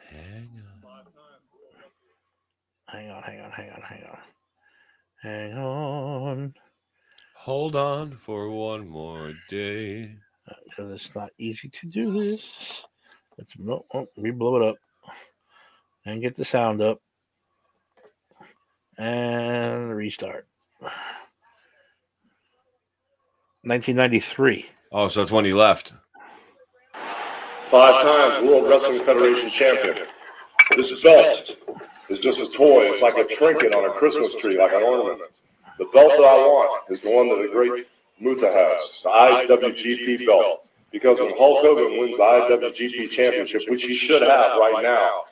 Hang 0.10 0.50
on. 0.56 1.04
Hang 2.88 3.10
on, 3.10 3.24
hang 3.24 3.42
on, 3.42 3.52
hang 3.52 3.70
on, 3.72 3.82
hang 3.82 4.04
on. 4.04 4.18
Hang 5.22 5.58
on. 5.58 6.54
Hold 7.36 7.76
on 7.76 8.18
for 8.26 8.50
one 8.50 8.88
more 8.88 9.34
day. 9.50 10.16
Because 10.64 10.94
it's 10.94 11.14
not 11.14 11.32
easy 11.38 11.68
to 11.68 11.88
do 11.88 12.14
this. 12.24 12.84
Let's 13.38 13.52
no, 13.60 13.86
oh, 13.94 14.00
oh 14.00 14.08
we 14.16 14.32
blow 14.32 14.62
it 14.62 14.70
up 14.70 14.76
and 16.06 16.22
get 16.22 16.38
the 16.38 16.46
sound 16.46 16.82
up 16.82 17.02
and 19.02 19.96
restart. 19.96 20.46
1993. 23.64 24.68
Oh, 24.92 25.08
so 25.08 25.24
it's 25.24 25.32
when 25.32 25.46
he 25.46 25.54
left. 25.54 25.94
Five 27.70 28.04
times 28.04 28.48
World 28.48 28.70
Wrestling 28.70 29.04
Federation 29.04 29.50
champion. 29.50 30.06
This 30.76 31.02
belt 31.02 31.58
is 32.10 32.20
just 32.20 32.42
a 32.42 32.46
toy. 32.46 32.84
It's 32.84 33.02
like 33.02 33.18
a 33.18 33.24
trinket 33.24 33.74
on 33.74 33.86
a 33.86 33.94
Christmas 33.94 34.36
tree, 34.36 34.58
like 34.58 34.74
an 34.74 34.84
ornament. 34.84 35.22
The 35.80 35.86
belt 35.86 36.12
that 36.12 36.24
I 36.24 36.36
want 36.36 36.92
is 36.92 37.02
the 37.02 37.12
one 37.12 37.30
that 37.30 37.42
the 37.42 37.48
great 37.52 37.88
Muta 38.20 38.52
has, 38.52 39.02
the 39.02 39.10
IWGP 39.10 40.28
belt. 40.28 40.68
Because 40.92 41.20
when 41.20 41.36
Hulk 41.38 41.60
Hogan 41.62 41.98
wins 42.00 42.18
the 42.18 42.24
IWGP 42.24 43.10
championship, 43.10 43.64
which 43.68 43.84
he 43.84 43.96
should 43.96 44.22
have 44.22 44.60
right 44.60 44.84
now, 44.84 45.24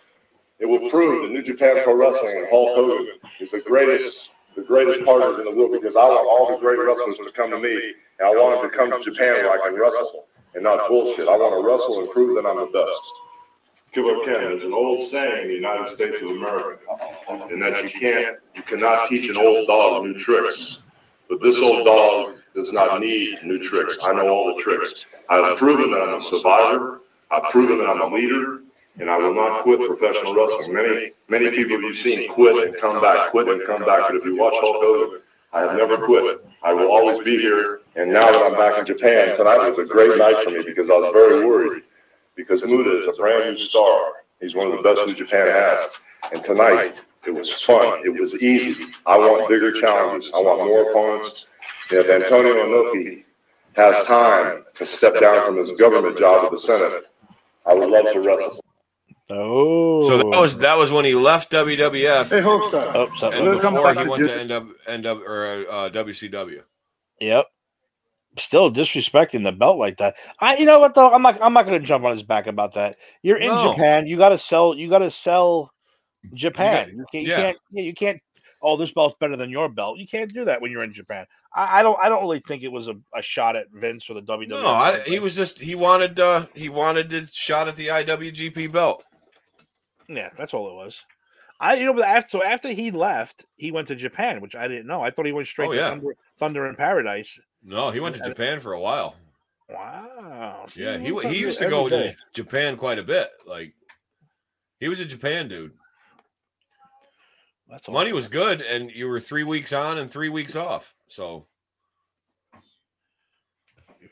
It 0.59 0.65
will 0.65 0.89
prove 0.89 1.23
that 1.23 1.31
New 1.31 1.41
Japan 1.41 1.77
Pro 1.83 1.95
Wrestling 1.95 2.37
and 2.37 2.47
Hulk 2.49 2.75
Hogan 2.75 3.19
is 3.39 3.51
the 3.51 3.61
greatest, 3.61 4.31
the 4.55 4.61
greatest 4.61 5.05
partners 5.05 5.39
in 5.39 5.45
the 5.45 5.51
world 5.51 5.71
because 5.71 5.95
I 5.95 6.03
want 6.03 6.27
all 6.27 6.53
the 6.53 6.59
great 6.59 6.79
wrestlers 6.79 7.17
to 7.17 7.31
come 7.31 7.51
to 7.51 7.59
me 7.59 7.93
and 8.19 8.27
I 8.27 8.31
want 8.31 8.61
them 8.61 8.69
to 8.69 8.77
come 8.77 8.91
to 8.91 9.11
Japan 9.11 9.35
where 9.35 9.51
I 9.51 9.69
can 9.69 9.79
wrestle 9.79 10.25
and 10.53 10.63
not 10.63 10.87
bullshit. 10.89 11.29
I 11.29 11.37
want 11.37 11.55
to 11.55 11.65
wrestle 11.65 11.99
and 11.99 12.11
prove 12.11 12.35
that 12.35 12.49
I'm 12.49 12.57
the 12.57 12.65
best. 12.65 13.13
Killer 13.93 14.23
Ken, 14.25 14.41
there's 14.41 14.63
an 14.63 14.73
old 14.73 15.09
saying 15.09 15.43
in 15.43 15.47
the 15.47 15.53
United 15.55 15.95
States 15.95 16.21
of 16.21 16.29
America, 16.29 16.79
and 17.49 17.59
that 17.61 17.81
you 17.81 17.89
can't, 17.89 18.37
you 18.53 18.61
cannot 18.61 19.09
teach 19.09 19.29
an 19.29 19.37
old 19.37 19.67
dog 19.67 20.03
new 20.03 20.13
tricks. 20.19 20.79
But 21.27 21.41
this 21.41 21.57
old 21.57 21.85
dog 21.85 22.35
does 22.53 22.71
not 22.71 22.99
need 22.99 23.41
new 23.43 23.57
tricks. 23.57 23.97
I 24.03 24.13
know 24.13 24.29
all 24.29 24.55
the 24.55 24.61
tricks. 24.61 25.07
I've 25.29 25.57
proven 25.57 25.89
that 25.91 26.01
I'm 26.01 26.19
a 26.19 26.21
survivor. 26.21 27.01
I've 27.31 27.43
proven 27.45 27.79
that 27.79 27.89
I'm 27.89 28.01
a 28.01 28.13
leader, 28.13 28.61
and 28.99 29.09
I 29.09 29.17
will 29.17 29.33
not 29.33 29.63
quit 29.63 29.79
professional 29.87 30.35
wrestling. 30.35 30.73
Many, 30.73 31.11
many 31.29 31.49
people 31.51 31.81
you've 31.81 31.97
seen 31.97 32.29
quit 32.29 32.67
and 32.67 32.77
come 32.79 33.01
back, 33.01 33.31
quit 33.31 33.47
and 33.47 33.65
come 33.65 33.85
back. 33.85 34.03
But 34.07 34.17
if 34.17 34.25
you 34.25 34.37
watch 34.37 34.53
Hulk 34.57 34.77
Hogan, 34.79 35.21
I 35.53 35.61
have 35.61 35.75
never 35.77 35.97
quit. 35.97 36.45
I 36.63 36.73
will 36.73 36.91
always 36.91 37.19
be 37.19 37.39
here. 37.39 37.81
And 37.95 38.11
now 38.11 38.31
that 38.31 38.51
I'm 38.51 38.57
back 38.57 38.77
in 38.77 38.85
Japan, 38.85 39.37
tonight 39.37 39.69
was 39.69 39.79
a 39.79 39.85
great 39.85 40.17
night 40.17 40.43
for 40.43 40.51
me 40.51 40.63
because 40.63 40.89
I 40.89 40.93
was 40.93 41.11
very 41.13 41.45
worried 41.45 41.83
because 42.35 42.63
Muta 42.63 42.99
is 42.99 43.07
a 43.07 43.19
brand 43.19 43.45
new 43.45 43.57
star. 43.57 44.13
He's 44.41 44.55
one 44.55 44.67
of 44.71 44.77
the 44.77 44.83
best 44.83 45.07
New 45.07 45.13
Japan 45.13 45.47
has. 45.47 45.99
And 46.33 46.43
tonight, 46.43 46.95
it 47.25 47.31
was 47.31 47.51
fun. 47.61 48.01
It 48.05 48.09
was 48.09 48.41
easy. 48.43 48.85
I 49.05 49.17
want 49.17 49.49
bigger 49.49 49.71
challenges. 49.71 50.31
I 50.33 50.39
want 50.39 50.65
more 50.65 50.89
opponents. 50.89 51.47
If 51.91 52.09
Antonio 52.09 52.53
Inoki 52.53 53.23
has 53.73 54.05
time 54.05 54.65
to 54.75 54.85
step 54.85 55.19
down 55.19 55.45
from 55.45 55.57
his 55.57 55.71
government 55.73 56.17
job 56.17 56.45
at 56.45 56.51
the 56.51 56.59
Senate, 56.59 57.05
I 57.65 57.73
would 57.73 57.89
love 57.89 58.11
to 58.13 58.19
wrestle. 58.21 58.63
Oh, 59.31 60.07
So 60.07 60.17
that 60.17 60.39
was 60.39 60.57
that 60.59 60.77
was 60.77 60.91
when 60.91 61.05
he 61.05 61.13
left 61.13 61.51
WWF 61.51 62.29
Hey, 62.29 62.41
Hopstar. 62.41 62.91
Oh, 62.95 63.29
and 63.29 63.61
before 63.61 63.83
back 63.83 63.97
he 64.03 64.07
went 64.09 64.23
to 64.27 64.47
Ju- 64.47 64.53
NW, 64.53 65.03
NW 65.03 65.21
or 65.21 65.71
uh, 65.71 65.89
WCW. 65.91 66.61
Yep. 67.19 67.45
Still 68.37 68.71
disrespecting 68.71 69.43
the 69.43 69.51
belt 69.51 69.77
like 69.77 69.97
that. 69.97 70.15
I, 70.39 70.55
you 70.57 70.65
know 70.65 70.79
what 70.79 70.95
though? 70.95 71.11
I'm 71.11 71.21
not. 71.21 71.39
I'm 71.41 71.53
not 71.53 71.65
going 71.65 71.79
to 71.81 71.85
jump 71.85 72.05
on 72.05 72.13
his 72.13 72.23
back 72.23 72.47
about 72.47 72.73
that. 72.75 72.95
You're 73.21 73.37
in 73.37 73.49
No. 73.49 73.71
Japan. 73.71 74.07
You 74.07 74.17
got 74.17 74.29
to 74.29 74.37
sell. 74.37 74.75
You 74.75 74.89
got 74.89 74.99
to 74.99 75.11
sell 75.11 75.71
Japan. 76.33 76.89
You 76.89 76.93
You, 76.93 76.99
got- 77.03 77.11
can't. 77.11 77.23
You 77.25 77.29
yeah. 77.31 77.37
can't. 77.37 77.57
Yeah, 77.71 77.83
you 77.83 77.93
can't. 77.93 78.19
Oh, 78.61 78.77
this 78.77 78.91
belt's 78.91 79.15
better 79.19 79.35
than 79.37 79.49
your 79.49 79.69
belt. 79.69 79.97
You 79.99 80.07
can't 80.07 80.33
do 80.33 80.45
that 80.45 80.61
when 80.61 80.69
you're 80.71 80.83
in 80.83 80.93
Japan. 80.93 81.25
I, 81.55 81.79
I 81.79 81.83
don't. 81.83 81.97
I 82.01 82.07
don't 82.09 82.21
really 82.21 82.41
think 82.47 82.63
it 82.63 82.71
was 82.71 82.87
a, 82.87 82.93
a 83.15 83.21
shot 83.21 83.55
at 83.55 83.67
Vince 83.71 84.09
or 84.09 84.13
the 84.15 84.21
WWE. 84.21 84.49
No, 84.49 84.65
I, 84.67 84.99
he 85.01 85.19
was 85.19 85.35
just 85.35 85.59
he 85.59 85.75
wanted 85.75 86.19
uh 86.19 86.45
he 86.55 86.69
wanted 86.69 87.09
the 87.09 87.27
shot 87.33 87.67
at 87.67 87.75
the 87.75 87.87
IWGP 87.87 88.71
belt. 88.71 89.03
Yeah, 90.09 90.29
that's 90.37 90.53
all 90.53 90.69
it 90.69 90.73
was. 90.73 90.99
I, 91.61 91.75
you 91.75 91.85
know, 91.85 91.93
but 91.93 92.05
after 92.05 92.37
so 92.39 92.43
after 92.43 92.69
he 92.69 92.89
left, 92.89 93.45
he 93.57 93.71
went 93.71 93.87
to 93.89 93.95
Japan, 93.95 94.41
which 94.41 94.55
I 94.55 94.67
didn't 94.67 94.87
know. 94.87 95.01
I 95.01 95.11
thought 95.11 95.25
he 95.25 95.31
went 95.33 95.47
straight 95.47 95.67
Oh, 95.69 95.71
to 95.73 95.77
yeah. 95.77 95.89
Thunder, 95.89 96.15
Thunder 96.37 96.67
in 96.67 96.75
Paradise. 96.75 97.37
No, 97.63 97.91
he 97.91 97.99
went 97.99 98.15
to 98.15 98.21
Japan 98.23 98.59
for 98.59 98.73
a 98.73 98.79
while. 98.79 99.15
Wow. 99.69 100.65
See, 100.69 100.83
Yeah, 100.83 100.97
he 100.97 101.13
he 101.27 101.37
used 101.37 101.59
to 101.59 101.69
go 101.69 101.87
to? 101.89 102.15
Japan 102.33 102.75
quite 102.77 102.97
a 102.97 103.03
bit. 103.03 103.29
Like 103.45 103.73
he 104.79 104.87
was 104.89 104.99
a 104.99 105.05
Japan 105.05 105.47
dude. 105.49 105.73
That's 107.69 107.87
Money 107.87 108.07
awesome. 108.09 108.15
was 108.15 108.27
good, 108.29 108.61
and 108.61 108.89
you 108.89 109.07
were 109.07 109.19
three 109.19 109.43
weeks 109.43 109.73
on 109.73 109.99
and 109.99 110.09
three 110.09 110.29
weeks 110.29 110.55
off. 110.55 110.95
So 111.07 111.45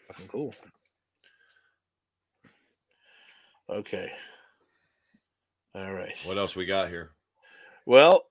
Fucking 0.09 0.27
cool. 0.27 0.53
Okay. 3.69 4.11
All 5.75 5.93
right. 5.93 6.13
what 6.25 6.37
else 6.37 6.55
we 6.55 6.65
got 6.65 6.89
here? 6.89 7.11
Well, 7.85 8.23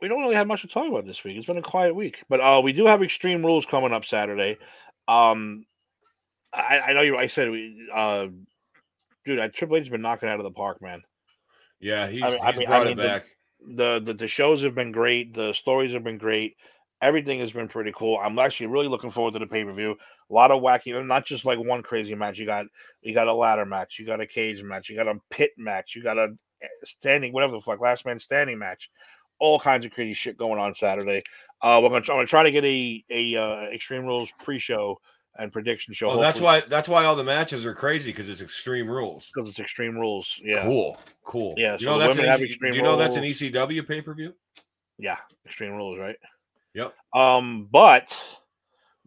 we 0.00 0.08
don't 0.08 0.20
really 0.20 0.34
have 0.34 0.46
much 0.48 0.62
to 0.62 0.68
talk 0.68 0.88
about 0.88 1.06
this 1.06 1.22
week. 1.24 1.36
It's 1.36 1.46
been 1.46 1.58
a 1.58 1.62
quiet 1.62 1.94
week, 1.94 2.22
but 2.28 2.40
uh, 2.40 2.60
we 2.62 2.72
do 2.72 2.86
have 2.86 3.02
Extreme 3.02 3.44
Rules 3.44 3.66
coming 3.66 3.92
up 3.92 4.04
Saturday. 4.04 4.58
Um, 5.06 5.64
I, 6.52 6.80
I 6.80 6.92
know 6.92 7.02
you. 7.02 7.16
I 7.16 7.28
said 7.28 7.50
we, 7.50 7.88
uh, 7.92 8.26
dude. 9.24 9.38
I, 9.38 9.48
Triple 9.48 9.76
H's 9.76 9.88
been 9.88 10.02
knocking 10.02 10.28
out 10.28 10.40
of 10.40 10.44
the 10.44 10.50
park, 10.50 10.82
man. 10.82 11.02
Yeah, 11.80 12.06
he's, 12.08 12.22
I 12.22 12.30
mean- 12.30 12.40
I 12.42 12.50
he's 12.50 12.58
mean- 12.58 12.68
I 12.68 12.78
mean, 12.80 12.88
it 12.88 12.96
the- 12.96 13.02
back. 13.02 13.24
the, 13.76 14.00
the 14.00 14.14
the 14.14 14.28
shows 14.28 14.62
have 14.62 14.74
been 14.74 14.92
great. 14.92 15.34
The 15.34 15.52
stories 15.52 15.92
have 15.92 16.04
been 16.04 16.18
great. 16.18 16.56
Everything 17.00 17.40
has 17.40 17.52
been 17.52 17.68
pretty 17.68 17.92
cool. 17.96 18.18
I'm 18.22 18.38
actually 18.38 18.66
really 18.68 18.86
looking 18.88 19.10
forward 19.10 19.32
to 19.34 19.40
the 19.40 19.46
pay 19.46 19.64
per 19.64 19.72
view. 19.72 19.96
A 20.30 20.32
lot 20.32 20.50
of 20.52 20.62
wacky, 20.62 21.04
not 21.06 21.26
just 21.26 21.44
like 21.44 21.58
one 21.58 21.82
crazy 21.82 22.14
match. 22.14 22.38
You 22.38 22.46
got 22.46 22.66
you 23.02 23.14
got 23.14 23.28
a 23.28 23.34
ladder 23.34 23.64
match. 23.66 23.96
You 23.98 24.06
got 24.06 24.20
a 24.20 24.26
cage 24.26 24.62
match. 24.62 24.88
You 24.88 24.96
got 24.96 25.08
a 25.08 25.18
pit 25.30 25.50
match. 25.56 25.94
You 25.96 26.02
got 26.02 26.18
a 26.18 26.28
standing 26.84 27.32
whatever 27.32 27.52
the 27.52 27.60
fuck 27.60 27.80
last 27.80 28.06
man 28.06 28.18
standing 28.18 28.58
match. 28.58 28.90
All 29.38 29.58
kinds 29.58 29.84
of 29.84 29.92
crazy 29.92 30.14
shit 30.14 30.36
going 30.36 30.60
on 30.60 30.74
Saturday. 30.74 31.22
Uh, 31.60 31.80
we're 31.82 31.88
gonna 31.88 32.00
I'm 32.00 32.18
gonna 32.18 32.26
try 32.26 32.42
to 32.42 32.50
get 32.50 32.64
a 32.64 33.04
a 33.10 33.36
uh, 33.36 33.62
Extreme 33.70 34.06
Rules 34.06 34.32
pre 34.38 34.58
show 34.58 34.98
and 35.38 35.52
prediction 35.52 35.94
show. 35.94 36.10
Oh, 36.10 36.20
that's 36.20 36.40
why 36.40 36.60
that's 36.60 36.88
why 36.88 37.04
all 37.04 37.16
the 37.16 37.24
matches 37.24 37.64
are 37.64 37.74
crazy 37.74 38.10
because 38.10 38.28
it's 38.28 38.40
extreme 38.40 38.88
rules. 38.88 39.30
because 39.34 39.48
it's 39.48 39.58
Extreme 39.60 39.96
Rules. 39.98 40.40
Yeah, 40.42 40.62
Cool, 40.64 40.98
cool. 41.24 41.54
Yeah, 41.56 41.76
you 41.78 41.86
know 41.86 41.98
that's 41.98 42.18
an 42.18 42.26
EC, 42.26 42.60
you 42.74 42.82
know 42.82 42.96
that's 42.96 43.16
an 43.16 43.24
ECW 43.24 43.86
pay 43.86 44.02
per 44.02 44.14
view. 44.14 44.34
yeah, 44.98 45.16
Extreme 45.46 45.72
Rules, 45.72 45.98
right? 45.98 46.16
Yep. 46.74 46.94
Um, 47.14 47.68
but 47.70 48.16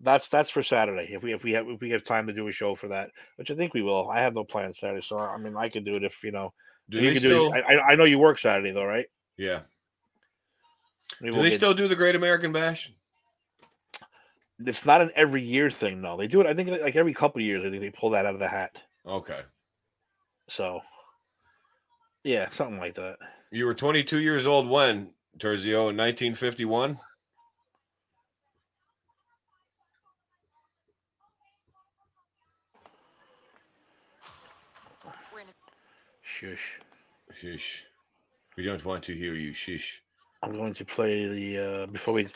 that's 0.02 0.28
that's 0.28 0.50
for 0.50 0.64
Saturday. 0.64 1.14
If 1.14 1.24
we 1.24 1.34
if 1.34 1.44
we 1.44 1.52
have 1.54 1.68
if 1.68 1.82
we 1.82 1.92
have 1.92 2.04
time 2.04 2.28
to 2.28 2.34
do 2.34 2.48
a 2.48 2.52
show 2.52 2.76
for 2.76 2.88
that, 2.90 3.10
which 3.38 3.52
I 3.52 3.56
think 3.56 3.74
we 3.74 3.82
will. 3.82 4.10
I 4.10 4.22
have 4.22 4.34
no 4.34 4.44
plans 4.44 4.80
Saturday, 4.80 5.06
so 5.06 5.18
I 5.18 5.38
mean 5.38 5.56
I 5.56 5.70
could 5.70 5.86
do 5.86 5.96
it 5.96 6.04
if 6.04 6.24
you 6.24 6.32
know. 6.32 6.54
Do 6.90 7.00
you 7.00 7.14
they 7.14 7.20
still? 7.20 7.50
do 7.52 7.56
it. 7.56 7.64
I, 7.68 7.92
I- 7.94 7.96
know 7.96 8.04
you 8.04 8.20
work 8.20 8.40
Saturday 8.40 8.72
though, 8.72 8.86
right? 8.86 9.06
yeah. 9.38 9.62
Maybe 11.22 11.32
Do 11.32 11.36
we'll 11.36 11.44
they 11.44 11.50
get- 11.52 11.58
still 11.58 11.74
do 11.74 11.88
the 11.88 11.96
Great 11.96 12.16
American 12.16 12.52
Bash? 12.52 12.92
It's 14.66 14.86
not 14.86 15.02
an 15.02 15.12
every 15.16 15.44
year 15.44 15.70
thing 15.70 16.02
though. 16.02 16.18
They 16.18 16.28
do 16.28 16.42
it. 16.42 16.48
I 16.48 16.54
think 16.54 16.70
like 16.70 16.96
every 16.96 17.14
couple 17.14 17.40
of 17.42 17.46
years. 17.46 17.64
I 17.66 17.70
think 17.70 17.82
they 17.82 17.90
pull 17.90 18.12
that 18.12 18.26
out 18.26 18.34
of 18.34 18.40
the 18.40 18.48
hat. 18.48 18.76
Okay. 19.06 19.40
So 20.50 20.82
yeah, 22.24 22.50
something 22.52 22.80
like 22.80 22.96
that. 22.96 23.18
You 23.52 23.66
were 23.66 23.74
22 23.76 24.18
years 24.20 24.48
old 24.48 24.68
when 24.70 25.10
Terzio 25.40 25.90
in 25.90 25.98
1951. 25.98 26.98
Shush. 36.46 36.80
Shish. 37.34 37.84
We 38.56 38.64
don't 38.64 38.84
want 38.86 39.04
to 39.06 39.16
hear 39.16 39.34
you. 39.34 39.54
Shish. 39.54 40.04
I'm 40.44 40.54
going 40.56 40.74
to 40.76 40.86
play 40.86 41.28
the 41.28 41.58
uh 41.58 41.86
before 41.88 42.14
we. 42.14 42.28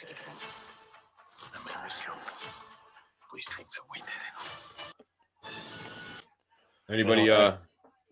Anybody? 6.89 7.29
Oh, 7.29 7.35
Uh, 7.35 7.57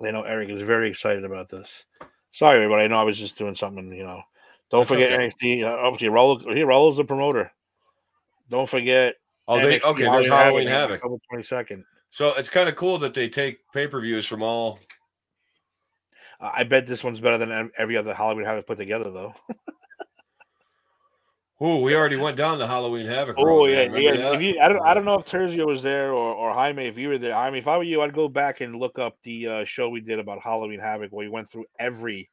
I 0.06 0.12
know 0.12 0.22
Eric 0.22 0.50
is 0.50 0.62
very 0.62 0.90
excited 0.90 1.26
about 1.26 1.50
this. 1.50 1.70
Sorry, 2.32 2.58
everybody. 2.58 2.84
I 2.84 2.88
know 2.88 3.00
I 3.00 3.04
was 3.04 3.18
just 3.18 3.38
doing 3.38 3.56
something. 3.56 3.92
You 3.92 4.04
know, 4.04 4.22
don't 4.70 4.88
forget 4.88 5.12
okay. 5.14 5.30
NXT. 5.30 5.64
Uh, 5.64 5.76
obviously, 5.88 6.10
Raul. 6.10 6.56
Here, 6.56 6.68
Raul's 6.68 6.98
the 6.98 7.06
promoter. 7.06 7.52
Don't 8.50 8.70
forget. 8.70 9.16
oh, 9.48 9.58
they 9.58 9.80
NXT 9.80 9.84
okay. 9.86 10.04
There's 10.04 10.28
Halloween 10.28 10.68
Havoc. 10.68 10.98
October 10.98 11.18
twenty 11.28 11.44
second. 11.44 11.86
So 12.12 12.34
it's 12.36 12.50
kind 12.50 12.70
of 12.70 12.76
cool 12.76 13.00
that 13.00 13.16
they 13.16 13.28
take 13.28 13.60
pay 13.74 13.88
per 13.88 14.00
views 14.00 14.28
from 14.28 14.44
all. 14.44 14.80
Uh, 16.40 16.52
I 16.54 16.64
bet 16.64 16.86
this 16.88 17.04
one's 17.04 17.20
better 17.20 17.38
than 17.38 17.72
every 17.78 17.98
other 17.98 18.14
Halloween 18.14 18.46
Havoc 18.46 18.68
put 18.68 18.78
together, 18.78 19.12
though. 19.12 19.34
Oh, 21.60 21.82
we 21.82 21.96
already 21.96 22.18
went 22.18 22.38
down 22.38 22.60
the 22.60 22.68
Halloween 22.68 23.08
Havoc. 23.08 23.36
Oh 23.40 23.66
yeah, 23.66 23.86
yeah. 23.96 24.34
If 24.34 24.42
you, 24.44 24.60
I 24.60 24.68
don't, 24.68 24.82
I 24.86 24.94
don't 24.94 25.06
know 25.06 25.16
if 25.16 25.26
Terzio 25.26 25.66
was 25.66 25.82
there 25.82 26.12
or, 26.14 26.36
or 26.36 26.54
Jaime. 26.54 26.86
If 26.86 27.00
you 27.00 27.10
were 27.10 27.18
there, 27.18 27.34
I 27.34 27.50
mean, 27.50 27.58
if 27.58 27.68
I 27.68 27.78
were 27.78 27.84
you, 27.84 28.04
I'd 28.04 28.14
go 28.14 28.28
back 28.28 28.62
and 28.62 28.76
look 28.76 29.00
up 29.00 29.18
the 29.24 29.48
uh, 29.48 29.66
show 29.66 29.90
we 29.90 30.00
did 30.00 30.20
about 30.20 30.40
Halloween 30.40 30.80
Havoc, 30.80 31.12
where 31.12 31.26
we 31.26 31.32
went 31.32 31.50
through 31.50 31.66
every 31.80 32.30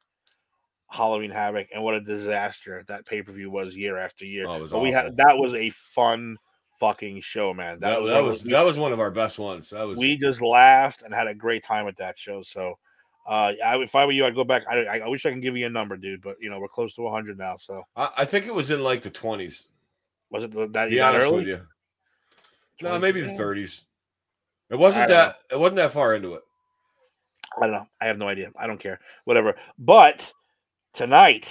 Halloween 0.91 1.31
Havoc 1.31 1.69
and 1.73 1.83
what 1.83 1.95
a 1.95 2.01
disaster 2.01 2.85
that 2.87 3.07
pay 3.07 3.23
per 3.23 3.31
view 3.31 3.49
was 3.49 3.75
year 3.75 3.97
after 3.97 4.25
year. 4.25 4.47
Oh, 4.47 4.61
was 4.61 4.71
but 4.71 4.81
we 4.81 4.91
had 4.91 5.17
that 5.17 5.35
was 5.39 5.55
a 5.55 5.71
fun 5.71 6.37
fucking 6.79 7.21
show, 7.21 7.51
man. 7.51 7.79
That, 7.79 7.99
was 7.99 8.09
that 8.11 8.13
one 8.13 8.21
of 8.21 8.27
was 8.27 8.41
those- 8.41 8.51
that 8.51 8.61
was 8.65 8.77
one 8.77 8.93
of 8.93 8.99
our 8.99 9.09
best 9.11 9.39
ones. 9.39 9.71
That 9.71 9.87
was 9.87 9.97
we 9.97 10.17
just 10.17 10.39
laughed 10.39 11.01
and 11.01 11.11
had 11.11 11.25
a 11.25 11.33
great 11.33 11.63
time 11.63 11.87
at 11.87 11.97
that 11.97 12.19
show. 12.19 12.43
So, 12.43 12.75
uh, 13.25 13.53
I, 13.63 13.77
if 13.77 13.95
I 13.95 14.05
were 14.05 14.11
you, 14.11 14.25
I'd 14.25 14.35
go 14.35 14.43
back. 14.43 14.63
I, 14.69 14.99
I, 14.99 15.07
wish 15.07 15.25
I 15.25 15.31
can 15.31 15.41
give 15.41 15.57
you 15.57 15.65
a 15.65 15.69
number, 15.69 15.97
dude, 15.97 16.21
but 16.21 16.37
you 16.39 16.49
know 16.49 16.59
we're 16.59 16.67
close 16.67 16.93
to 16.95 17.01
100 17.01 17.37
now. 17.37 17.57
So 17.57 17.83
I, 17.95 18.09
I 18.19 18.25
think 18.25 18.45
it 18.45 18.53
was 18.53 18.69
in 18.71 18.83
like 18.83 19.01
the 19.01 19.09
twenties. 19.09 19.67
was 20.29 20.43
it 20.43 20.53
that 20.53 20.73
that 20.73 21.15
early? 21.15 21.45
with 21.45 21.61
no, 22.81 22.99
maybe 22.99 23.21
the 23.21 23.33
thirties. 23.33 23.81
It 24.69 24.77
wasn't 24.77 25.09
that. 25.09 25.37
It 25.51 25.59
wasn't 25.59 25.77
that 25.77 25.91
far 25.91 26.15
into 26.15 26.35
it. 26.35 26.43
I 27.57 27.61
don't 27.61 27.71
know. 27.71 27.87
I 28.01 28.07
have 28.07 28.17
no 28.17 28.27
idea. 28.27 28.51
I 28.57 28.67
don't 28.67 28.79
care. 28.79 28.99
Whatever. 29.23 29.55
But 29.79 30.31
tonight, 30.93 31.47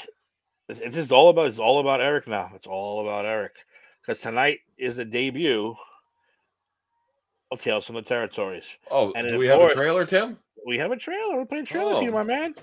it's 0.68 0.94
just 0.94 1.12
all 1.12 1.30
about 1.30 1.46
it's 1.46 1.58
all 1.58 1.80
about 1.80 2.00
Eric 2.00 2.26
now. 2.26 2.50
It's 2.54 2.66
all 2.66 3.00
about 3.02 3.24
Eric 3.24 3.54
because 4.00 4.20
tonight 4.20 4.60
is 4.76 4.96
the 4.96 5.04
debut 5.04 5.74
of 7.50 7.60
Tales 7.60 7.86
from 7.86 7.94
the 7.96 8.02
Territories. 8.02 8.64
Oh, 8.90 9.12
And 9.14 9.28
do 9.28 9.38
we 9.38 9.46
have 9.46 9.60
a 9.60 9.72
trailer, 9.72 10.04
Tim? 10.04 10.38
We 10.66 10.78
have 10.78 10.92
a 10.92 10.96
trailer. 10.96 11.36
We're 11.36 11.44
playing 11.44 11.64
a 11.64 11.66
trailer 11.66 11.94
for 11.96 12.02
you, 12.02 12.10
Oh. 12.10 12.14
my 12.14 12.22
man. 12.22 12.54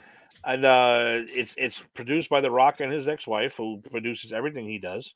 and 0.46 0.66
uh, 0.66 1.22
it's 1.30 1.54
it's 1.58 1.82
produced 1.94 2.30
by 2.30 2.42
The 2.42 2.50
Rock 2.52 2.80
and 2.80 2.92
his 2.92 3.08
ex-wife, 3.08 3.56
who 3.58 3.82
produces 3.92 4.32
everything 4.34 4.66
he 4.66 4.80
does, 4.80 5.14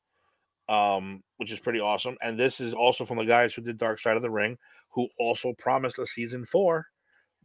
um, 0.69 1.23
which 1.37 1.51
is 1.51 1.59
pretty 1.59 1.79
awesome. 1.79 2.15
And 2.21 2.39
this 2.39 2.59
is 2.59 2.73
also 2.73 3.05
from 3.05 3.17
the 3.17 3.25
guys 3.25 3.53
who 3.53 3.61
did 3.61 3.77
Dark 3.77 3.99
Side 3.99 4.15
of 4.17 4.21
the 4.21 4.29
Ring, 4.29 4.57
who 4.89 5.07
also 5.19 5.53
promised 5.57 5.97
a 5.99 6.05
season 6.07 6.45
four. 6.45 6.85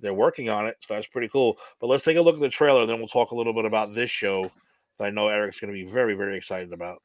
They're 0.03 0.15
working 0.15 0.49
on 0.49 0.67
it, 0.67 0.77
so 0.87 0.95
that's 0.95 1.07
pretty 1.09 1.29
cool. 1.29 1.59
But 1.81 1.89
let's 1.89 2.05
take 2.05 2.17
a 2.17 2.21
look 2.23 2.35
at 2.35 2.41
the 2.41 2.49
trailer, 2.49 2.81
and 2.83 2.89
then 2.91 2.99
we'll 2.99 3.09
talk 3.09 3.33
a 3.33 3.35
little 3.35 3.53
bit 3.53 3.67
about 3.67 3.95
this 3.95 4.11
show 4.11 4.51
that 4.99 5.05
I 5.05 5.11
know 5.11 5.29
Eric's 5.29 5.61
going 5.61 5.73
to 5.73 5.85
be 5.85 5.91
very, 5.91 6.15
very 6.15 6.37
excited 6.39 6.73
about. 6.73 7.03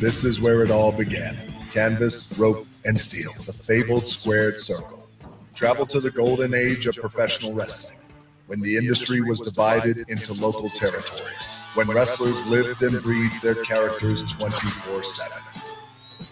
This 0.00 0.24
is 0.24 0.40
where 0.40 0.62
it 0.62 0.70
all 0.70 0.90
began 0.92 1.52
canvas, 1.70 2.36
rope, 2.38 2.66
and 2.84 2.98
steel, 3.00 3.32
the 3.46 3.52
fabled 3.52 4.06
squared 4.06 4.58
circle. 4.60 5.01
Travel 5.62 5.86
to 5.86 6.00
the 6.00 6.10
golden 6.10 6.54
age 6.54 6.88
of 6.88 6.96
professional 6.96 7.52
wrestling, 7.52 8.00
when 8.48 8.60
the 8.62 8.76
industry 8.76 9.20
was 9.20 9.38
divided 9.38 9.96
into 10.08 10.32
local 10.42 10.68
territories, 10.70 11.62
when 11.74 11.86
wrestlers 11.86 12.44
lived 12.50 12.82
and 12.82 13.00
breathed 13.00 13.40
their 13.42 13.54
characters 13.62 14.24
24 14.24 15.04
7, 15.04 15.42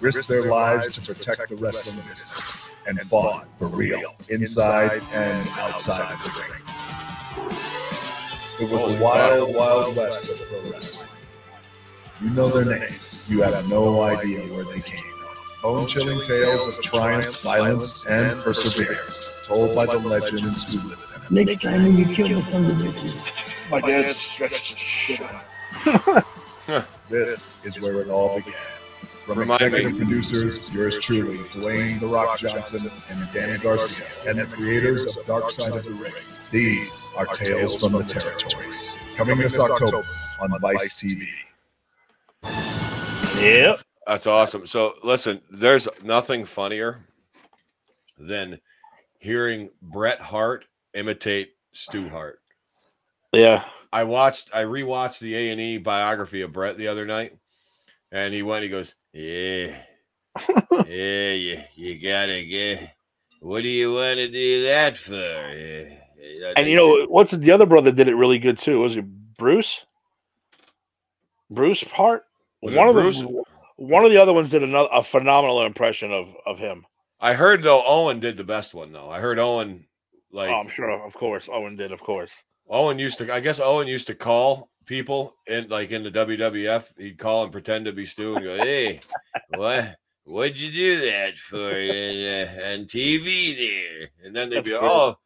risked 0.00 0.28
their 0.28 0.46
lives 0.46 0.88
to 0.88 1.14
protect 1.14 1.48
the 1.48 1.54
wrestling 1.54 2.04
business, 2.08 2.70
and 2.88 3.00
fought 3.02 3.46
for 3.56 3.68
real, 3.68 4.16
inside 4.30 5.00
and 5.12 5.48
outside 5.60 6.12
of 6.12 6.24
the 6.24 6.30
ring. 6.40 6.62
It 8.60 8.72
was 8.72 8.96
the 8.96 9.00
wild, 9.00 9.54
wild 9.54 9.94
west 9.94 10.40
of 10.40 10.48
pro 10.48 10.72
wrestling. 10.72 11.12
You 12.20 12.30
know 12.30 12.48
their 12.48 12.64
names. 12.64 13.26
You 13.28 13.42
have 13.42 13.68
no 13.68 14.02
idea 14.02 14.40
where 14.52 14.64
they 14.64 14.80
came. 14.80 15.09
Bone 15.62 15.86
chilling 15.86 16.20
tales 16.20 16.66
of 16.66 16.82
triumph, 16.82 17.42
violence, 17.42 18.06
and 18.06 18.40
perseverance, 18.40 19.36
told 19.46 19.74
by 19.74 19.84
the 19.84 19.98
legends 19.98 20.72
who 20.72 20.88
lived 20.88 21.22
them. 21.22 21.34
Next 21.34 21.62
time 21.62 21.82
when 21.82 21.96
you 21.96 22.06
kill 22.06 22.28
the 22.28 22.40
son 22.40 22.70
of 22.70 22.76
bitches. 22.78 23.70
My 23.70 23.80
dad 23.80 24.08
stretched 24.08 24.72
the 24.72 24.78
shit 24.78 25.20
out. 25.20 26.26
This 27.08 27.64
is 27.64 27.80
where 27.80 28.00
it 28.00 28.08
all 28.08 28.36
began. 28.36 28.54
From 29.26 29.40
Remind 29.40 29.60
executive 29.60 29.92
me. 29.92 29.98
producers, 29.98 30.72
yours 30.72 31.00
truly, 31.00 31.38
Dwayne 31.38 31.98
The 31.98 32.06
Rock 32.06 32.38
Johnson 32.38 32.90
and 33.10 33.32
Danny 33.32 33.58
Garcia, 33.58 34.06
and 34.28 34.38
the 34.38 34.46
creators 34.46 35.16
of 35.16 35.26
Dark 35.26 35.50
Side 35.50 35.76
of 35.76 35.84
the 35.84 35.90
Ring. 35.90 36.12
These 36.52 37.10
are 37.16 37.26
Tales 37.26 37.76
from 37.76 37.98
the 37.98 38.04
Territories. 38.04 38.98
Coming 39.16 39.38
this 39.38 39.58
October 39.58 40.02
on 40.40 40.60
Vice 40.60 41.02
TV. 41.02 41.26
Yep. 43.40 43.80
That's 44.06 44.26
awesome. 44.26 44.66
So 44.66 44.94
listen, 45.02 45.40
there's 45.50 45.88
nothing 46.02 46.44
funnier 46.44 47.00
than 48.18 48.60
hearing 49.18 49.70
Bret 49.82 50.20
Hart 50.20 50.66
imitate 50.94 51.50
Stu 51.72 52.08
Hart. 52.08 52.40
Yeah. 53.32 53.64
I 53.92 54.04
watched, 54.04 54.50
I 54.54 54.64
rewatched 54.64 55.18
the 55.20 55.34
A 55.36 55.50
and 55.50 55.60
E 55.60 55.78
biography 55.78 56.42
of 56.42 56.52
Bret 56.52 56.78
the 56.78 56.88
other 56.88 57.06
night, 57.06 57.36
and 58.12 58.32
he 58.32 58.42
went, 58.42 58.62
he 58.62 58.68
goes, 58.68 58.94
yeah, 59.12 59.76
yeah, 60.86 61.32
you, 61.32 61.60
you 61.74 62.00
gotta 62.00 62.44
get. 62.44 62.94
What 63.40 63.62
do 63.62 63.68
you 63.68 63.94
want 63.94 64.16
to 64.18 64.28
do 64.28 64.64
that 64.64 64.96
for? 64.96 65.14
Yeah, 65.14 65.88
And 66.56 66.68
you 66.68 66.76
know 66.76 67.06
what's 67.06 67.32
the 67.32 67.50
other 67.50 67.66
brother 67.66 67.90
did 67.90 68.08
it 68.08 68.14
really 68.14 68.38
good 68.38 68.58
too? 68.58 68.80
Was 68.80 68.96
it 68.96 69.04
Bruce? 69.36 69.84
Bruce 71.50 71.82
Hart. 71.82 72.24
Was 72.62 72.76
it 72.76 72.78
one 72.78 72.88
of 72.88 72.94
Bruce? 72.94 73.22
them. 73.22 73.42
One 73.80 74.04
of 74.04 74.10
the 74.10 74.20
other 74.20 74.34
ones 74.34 74.50
did 74.50 74.62
another 74.62 74.90
a 74.92 75.02
phenomenal 75.02 75.64
impression 75.64 76.12
of 76.12 76.36
of 76.44 76.58
him. 76.58 76.84
I 77.18 77.32
heard 77.32 77.62
though 77.62 77.82
Owen 77.86 78.20
did 78.20 78.36
the 78.36 78.44
best 78.44 78.74
one 78.74 78.92
though. 78.92 79.08
I 79.08 79.20
heard 79.20 79.38
Owen 79.38 79.86
like 80.30 80.50
oh, 80.50 80.56
I'm 80.56 80.68
sure, 80.68 80.90
of 80.90 81.14
course, 81.14 81.48
Owen 81.50 81.76
did, 81.76 81.90
of 81.90 82.02
course. 82.02 82.30
Owen 82.68 82.98
used 82.98 83.16
to. 83.18 83.32
I 83.32 83.40
guess 83.40 83.58
Owen 83.58 83.88
used 83.88 84.06
to 84.08 84.14
call 84.14 84.68
people 84.84 85.34
in 85.46 85.68
like 85.70 85.92
in 85.92 86.02
the 86.02 86.10
WWF. 86.10 86.88
He'd 86.98 87.16
call 87.16 87.42
and 87.42 87.52
pretend 87.52 87.86
to 87.86 87.92
be 87.92 88.04
Stu 88.04 88.36
and 88.36 88.44
go, 88.44 88.56
"Hey, 88.58 89.00
what? 89.56 89.96
What'd 90.24 90.60
you 90.60 90.70
do 90.70 91.00
that 91.10 91.38
for 91.38 91.56
uh, 91.56 92.74
on 92.74 92.84
TV 92.84 93.56
there?" 93.56 94.10
And 94.22 94.36
then 94.36 94.50
they'd 94.50 94.56
That's 94.56 94.68
be, 94.68 94.78
great. 94.78 94.82
"Oh." 94.82 95.16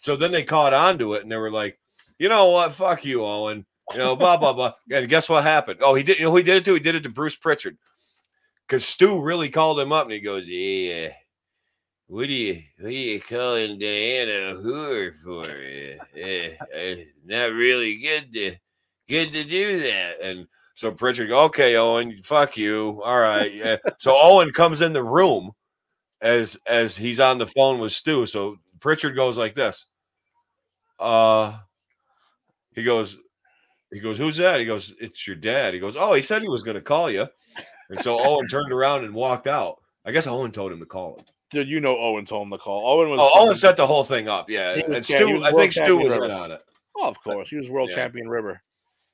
So 0.00 0.14
then 0.14 0.30
they 0.30 0.44
caught 0.44 0.72
on 0.72 0.96
to 0.98 1.14
it 1.14 1.24
and 1.24 1.32
they 1.32 1.38
were 1.38 1.50
like, 1.50 1.76
"You 2.20 2.28
know 2.28 2.50
what? 2.50 2.72
Fuck 2.72 3.04
you, 3.04 3.24
Owen." 3.24 3.66
You 3.92 3.98
know, 3.98 4.14
blah 4.14 4.36
blah 4.36 4.52
blah. 4.52 4.74
And 4.92 5.08
guess 5.08 5.28
what 5.28 5.42
happened? 5.42 5.80
Oh, 5.82 5.96
he 5.96 6.04
did. 6.04 6.20
You 6.20 6.26
know 6.26 6.36
he 6.36 6.44
did 6.44 6.58
it 6.58 6.64
to? 6.66 6.74
He 6.74 6.80
did 6.80 6.94
it 6.94 7.02
to 7.02 7.10
Bruce 7.10 7.34
Prichard 7.34 7.76
because 8.66 8.84
Stu 8.84 9.22
really 9.22 9.48
called 9.48 9.78
him 9.80 9.92
up 9.92 10.04
and 10.04 10.12
he 10.12 10.20
goes, 10.20 10.48
"Yeah." 10.48 11.12
What 12.08 12.28
are 12.28 12.32
you 12.32 12.62
what 12.78 12.88
are 12.88 12.90
you 12.90 13.20
calling 13.20 13.78
Diana 13.80 14.54
whore 14.60 15.12
for? 15.24 15.42
Uh, 15.42 16.20
uh, 16.20 16.78
uh, 16.78 16.96
not 17.24 17.52
really 17.52 17.96
good 17.98 18.32
to 18.34 18.56
good 19.08 19.32
to 19.32 19.42
do 19.42 19.80
that. 19.80 20.20
And 20.22 20.46
so 20.76 20.92
Prichard, 20.92 21.32
okay, 21.32 21.74
Owen, 21.74 22.20
fuck 22.22 22.56
you. 22.56 23.02
All 23.02 23.18
right. 23.18 23.52
Yeah. 23.52 23.78
so 23.98 24.16
Owen 24.16 24.52
comes 24.52 24.82
in 24.82 24.92
the 24.92 25.02
room 25.02 25.50
as 26.20 26.56
as 26.68 26.96
he's 26.96 27.18
on 27.18 27.38
the 27.38 27.46
phone 27.46 27.80
with 27.80 27.92
Stu. 27.92 28.24
So 28.26 28.58
Prichard 28.78 29.16
goes 29.16 29.36
like 29.36 29.56
this. 29.56 29.86
Uh 31.00 31.58
he 32.72 32.84
goes, 32.84 33.16
he 33.90 33.98
goes, 33.98 34.18
Who's 34.18 34.36
that? 34.36 34.60
He 34.60 34.66
goes, 34.66 34.94
It's 35.00 35.26
your 35.26 35.36
dad. 35.36 35.74
He 35.74 35.80
goes, 35.80 35.96
Oh, 35.98 36.14
he 36.14 36.22
said 36.22 36.40
he 36.42 36.48
was 36.48 36.62
gonna 36.62 36.80
call 36.80 37.10
you. 37.10 37.26
And 37.90 38.00
so 38.00 38.18
Owen 38.18 38.48
turned 38.48 38.72
around 38.72 39.04
and 39.04 39.14
walked 39.14 39.46
out. 39.46 39.80
I 40.04 40.12
guess 40.12 40.26
Owen 40.26 40.52
told 40.52 40.72
him 40.72 40.80
to 40.80 40.86
call 40.86 41.16
him. 41.16 41.24
Dude, 41.50 41.68
you 41.68 41.80
know 41.80 41.96
Owen 41.98 42.26
told 42.26 42.46
him 42.46 42.50
to 42.52 42.58
call. 42.58 42.86
Owen 42.86 43.10
was. 43.10 43.20
Oh, 43.22 43.30
Owen 43.46 43.54
set 43.56 43.76
the 43.76 43.86
whole 43.86 44.04
thing 44.04 44.28
up. 44.28 44.50
Yeah, 44.50 44.74
was- 44.74 44.82
and 44.84 44.94
yeah, 44.94 45.00
Stu, 45.18 45.44
I 45.44 45.52
think 45.52 45.72
Stu 45.72 45.96
was 45.98 46.12
in 46.12 46.30
on 46.30 46.50
it. 46.52 46.62
Oh, 46.96 47.06
of 47.08 47.20
course, 47.22 47.48
he 47.48 47.56
was 47.56 47.68
world 47.68 47.90
Yeah. 47.90 47.96
champion 47.96 48.28
River. 48.28 48.60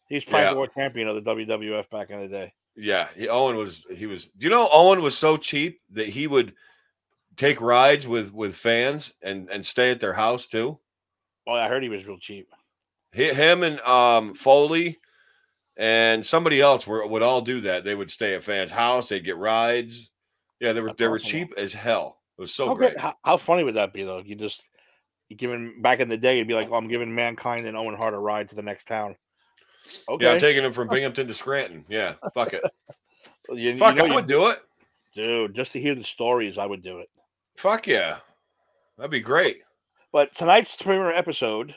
He's 0.09 0.25
probably 0.25 0.47
Yeah. 0.47 0.55
world 0.55 0.71
champion 0.75 1.09
of 1.09 1.15
the 1.17 1.21
WWF 1.23 1.91
back 1.91 2.11
in 2.11 2.21
the 2.21 2.29
day. 2.29 2.53
Yeah, 2.77 3.09
he, 3.15 3.29
Owen 3.29 3.57
was. 3.57 3.85
He 3.95 4.07
was. 4.07 4.27
Do 4.27 4.45
you 4.47 4.51
know 4.51 4.69
Owen 4.73 5.03
was 5.03 5.17
so 5.17 5.37
cheap 5.37 5.81
that 5.91 6.09
he 6.09 6.27
would 6.27 6.55
take 7.37 7.61
rides 7.61 8.07
with 8.07 8.33
with 8.33 8.55
fans 8.55 9.13
and 9.23 9.51
and 9.51 9.65
stay 9.65 9.91
at 9.91 10.01
their 10.01 10.15
house 10.15 10.47
too. 10.47 10.79
Oh, 11.47 11.53
I 11.53 11.69
heard 11.69 11.83
he 11.83 11.89
was 11.89 12.07
real 12.07 12.19
cheap. 12.19 12.49
He, 13.13 13.33
him 13.33 13.63
and 13.63 13.79
um 13.81 14.35
Foley 14.35 14.99
and 15.83 16.25
somebody 16.25 16.61
else 16.61 16.87
were, 16.87 17.05
would 17.07 17.23
all 17.23 17.41
do 17.43 17.61
that. 17.63 17.83
They 17.85 17.95
would 17.97 18.11
stay 18.11 18.35
at 18.35 18.45
fans' 18.45 18.71
house. 18.71 19.09
They'd 19.09 19.25
get 19.25 19.37
rides. 19.37 20.11
Yeah, 20.61 20.73
they 20.73 20.81
were 20.81 20.89
That's 20.89 20.99
they 21.01 21.09
were 21.09 21.17
awesome. 21.17 21.29
cheap 21.31 21.55
as 21.59 21.73
hell. 21.73 22.19
It 22.39 22.41
was 22.41 22.55
so 22.55 22.69
how, 22.69 22.75
great. 22.75 22.99
how, 22.99 23.15
how 23.25 23.37
funny 23.37 23.65
would 23.65 23.75
that 23.75 23.93
be 23.93 24.05
though? 24.05 24.23
You 24.25 24.37
just 24.37 24.63
you 25.29 25.37
giving 25.37 25.83
back 25.83 25.99
in 26.01 26.09
the 26.09 26.17
day, 26.17 26.39
you'd 26.39 26.47
be 26.47 26.55
like, 26.55 26.69
"Oh, 26.71 26.75
I'm 26.77 26.87
giving 26.89 27.13
mankind 27.15 27.67
and 27.67 27.77
Owen 27.77 27.97
Hart 27.97 28.15
a 28.15 28.19
ride 28.19 28.49
to 28.51 28.55
the 28.55 28.63
next 28.63 28.87
town." 28.87 29.17
Okay, 30.09 30.25
Yeah, 30.25 30.33
I'm 30.35 30.41
taking 30.41 30.63
him 30.65 30.73
from 30.73 30.87
Binghamton 30.89 31.27
to 31.27 31.35
Scranton. 31.35 31.85
Yeah, 31.89 32.15
fuck 32.35 32.53
it. 32.55 32.63
You- 33.49 33.73
you 33.73 33.77
fuck, 33.77 33.97
know 33.97 34.05
I 34.05 34.07
you- 34.07 34.15
would 34.15 34.29
do 34.29 34.51
it. 34.51 34.59
dude. 35.15 35.55
Just 35.55 35.73
to 35.73 35.81
hear 35.81 35.95
the 35.97 36.05
stories, 36.05 36.57
I 36.59 36.65
would 36.65 36.83
do 36.83 37.01
it. 37.01 37.11
Fuck 37.59 37.87
yeah, 37.89 38.19
that'd 38.97 39.11
be 39.11 39.21
great. 39.21 39.59
But 40.13 40.33
tonight's 40.35 40.77
premiere 40.77 41.13
episode, 41.13 41.75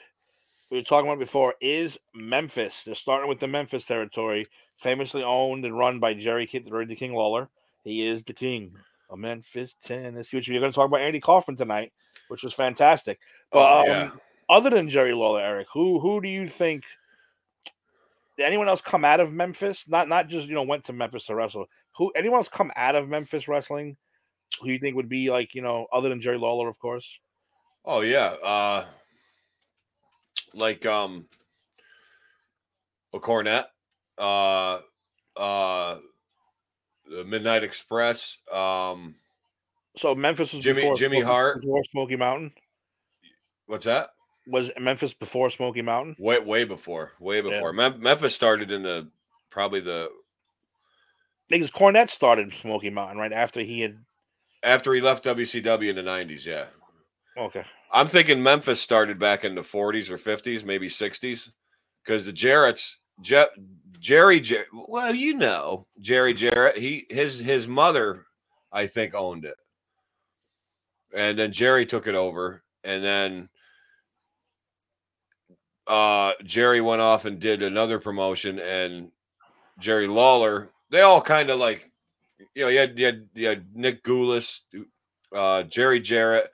we 0.72 0.78
were 0.78 0.84
talking 0.84 1.10
about 1.10 1.20
before, 1.20 1.56
is 1.62 1.98
Memphis. 2.14 2.84
They're 2.86 2.96
starting 2.96 3.30
with 3.30 3.40
the 3.40 3.48
Memphis 3.48 3.86
territory, 3.86 4.46
famously 4.78 5.24
owned 5.24 5.66
and 5.66 5.78
run 5.78 6.00
by 6.00 6.14
Jerry 6.14 6.48
King, 6.48 6.66
the 6.66 6.96
King 6.96 7.14
Lawler. 7.14 7.50
He 7.84 8.06
is 8.06 8.24
the 8.24 8.34
king 8.34 8.76
of 9.10 9.20
Memphis, 9.20 9.76
Tennessee. 9.84 10.38
Which 10.38 10.50
we're 10.50 10.60
going 10.60 10.72
to 10.72 10.76
talk 10.76 10.88
about 10.88 11.02
Andy 11.02 11.20
Kaufman 11.20 11.56
tonight, 11.56 11.94
which 12.30 12.44
was 12.44 12.54
fantastic. 12.54 13.20
But 13.52 13.88
Oh, 13.88 13.92
um, 13.92 14.22
other 14.50 14.72
than 14.72 14.90
Jerry 14.90 15.14
Lawler, 15.14 15.42
Eric, 15.42 15.68
who 15.72 16.00
who 16.00 16.20
do 16.20 16.28
you 16.28 16.48
think? 16.48 16.84
Did 18.38 18.46
anyone 18.46 18.68
else 18.68 18.82
come 18.82 19.06
out 19.06 19.20
of 19.20 19.32
Memphis? 19.32 19.86
Not 19.88 20.10
not 20.10 20.28
just 20.28 20.48
you 20.48 20.56
know 20.56 20.64
went 20.64 20.86
to 20.86 20.94
Memphis 20.94 21.26
to 21.28 21.36
wrestle. 21.36 21.68
Who 21.98 22.12
anyone 22.16 22.38
else 22.38 22.50
come 22.50 22.72
out 22.76 22.96
of 22.96 23.08
Memphis 23.08 23.48
wrestling? 23.48 23.98
Who 24.62 24.70
you 24.70 24.80
think 24.80 24.96
would 24.96 25.10
be 25.10 25.30
like 25.30 25.54
you 25.54 25.62
know 25.62 25.86
other 25.94 26.10
than 26.10 26.22
Jerry 26.22 26.38
Lawler, 26.38 26.68
of 26.68 26.80
course? 26.80 27.08
Oh 27.86 28.02
yeah. 28.02 28.30
Uh 28.44 28.86
like 30.56 30.86
um 30.86 31.26
a 33.14 33.20
Cornette, 33.20 33.66
uh 34.18 34.80
uh 35.38 35.98
the 37.10 37.24
Midnight 37.26 37.64
Express, 37.64 38.40
um 38.52 39.16
So 39.98 40.16
Memphis 40.16 40.54
was 40.54 40.64
Jimmy- 40.64 40.82
before 40.82 40.96
Jimmy 40.96 41.18
Smoky- 41.18 41.26
Hart. 41.32 41.62
before 41.62 41.84
Smoky 41.92 42.16
Mountain. 42.16 42.54
what's 43.68 43.86
that? 43.86 44.10
Was 44.48 44.70
Memphis 44.80 45.14
before 45.14 45.50
Smoky 45.50 45.82
Mountain? 45.82 46.16
Way 46.20 46.40
way 46.40 46.66
before. 46.66 47.14
Way 47.20 47.38
Yeah. 47.38 47.42
before. 47.50 47.74
Mem- 47.74 48.00
Memphis 48.02 48.36
started 48.36 48.72
in 48.72 48.84
the 48.84 49.10
probably 49.50 49.80
the 49.80 50.10
Because 51.50 51.72
Cornette 51.72 52.10
started 52.10 52.54
Smoky 52.62 52.90
Mountain 52.90 53.18
right 53.18 53.34
after 53.34 53.62
he 53.62 53.82
had. 53.82 54.04
after 54.64 54.94
he 54.94 55.02
left 55.02 55.24
WCW 55.26 55.90
in 55.90 55.96
the 55.96 56.02
90s, 56.04 56.46
yeah. 56.46 56.68
Okay, 57.38 57.64
I'm 57.96 58.08
thinking 58.08 58.44
Memphis 58.44 58.82
started 58.82 59.18
back 59.20 59.46
in 59.46 59.56
the 59.56 59.62
40s 59.62 60.10
or 60.10 60.18
50s, 60.18 60.66
maybe 60.66 60.90
60s, 60.90 61.52
because 62.04 62.26
the 62.26 62.34
Jarrett's 62.34 63.00
Je- 63.22 63.46
Jerry, 64.00 64.42
Jer- 64.42 64.66
well, 64.74 65.16
you 65.16 65.34
know 65.36 65.88
Jerry 66.02 66.34
Jarrett. 66.34 66.78
He 66.78 67.06
his 67.10 67.40
his 67.40 67.70
mother, 67.70 68.26
I 68.70 68.88
think, 68.88 69.16
owned 69.16 69.46
it, 69.46 69.56
and 71.16 71.40
then 71.40 71.54
Jerry 71.54 71.86
took 71.86 72.06
it 72.06 72.16
over, 72.16 72.64
and 72.84 73.02
then 73.02 73.50
uh, 75.88 76.34
Jerry 76.44 76.82
went 76.82 77.02
off 77.02 77.24
and 77.24 77.40
did 77.40 77.62
another 77.62 77.98
promotion, 77.98 78.60
and 78.60 79.10
Jerry 79.80 80.08
Lawler. 80.08 80.70
They 80.92 81.00
all 81.00 81.22
kind 81.22 81.50
of 81.50 81.60
like, 81.60 81.90
you 82.54 82.64
know, 82.64 82.68
you 82.68 82.80
had, 82.80 83.00
you 83.00 83.06
had, 83.06 83.30
you 83.34 83.48
had 83.48 83.66
Nick 83.74 84.04
Gulas, 84.04 84.64
uh, 85.34 85.64
Jerry 85.64 86.02
Jarrett, 86.02 86.52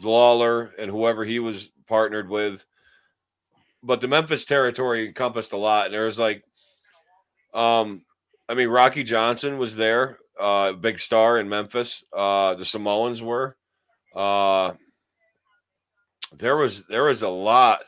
Lawler, 0.00 0.72
and 0.78 0.90
whoever 0.90 1.24
he 1.24 1.38
was 1.38 1.70
partnered 1.86 2.28
with. 2.28 2.64
But 3.82 4.00
the 4.00 4.08
Memphis 4.08 4.44
territory 4.44 5.06
encompassed 5.06 5.52
a 5.52 5.56
lot, 5.56 5.86
and 5.86 5.94
there 5.94 6.06
was 6.06 6.18
like, 6.18 6.42
um, 7.54 8.02
I 8.48 8.54
mean, 8.54 8.68
Rocky 8.68 9.04
Johnson 9.04 9.58
was 9.58 9.76
there, 9.76 10.18
uh, 10.38 10.72
big 10.72 10.98
star 10.98 11.38
in 11.38 11.48
Memphis. 11.48 12.04
Uh, 12.12 12.54
the 12.54 12.64
Samoans 12.64 13.22
were. 13.22 13.56
Uh, 14.14 14.72
there 16.36 16.56
was 16.56 16.84
there 16.86 17.04
was 17.04 17.22
a 17.22 17.28
lot 17.28 17.80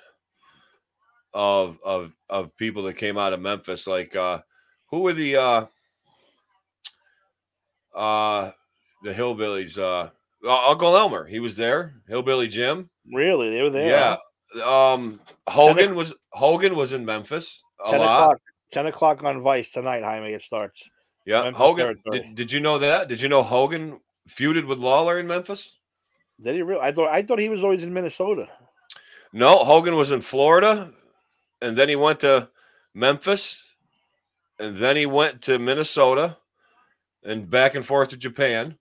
of 1.34 1.78
of 1.84 2.12
of 2.28 2.56
people 2.56 2.84
that 2.84 2.94
came 2.94 3.18
out 3.18 3.32
of 3.32 3.40
Memphis. 3.40 3.86
Like 3.86 4.16
uh 4.16 4.40
who 4.86 5.00
were 5.00 5.12
the 5.12 5.36
uh 5.36 5.66
uh 7.94 8.50
the 9.02 9.12
hillbillies? 9.12 9.78
Uh 9.78 10.10
Uncle 10.48 10.96
Elmer, 10.96 11.26
he 11.26 11.40
was 11.40 11.56
there. 11.56 11.94
Hillbilly 12.08 12.48
Jim. 12.48 12.88
Really, 13.12 13.50
they 13.50 13.62
were 13.62 13.70
there. 13.70 13.88
Yeah. 13.88 14.16
Um 14.64 15.20
Hogan 15.48 15.94
was 15.94 16.14
Hogan 16.30 16.74
was 16.74 16.92
in 16.92 17.04
Memphis 17.04 17.62
a 17.84 17.90
10 17.90 18.00
lot. 18.00 18.22
o'clock. 18.22 18.40
Ten 18.72 18.86
o'clock 18.86 19.24
on 19.24 19.42
Vice 19.42 19.70
tonight. 19.72 20.02
Jaime, 20.02 20.32
it 20.32 20.42
starts. 20.42 20.82
Yeah, 21.26 21.42
Memphis 21.42 21.58
Hogan. 21.58 22.02
Did, 22.10 22.34
did 22.34 22.52
you 22.52 22.60
know 22.60 22.78
that? 22.78 23.08
Did 23.08 23.20
you 23.20 23.28
know 23.28 23.42
Hogan 23.42 24.00
feuded 24.28 24.66
with 24.66 24.78
Lawler 24.78 25.18
in 25.18 25.26
Memphis? 25.26 25.78
Did 26.40 26.54
he 26.54 26.62
really? 26.62 26.80
I 26.80 26.92
thought 26.92 27.10
I 27.10 27.22
thought 27.22 27.38
he 27.38 27.48
was 27.48 27.62
always 27.62 27.82
in 27.82 27.92
Minnesota. 27.92 28.48
No, 29.32 29.58
Hogan 29.58 29.94
was 29.96 30.10
in 30.10 30.20
Florida, 30.22 30.92
and 31.60 31.76
then 31.76 31.88
he 31.88 31.96
went 31.96 32.20
to 32.20 32.48
Memphis, 32.94 33.74
and 34.58 34.76
then 34.76 34.96
he 34.96 35.06
went 35.06 35.42
to 35.42 35.58
Minnesota, 35.58 36.36
and 37.22 37.48
back 37.48 37.74
and 37.74 37.84
forth 37.84 38.10
to 38.10 38.16
Japan, 38.16 38.76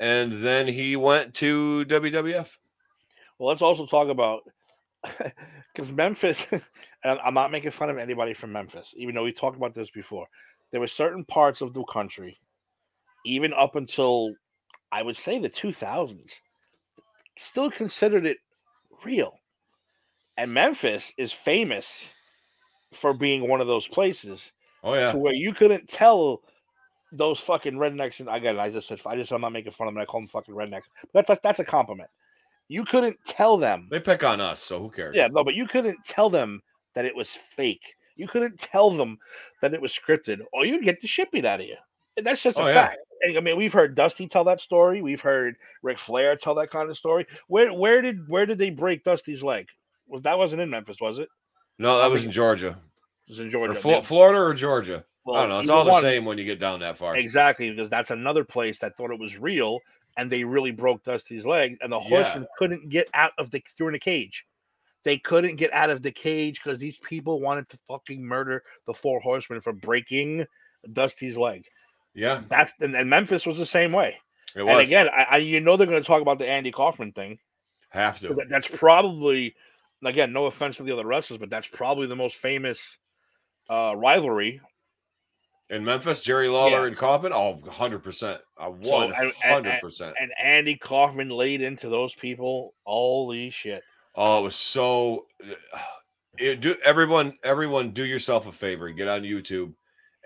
and 0.00 0.44
then 0.44 0.66
he 0.66 0.96
went 0.96 1.34
to 1.34 1.84
WWF. 1.86 2.58
Well, 3.38 3.48
let's 3.48 3.62
also 3.62 3.86
talk 3.86 4.08
about 4.08 4.42
because 5.72 5.90
Memphis, 5.90 6.44
and 6.50 6.62
I'm- 7.04 7.34
not 7.34 7.50
making 7.50 7.70
fun 7.72 7.90
of 7.90 7.98
anybody 7.98 8.34
from 8.34 8.52
Memphis, 8.52 8.92
even 8.96 9.14
though 9.14 9.24
we 9.24 9.32
talked 9.32 9.56
about 9.56 9.74
this 9.74 9.90
before. 9.90 10.26
There 10.70 10.80
were 10.80 10.86
certain 10.86 11.24
parts 11.24 11.60
of 11.60 11.74
the 11.74 11.84
country, 11.84 12.38
even 13.26 13.52
up 13.52 13.76
until 13.76 14.34
I 14.90 15.02
would 15.02 15.16
say 15.16 15.38
the 15.38 15.48
2000s, 15.50 16.32
still 17.38 17.70
considered 17.70 18.26
it 18.26 18.38
real. 19.04 19.38
And 20.36 20.52
Memphis 20.52 21.12
is 21.18 21.32
famous 21.32 22.04
for 22.92 23.14
being 23.14 23.48
one 23.48 23.60
of 23.60 23.66
those 23.66 23.88
places 23.88 24.52
Oh 24.82 24.94
yeah, 24.94 25.14
where 25.14 25.34
you 25.34 25.52
couldn't 25.54 25.88
tell 25.88 26.42
those 27.12 27.38
fucking 27.40 27.74
rednecks. 27.74 28.20
And 28.20 28.28
again, 28.28 28.58
I 28.58 28.70
just 28.70 28.88
said 28.88 29.00
I 29.06 29.16
just 29.16 29.30
I'm 29.32 29.40
not 29.42 29.52
making 29.52 29.72
fun 29.72 29.88
of 29.88 29.94
them. 29.94 30.00
I 30.02 30.06
call 30.06 30.20
them 30.20 30.28
fucking 30.28 30.54
rednecks. 30.54 30.84
But 31.12 31.26
that's 31.26 31.40
that's 31.42 31.58
a 31.60 31.64
compliment. 31.64 32.08
You 32.68 32.84
couldn't 32.84 33.18
tell 33.26 33.58
them. 33.58 33.88
they 33.90 34.00
pick 34.00 34.24
on 34.24 34.40
us, 34.40 34.60
so 34.62 34.80
who 34.80 34.90
cares? 34.90 35.14
Yeah, 35.14 35.28
no, 35.28 35.44
but 35.44 35.54
you 35.54 35.66
couldn't 35.66 35.98
tell 36.06 36.30
them 36.30 36.62
that 36.94 37.04
it 37.04 37.14
was 37.14 37.28
fake. 37.30 37.94
You 38.16 38.26
couldn't 38.28 38.58
tell 38.58 38.90
them 38.90 39.18
that 39.60 39.74
it 39.74 39.80
was 39.82 39.92
scripted, 39.92 40.40
or 40.52 40.64
you'd 40.64 40.84
get 40.84 41.00
the 41.00 41.06
shit 41.06 41.30
beat 41.30 41.44
out 41.44 41.60
of 41.60 41.66
you. 41.66 41.76
And 42.16 42.26
that's 42.26 42.42
just 42.42 42.56
a 42.56 42.60
Oh, 42.62 42.66
yeah. 42.68 42.74
fact. 42.88 42.98
And, 43.22 43.36
I 43.36 43.40
mean, 43.40 43.56
we've 43.56 43.72
heard 43.72 43.94
Dusty 43.94 44.26
tell 44.28 44.44
that 44.44 44.60
story. 44.60 45.00
We've 45.02 45.20
heard 45.20 45.56
Ric 45.82 45.98
Flair 45.98 46.36
tell 46.36 46.54
that 46.56 46.70
kind 46.70 46.88
of 46.90 46.96
story. 46.96 47.26
Where 47.48 47.72
where 47.72 48.00
did 48.02 48.28
where 48.28 48.46
did 48.46 48.58
they 48.58 48.70
break 48.70 49.04
Dusty's 49.04 49.42
leg? 49.42 49.68
Well, 50.06 50.20
that 50.22 50.38
wasn't 50.38 50.60
in 50.62 50.70
Memphis, 50.70 50.98
was 51.00 51.18
it? 51.18 51.28
No, 51.78 51.98
that 51.98 52.10
was 52.10 52.24
in 52.24 52.30
Georgia, 52.30 52.78
It 53.28 53.32
was 53.32 53.38
in 53.40 53.46
or 53.46 53.50
Georgia. 53.50 53.80
Yeah. 53.88 54.00
Florida, 54.02 54.40
or 54.40 54.54
Georgia. 54.54 55.04
Well, 55.24 55.36
I 55.36 55.40
don't 55.42 55.48
know. 55.50 55.60
It's 55.60 55.70
all 55.70 55.84
the 55.84 55.90
one. 55.92 56.02
same 56.02 56.24
when 56.24 56.38
you 56.38 56.44
get 56.44 56.58
down 56.58 56.80
that 56.80 56.96
far. 56.98 57.16
Exactly, 57.16 57.70
because 57.70 57.88
that's 57.90 58.10
another 58.10 58.44
place 58.44 58.78
that 58.80 58.96
thought 58.96 59.10
it 59.12 59.20
was 59.20 59.38
real, 59.38 59.78
and 60.16 60.30
they 60.30 60.42
really 60.44 60.72
broke 60.72 61.04
Dusty's 61.04 61.46
leg, 61.46 61.78
and 61.80 61.92
the 61.92 62.00
Yeah. 62.00 62.08
horsemen 62.08 62.46
couldn't 62.58 62.88
get 62.88 63.08
out 63.14 63.32
of 63.38 63.50
the 63.50 63.62
during 63.78 63.92
the 63.92 63.98
cage. 64.00 64.44
They 65.04 65.18
couldn't 65.18 65.56
get 65.56 65.72
out 65.72 65.90
of 65.90 66.02
the 66.02 66.12
cage 66.12 66.60
because 66.62 66.78
these 66.78 66.96
people 66.98 67.40
wanted 67.40 67.68
to 67.70 67.78
fucking 67.88 68.24
murder 68.24 68.62
the 68.86 68.94
four 68.94 69.20
horsemen 69.20 69.60
for 69.60 69.72
breaking 69.72 70.46
Dusty's 70.92 71.36
leg. 71.36 71.66
Yeah, 72.14 72.42
That's 72.48 72.72
and, 72.80 72.94
and 72.94 73.08
Memphis 73.08 73.46
was 73.46 73.58
the 73.58 73.66
same 73.66 73.92
way. 73.92 74.18
it 74.54 74.60
And 74.60 74.66
was. 74.68 74.86
again, 74.86 75.08
I, 75.08 75.26
I 75.30 75.36
you 75.38 75.60
know 75.60 75.76
they're 75.76 75.86
going 75.86 76.02
to 76.02 76.06
talk 76.06 76.20
about 76.22 76.38
the 76.38 76.48
Andy 76.48 76.70
Kaufman 76.72 77.12
thing. 77.12 77.38
Have 77.90 78.18
to. 78.20 78.34
That- 78.34 78.48
That's 78.48 78.68
probably 78.68 79.54
again, 80.04 80.32
no 80.32 80.46
offense 80.46 80.76
to 80.78 80.82
the 80.82 80.92
other 80.92 81.06
wrestlers, 81.06 81.38
but 81.38 81.48
that's 81.48 81.68
probably 81.68 82.06
the 82.08 82.16
most 82.16 82.36
famous 82.36 82.80
uh, 83.70 83.94
rivalry 83.96 84.60
In 85.70 85.84
Memphis, 85.84 86.20
Jerry 86.20 86.48
Lawler 86.48 86.82
Yeah. 86.82 86.86
and 86.88 86.96
Kaufman, 86.96 87.32
oh, 87.32 87.54
100%. 87.64 88.40
A 88.58 88.72
So, 88.82 89.00
and- 89.00 89.14
and- 89.14 89.32
100%. 89.66 90.14
and 90.20 90.30
Andy 90.38 90.76
Kaufman 90.76 91.30
laid 91.30 91.62
into 91.62 91.88
those 91.88 92.14
people. 92.14 92.74
Holy 92.84 93.48
shit! 93.50 93.82
Oh, 94.14 94.40
it 94.40 94.42
was 94.42 94.56
so. 94.56 95.26
It, 96.38 96.62
do 96.62 96.74
everyone, 96.82 97.36
everyone, 97.44 97.90
do 97.90 98.06
yourself 98.06 98.46
a 98.46 98.52
favor 98.52 98.86
and 98.86 98.96
get 98.96 99.06
on 99.06 99.20
YouTube 99.20 99.74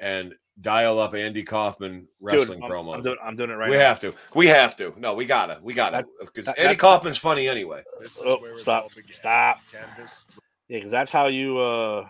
and 0.00 0.36
dial 0.60 1.00
up 1.00 1.14
Andy 1.16 1.42
Kaufman 1.42 2.06
wrestling 2.20 2.60
Dude, 2.60 2.64
I'm, 2.64 2.70
promos. 2.70 2.94
I'm 2.94 3.02
doing, 3.02 3.16
I'm 3.24 3.34
doing 3.36 3.50
it 3.50 3.54
right 3.54 3.66
now. 3.66 3.72
we 3.72 3.78
now. 3.78 3.88
have 3.88 3.98
to. 4.00 4.14
We 4.32 4.46
have 4.46 4.76
to. 4.76 4.94
No, 4.98 5.14
we 5.14 5.26
gotta. 5.26 5.58
We 5.62 5.74
gotta. 5.74 6.06
Because 6.20 6.46
Andy 6.46 6.62
that- 6.62 6.78
Kaufman's 6.78 7.18
funny 7.18 7.48
anyway. 7.48 7.82
This 7.98 8.18
is 8.18 8.22
Oh, 8.24 8.38
where 8.38 8.56
stop. 8.60 8.88
Stop. 9.12 9.58
Canvas, 9.72 10.24
Yeah, 10.68 10.78
because 10.78 10.92
that's 10.92 11.10
how 11.10 11.26
you. 11.26 11.58
uh 11.58 12.08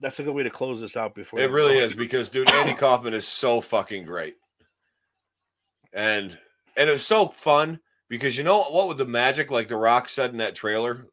That's 0.00 0.18
a 0.18 0.22
good 0.22 0.34
way 0.34 0.42
to 0.42 0.50
close 0.50 0.80
this 0.80 0.96
out. 0.96 1.14
Before 1.14 1.40
It 1.40 1.50
really 1.50 1.78
is 1.78 1.94
because, 1.94 2.30
dude, 2.30 2.50
Andy 2.50 2.74
Kaufman 2.78 3.14
is 3.14 3.26
so 3.26 3.60
fucking 3.60 4.04
great, 4.04 4.36
and 5.92 6.36
and 6.76 6.88
it 6.88 6.92
was 6.92 7.06
so 7.06 7.28
fun 7.28 7.80
because 8.08 8.36
you 8.36 8.44
know 8.44 8.62
what 8.64 8.88
with 8.88 8.98
the 8.98 9.06
magic, 9.06 9.50
like 9.50 9.68
The 9.68 9.76
Rock 9.76 10.08
said 10.08 10.30
in 10.30 10.38
that 10.38 10.54
trailer, 10.54 11.06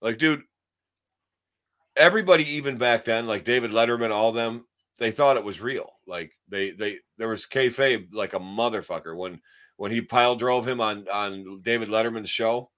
like, 0.00 0.18
dude, 0.18 0.42
everybody 1.96 2.44
even 2.56 2.78
back 2.78 3.04
then, 3.04 3.26
like 3.26 3.44
David 3.44 3.72
Letterman, 3.72 4.10
all 4.10 4.32
them, 4.32 4.64
they 4.98 5.10
thought 5.10 5.36
it 5.36 5.44
was 5.44 5.60
real. 5.60 5.92
Like 6.06 6.32
they 6.48 6.70
they 6.70 6.98
there 7.18 7.28
was 7.28 7.46
kayfabe 7.46 8.08
like 8.12 8.34
a 8.34 8.40
motherfucker 8.40 9.16
when 9.16 9.40
when 9.76 9.92
he 9.92 10.00
pile 10.00 10.36
drove 10.36 10.66
him 10.66 10.80
on 10.80 11.08
on 11.08 11.60
David 11.62 11.88
Letterman's 11.88 12.30
show. 12.30 12.70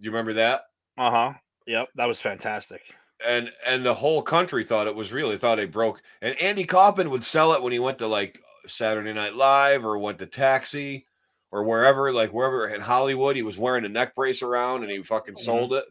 Do 0.00 0.04
you 0.04 0.10
remember 0.10 0.34
that? 0.34 0.62
Uh 0.96 1.10
huh. 1.10 1.32
Yep, 1.66 1.88
that 1.96 2.06
was 2.06 2.20
fantastic. 2.20 2.80
And 3.26 3.50
and 3.66 3.84
the 3.84 3.94
whole 3.94 4.22
country 4.22 4.64
thought 4.64 4.86
it 4.86 4.94
was 4.94 5.12
real. 5.12 5.30
They 5.30 5.38
thought 5.38 5.56
they 5.56 5.66
broke. 5.66 6.02
And 6.22 6.36
Andy 6.40 6.64
Kaufman 6.64 7.10
would 7.10 7.24
sell 7.24 7.52
it 7.52 7.62
when 7.62 7.72
he 7.72 7.78
went 7.78 7.98
to 7.98 8.06
like 8.06 8.40
Saturday 8.66 9.12
Night 9.12 9.34
Live 9.34 9.84
or 9.84 9.98
went 9.98 10.18
to 10.20 10.26
Taxi 10.26 11.06
or 11.50 11.64
wherever, 11.64 12.12
like 12.12 12.32
wherever 12.32 12.68
in 12.68 12.80
Hollywood. 12.80 13.34
He 13.36 13.42
was 13.42 13.58
wearing 13.58 13.84
a 13.84 13.88
neck 13.88 14.14
brace 14.14 14.42
around 14.42 14.82
and 14.82 14.90
he 14.92 15.02
fucking 15.02 15.34
Mhm. 15.34 15.38
sold 15.38 15.72
it. 15.74 15.84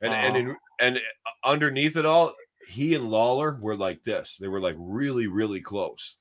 And 0.00 0.12
and 0.12 0.36
Uh-huh. 0.36 0.54
in, 0.80 0.86
and 0.96 1.02
underneath 1.44 1.96
it 1.96 2.06
all, 2.06 2.34
he 2.68 2.94
and 2.94 3.10
Lawler 3.10 3.56
were 3.60 3.76
like 3.76 4.02
this. 4.04 4.36
They 4.36 4.48
were 4.48 4.60
like 4.60 4.76
really 4.78 5.26
really 5.28 5.60
close. 5.60 6.16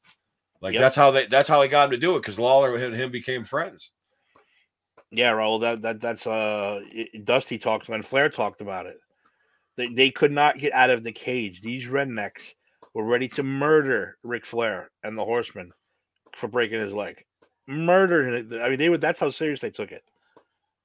Like 0.61 0.73
Yep. 0.73 0.81
that's 0.81 0.95
how 0.95 1.11
they 1.11 1.25
that's 1.25 1.49
how 1.49 1.61
he 1.61 1.67
got 1.67 1.85
him 1.85 1.91
to 1.91 1.97
do 1.97 2.15
it 2.15 2.19
because 2.21 2.39
Lawler 2.39 2.75
and 2.77 2.95
him 2.95 3.11
became 3.11 3.43
friends. 3.43 3.91
Yeah, 5.11 5.31
Raul. 5.31 5.61
That 5.61 5.81
that 5.83 6.01
that's 6.01 6.25
uh 6.27 6.79
Dusty 7.23 7.57
talked 7.57 7.89
and 7.89 8.05
Flair 8.05 8.29
talked 8.29 8.61
about 8.61 8.85
it. 8.87 8.99
They 9.77 9.87
they 9.87 10.09
could 10.09 10.31
not 10.31 10.59
get 10.59 10.73
out 10.73 10.89
of 10.89 11.03
the 11.03 11.11
cage. 11.11 11.61
These 11.61 11.85
rednecks 11.87 12.41
were 12.93 13.05
ready 13.05 13.27
to 13.29 13.43
murder 13.43 14.17
Ric 14.23 14.45
Flair 14.45 14.89
and 15.03 15.17
the 15.17 15.23
Horsemen 15.23 15.71
for 16.35 16.47
breaking 16.47 16.81
his 16.81 16.93
leg. 16.93 17.23
Murder. 17.67 18.43
I 18.61 18.69
mean, 18.69 18.79
they 18.79 18.89
would. 18.89 19.01
That's 19.01 19.19
how 19.19 19.29
serious 19.29 19.61
they 19.61 19.69
took 19.69 19.91
it. 19.91 20.03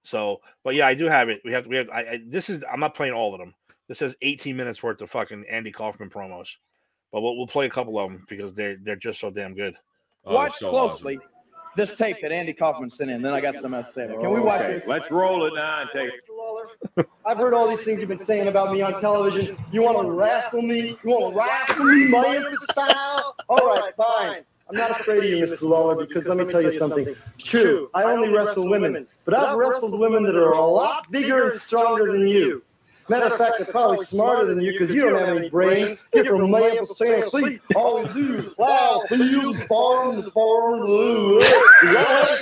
So, 0.05 0.40
but 0.64 0.74
yeah, 0.74 0.86
I 0.86 0.95
do 0.95 1.07
have 1.07 1.28
it. 1.28 1.40
We 1.45 1.53
have. 1.53 1.66
We 1.66 1.76
have. 1.76 1.88
I, 1.90 2.01
I 2.01 2.20
this 2.26 2.51
is. 2.51 2.62
I'm 2.70 2.80
not 2.80 2.95
playing 2.95 3.14
all 3.14 3.34
of 3.34 3.40
them. 3.40 3.55
This 3.88 4.01
has 4.01 4.14
18 4.22 4.57
minutes 4.57 4.82
worth 4.82 5.01
of 5.01 5.11
fucking 5.11 5.45
Andy 5.51 5.72
Kaufman 5.72 6.11
promos, 6.11 6.49
but 7.12 7.20
we'll, 7.20 7.36
we'll 7.36 7.47
play 7.47 7.66
a 7.66 7.70
couple 7.70 7.99
of 7.99 8.11
them 8.11 8.24
because 8.28 8.55
they're 8.55 8.76
they're 8.82 8.97
just 8.97 9.20
so 9.20 9.30
damn 9.30 9.55
good. 9.55 9.74
Oh, 10.24 10.34
watch 10.34 10.55
so 10.55 10.74
awesome. 10.74 10.99
closely 10.99 11.18
this 11.76 11.95
tape 11.95 12.18
that 12.22 12.32
Andy 12.32 12.53
Kaufman 12.53 12.90
sent 12.90 13.11
in. 13.11 13.22
Then 13.22 13.32
I 13.32 13.40
got 13.40 13.55
some 13.55 13.74
else 13.74 13.88
to 13.88 13.93
say. 13.93 14.07
Can 14.07 14.18
we 14.32 14.40
oh, 14.40 14.43
watch 14.43 14.62
Okay, 14.62 14.76
it? 14.76 14.88
Let's 14.88 15.11
roll 15.11 15.47
it 15.47 15.55
now 15.55 15.82
and 15.82 15.90
take 15.90 16.09
it. 16.09 16.20
I've 17.24 17.39
heard 17.39 17.55
all 17.55 17.68
these 17.68 17.85
things 17.85 18.01
you've 18.01 18.09
been 18.09 18.18
saying 18.18 18.49
about 18.49 18.72
me 18.72 18.83
on 18.83 19.01
television. 19.01 19.57
You 19.70 19.83
want 19.83 19.99
to 19.99 20.11
wrestle 20.11 20.62
me? 20.62 20.99
You 21.03 21.11
want 21.11 21.35
to 21.35 21.41
wrestle 21.41 21.85
me, 21.85 22.05
Memphis 22.07 22.59
style? 22.70 23.37
All 23.49 23.66
right, 23.66 23.95
fine. 23.97 24.45
I'm 24.68 24.76
not 24.76 25.01
afraid 25.01 25.24
of 25.24 25.24
you, 25.24 25.37
Mr. 25.45 25.62
Lawler, 25.62 26.07
because 26.07 26.26
let 26.26 26.39
me 26.39 26.45
tell 26.45 26.62
you 26.62 26.78
something. 26.78 27.14
True, 27.39 27.91
I 27.95 28.05
only 28.05 28.30
wrestle 28.30 28.68
women, 28.70 29.07
but 29.24 29.35
I've 29.35 29.57
wrestled 29.57 29.99
women 29.99 30.22
that 30.24 30.35
are 30.35 30.53
a 30.53 30.66
lot 30.66 31.11
bigger 31.11 31.51
and 31.51 31.61
stronger 31.61 32.11
than 32.11 32.26
you. 32.26 32.62
Matter 33.09 33.26
of 33.26 33.36
fact, 33.36 33.55
they're 33.59 33.66
probably 33.66 34.05
smarter 34.07 34.46
than 34.46 34.61
you 34.61 34.72
because 34.72 34.90
you 34.90 35.03
don't 35.03 35.18
have 35.18 35.36
any 35.36 35.50
brains. 35.50 36.03
You're 36.14 36.26
from 36.26 36.50
Memphis, 36.50 36.96
Tennessee. 36.96 37.61
All 37.74 38.07
you 38.07 38.12
do 38.12 38.34
is 38.38 38.55
plow 38.55 39.03
fields, 39.09 39.59
farm, 39.68 40.30
farm, 40.30 40.80
blue. 40.86 41.40
Memphis, 41.82 42.40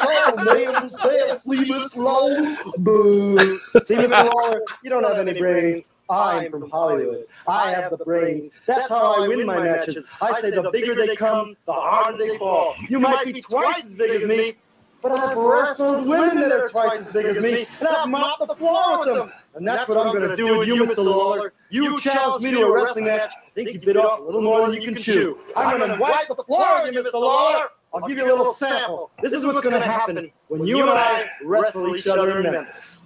Tennessee, 1.02 1.72
Mr. 1.72 1.96
Low. 1.96 2.72
Boo. 2.78 3.58
See, 3.84 3.94
Mr. 3.94 4.34
Waller, 4.34 4.62
you 4.82 4.90
don't 4.90 5.04
have 5.04 5.26
any 5.26 5.38
brains. 5.38 5.90
I'm 6.10 6.50
from 6.50 6.68
Hollywood. 6.70 7.26
I 7.46 7.70
have 7.70 7.96
the 7.96 8.04
brains. 8.04 8.58
That's 8.66 8.88
how 8.88 9.22
I 9.22 9.28
win 9.28 9.46
my 9.46 9.60
matches. 9.60 10.10
I 10.20 10.40
say 10.40 10.50
the 10.50 10.68
bigger 10.70 10.94
they 10.94 11.14
come, 11.14 11.56
the 11.66 11.72
harder 11.72 12.18
they 12.18 12.36
fall. 12.36 12.74
You 12.88 12.98
might 12.98 13.24
be 13.26 13.40
twice 13.40 13.84
as 13.84 13.94
big 13.94 14.10
as 14.10 14.28
me, 14.28 14.54
but 15.02 15.12
I've 15.12 15.36
wrestled 15.36 16.06
women 16.06 16.36
that 16.40 16.52
are 16.52 16.68
twice 16.68 17.06
as 17.06 17.12
big 17.12 17.26
as 17.26 17.42
me, 17.42 17.66
and 17.78 17.88
I've 17.88 18.08
mopped 18.08 18.46
the 18.46 18.56
floor 18.56 18.98
with 18.98 19.14
them. 19.16 19.32
And 19.54 19.66
that's 19.66 19.88
what 19.88 19.98
I'm 19.98 20.14
going 20.14 20.28
to 20.28 20.36
do 20.36 20.58
with 20.58 20.68
you, 20.68 20.84
Mr. 20.84 21.04
Lawler. 21.04 21.52
You 21.70 22.00
challenge 22.00 22.44
me 22.44 22.52
to 22.52 22.62
a 22.62 22.72
wrestling 22.72 23.06
match. 23.06 23.32
I 23.34 23.50
think 23.54 23.72
you 23.72 23.80
bit 23.80 23.96
off 23.96 24.20
a 24.20 24.22
little 24.22 24.42
more 24.42 24.60
than 24.70 24.80
you 24.80 24.82
can 24.92 24.96
chew. 25.02 25.38
I'm 25.56 25.78
going 25.78 25.90
to 25.90 25.96
wipe 25.98 26.28
the 26.28 26.44
floor 26.44 26.82
with 26.84 26.94
you, 26.94 27.02
Mr. 27.02 27.14
Lawler. 27.14 27.66
I'll 27.92 28.06
give 28.08 28.18
you 28.18 28.24
a 28.24 28.30
little 28.36 28.54
sample. 28.54 29.10
This 29.20 29.32
is 29.32 29.44
what's 29.44 29.60
going 29.60 29.74
to 29.74 29.80
happen 29.84 30.30
when 30.48 30.64
you 30.64 30.80
and 30.80 30.90
I 30.90 31.26
wrestle 31.42 31.96
each 31.96 32.06
other 32.06 32.38
in 32.38 32.52
Memphis. 32.52 33.02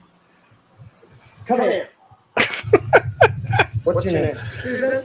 Come 1.47 1.61
here. 1.61 1.88
What's 3.84 4.05
your 4.05 4.12
name? 4.14 4.38
Susan. 4.62 5.05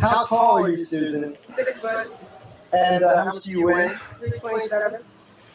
How 0.00 0.26
tall 0.28 0.62
are 0.64 0.68
you, 0.70 0.84
Susan? 0.84 1.36
Six 1.56 1.80
foot, 1.80 2.12
And 2.72 3.02
uh, 3.04 3.24
how 3.24 3.32
much 3.34 3.44
do 3.44 3.50
you 3.50 3.62
weigh? 3.64 3.94
three 4.18 4.38
twenty-seven. 4.38 5.00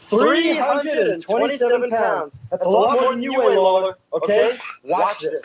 327 0.08 1.90
pounds. 1.90 2.38
That's 2.50 2.64
a 2.64 2.68
lot 2.68 3.00
more 3.00 3.12
than 3.12 3.22
you 3.22 3.38
weigh, 3.38 3.56
Lawler. 3.56 3.96
Okay? 4.12 4.58
Watch 4.84 5.20
this. 5.20 5.42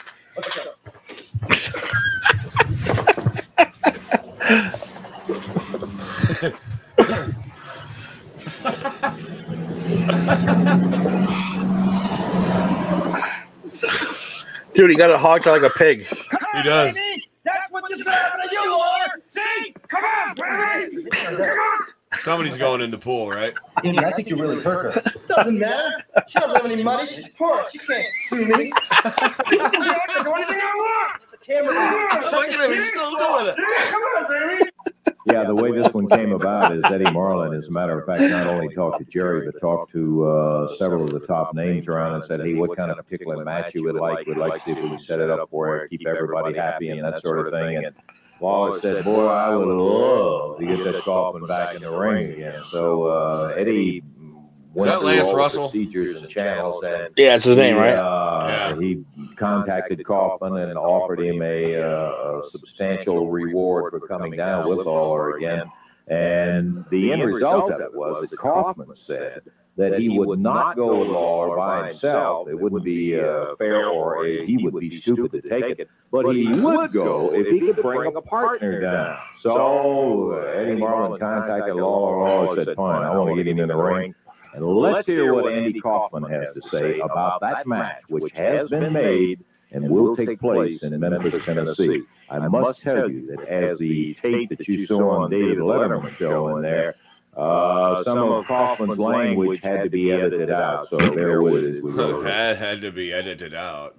Dude, 14.73 14.91
he 14.91 14.95
got 14.95 15.09
it 15.09 15.17
hogged 15.17 15.47
like 15.47 15.63
a 15.63 15.69
pig. 15.71 16.05
He 16.05 16.63
does. 16.63 16.95
That's 17.43 17.71
what 17.71 17.89
just 17.89 18.07
happened 18.07 18.43
to 18.49 18.55
you, 18.55 18.69
Lawler. 18.69 19.21
See? 19.33 19.73
Come 19.87 20.03
on, 20.03 20.35
baby. 20.35 21.09
Come 21.09 21.39
on. 21.39 21.85
Somebody's 22.21 22.57
going 22.65 22.81
in 22.81 22.91
the 22.91 22.97
pool, 22.97 23.29
right? 23.29 23.53
I 23.77 24.11
think 24.13 24.29
you 24.29 24.35
really 24.35 24.61
hurt 24.61 24.95
her. 24.95 25.13
Doesn't 25.27 25.59
matter. 25.59 26.03
She 26.27 26.39
doesn't 26.39 26.55
have 26.55 26.65
any 26.65 26.83
money. 26.83 27.07
She's 27.07 27.29
poor. 27.29 27.65
She 27.71 27.77
can't 27.79 28.05
sue 28.29 28.45
me. 28.45 28.71
I 28.75 29.09
can 29.49 30.23
do 30.23 30.33
anything 30.33 30.59
I 30.61 30.73
want. 30.75 31.21
The 31.31 31.37
camera. 31.37 32.31
Look 32.31 32.47
at 32.49 32.69
him, 32.69 32.73
he's 32.75 32.89
still 32.89 33.11
doing 33.17 33.47
it. 33.47 33.55
Come 33.55 34.01
on, 34.01 34.27
baby. 34.29 34.71
Yeah, 35.27 35.43
the 35.43 35.55
way 35.55 35.73
this 35.73 35.91
one 35.93 36.07
came 36.07 36.31
about 36.31 36.73
is 36.75 36.81
Eddie 36.85 37.11
Marlin, 37.11 37.53
as 37.53 37.67
a 37.67 37.71
matter 37.71 37.99
of 37.99 38.05
fact, 38.05 38.21
not 38.21 38.47
only 38.47 38.73
talked 38.73 38.99
to 38.99 39.05
Jerry, 39.05 39.45
but 39.45 39.59
talked 39.59 39.91
to 39.91 40.25
uh, 40.25 40.77
several 40.77 41.03
of 41.03 41.11
the 41.11 41.19
top 41.19 41.53
names 41.53 41.87
around 41.87 42.15
and 42.15 42.23
said, 42.27 42.39
hey, 42.39 42.53
what 42.53 42.77
kind 42.77 42.91
of 42.91 42.97
particular 42.97 43.43
match 43.43 43.75
you 43.75 43.83
would 43.83 43.95
like? 43.95 44.25
We'd 44.25 44.37
like 44.37 44.63
to 44.63 44.65
see 44.65 44.71
if 44.77 44.83
we 44.83 44.89
can 44.89 45.01
set 45.01 45.19
it 45.19 45.29
up 45.29 45.49
for 45.49 45.79
it, 45.79 45.89
keep 45.89 46.07
everybody 46.07 46.55
happy 46.57 46.89
and 46.89 47.03
that 47.03 47.21
sort 47.21 47.45
of 47.45 47.51
thing. 47.51 47.75
And 47.75 47.93
Lawler 48.39 48.81
said, 48.81 49.03
boy, 49.03 49.25
I 49.27 49.55
would 49.55 49.67
love 49.67 50.59
to 50.59 50.65
get 50.65 50.83
that 50.83 51.01
Kaufman 51.03 51.47
back 51.47 51.75
in 51.75 51.81
the 51.81 51.91
ring 51.91 52.31
again. 52.33 52.61
So 52.71 53.05
uh, 53.07 53.53
Eddie 53.57 54.01
went 54.73 54.91
that 54.91 54.99
through 54.99 55.07
Lance 55.07 55.27
all 55.27 55.31
the 55.31 55.37
Russell? 55.37 55.69
procedures 55.69 56.17
and 56.17 56.29
channels 56.29 56.83
and 56.85 57.13
Yeah, 57.17 57.35
it's 57.35 57.45
his 57.45 57.55
name, 57.57 57.75
he, 57.75 57.81
right? 57.81 57.95
Uh, 57.95 58.75
He 58.79 59.03
contacted 59.37 60.05
Kaufman 60.05 60.55
and 60.55 60.77
offered 60.77 61.19
him 61.19 61.41
a, 61.41 61.75
uh, 61.75 62.41
a 62.45 62.49
substantial 62.51 63.29
reward 63.29 63.91
for 63.91 64.07
coming 64.07 64.31
down 64.33 64.69
with 64.69 64.85
Lawler 64.85 65.37
again. 65.37 65.63
And 66.07 66.85
the 66.89 67.11
end 67.11 67.23
result 67.23 67.71
of 67.71 67.81
it 67.81 67.93
was 67.93 68.29
that 68.29 68.37
Kaufman 68.37 68.93
said 69.05 69.41
that 69.77 69.99
he 69.99 70.09
would 70.09 70.39
not 70.39 70.75
go 70.75 70.99
with 70.99 71.09
Lawler 71.09 71.55
by 71.55 71.89
himself. 71.89 72.49
It 72.49 72.59
wouldn't 72.59 72.83
be 72.83 73.19
uh, 73.19 73.55
fair 73.57 73.87
or 73.87 74.25
uh, 74.25 74.45
he 74.45 74.57
would 74.57 74.79
be 74.79 74.99
stupid 74.99 75.43
to 75.43 75.49
take 75.49 75.79
it. 75.79 75.89
But 76.11 76.35
he 76.35 76.47
would 76.51 76.91
go 76.91 77.33
if 77.33 77.47
he 77.47 77.59
could 77.59 77.81
bring 77.81 78.15
a 78.15 78.21
partner 78.21 78.81
down. 78.81 79.19
So 79.41 80.33
uh, 80.33 80.47
Eddie 80.47 80.75
Marlin 80.75 81.19
contacted 81.19 81.75
Lawler. 81.75 82.27
Lawler 82.27 82.65
said, 82.65 82.75
fine, 82.75 83.03
I 83.03 83.15
want 83.15 83.37
to 83.37 83.43
get 83.43 83.49
him 83.51 83.59
in 83.59 83.67
the 83.69 83.75
ring. 83.75 84.15
And 84.53 84.65
let's 84.65 85.05
hear 85.05 85.33
what 85.33 85.53
Andy 85.53 85.79
Kaufman 85.79 86.23
has 86.23 86.47
to 86.55 86.69
say 86.69 86.99
about 86.99 87.41
that 87.41 87.67
match, 87.67 88.01
which 88.07 88.33
has 88.33 88.69
been 88.69 88.91
made 88.91 89.43
and 89.71 89.89
will 89.89 90.15
take 90.15 90.39
place 90.39 90.81
in 90.81 90.99
Memphis, 90.99 91.45
Tennessee. 91.45 92.03
I 92.29 92.47
must 92.47 92.81
tell 92.81 93.09
you 93.11 93.35
that 93.35 93.47
as 93.47 93.77
the 93.77 94.15
tape 94.21 94.49
that 94.49 94.67
you 94.67 94.87
saw 94.87 95.23
on 95.23 95.29
David 95.29 95.59
Letterman 95.59 96.15
show 96.17 96.55
in 96.55 96.63
there, 96.63 96.95
uh, 97.37 98.03
some 98.03 98.17
of 98.17 98.45
Kaufman's 98.45 98.97
language 98.97 99.61
had 99.61 99.83
to 99.83 99.89
be 99.89 100.11
edited 100.11 100.49
out. 100.49 100.89
So 100.89 100.97
bear 101.15 101.41
with 101.41 101.63
it 101.63 101.77
as 101.77 101.83
we 101.83 101.93
go. 101.93 102.23
That 102.23 102.57
had 102.57 102.81
to 102.81 102.91
be 102.91 103.13
edited 103.13 103.53
out. 103.53 103.95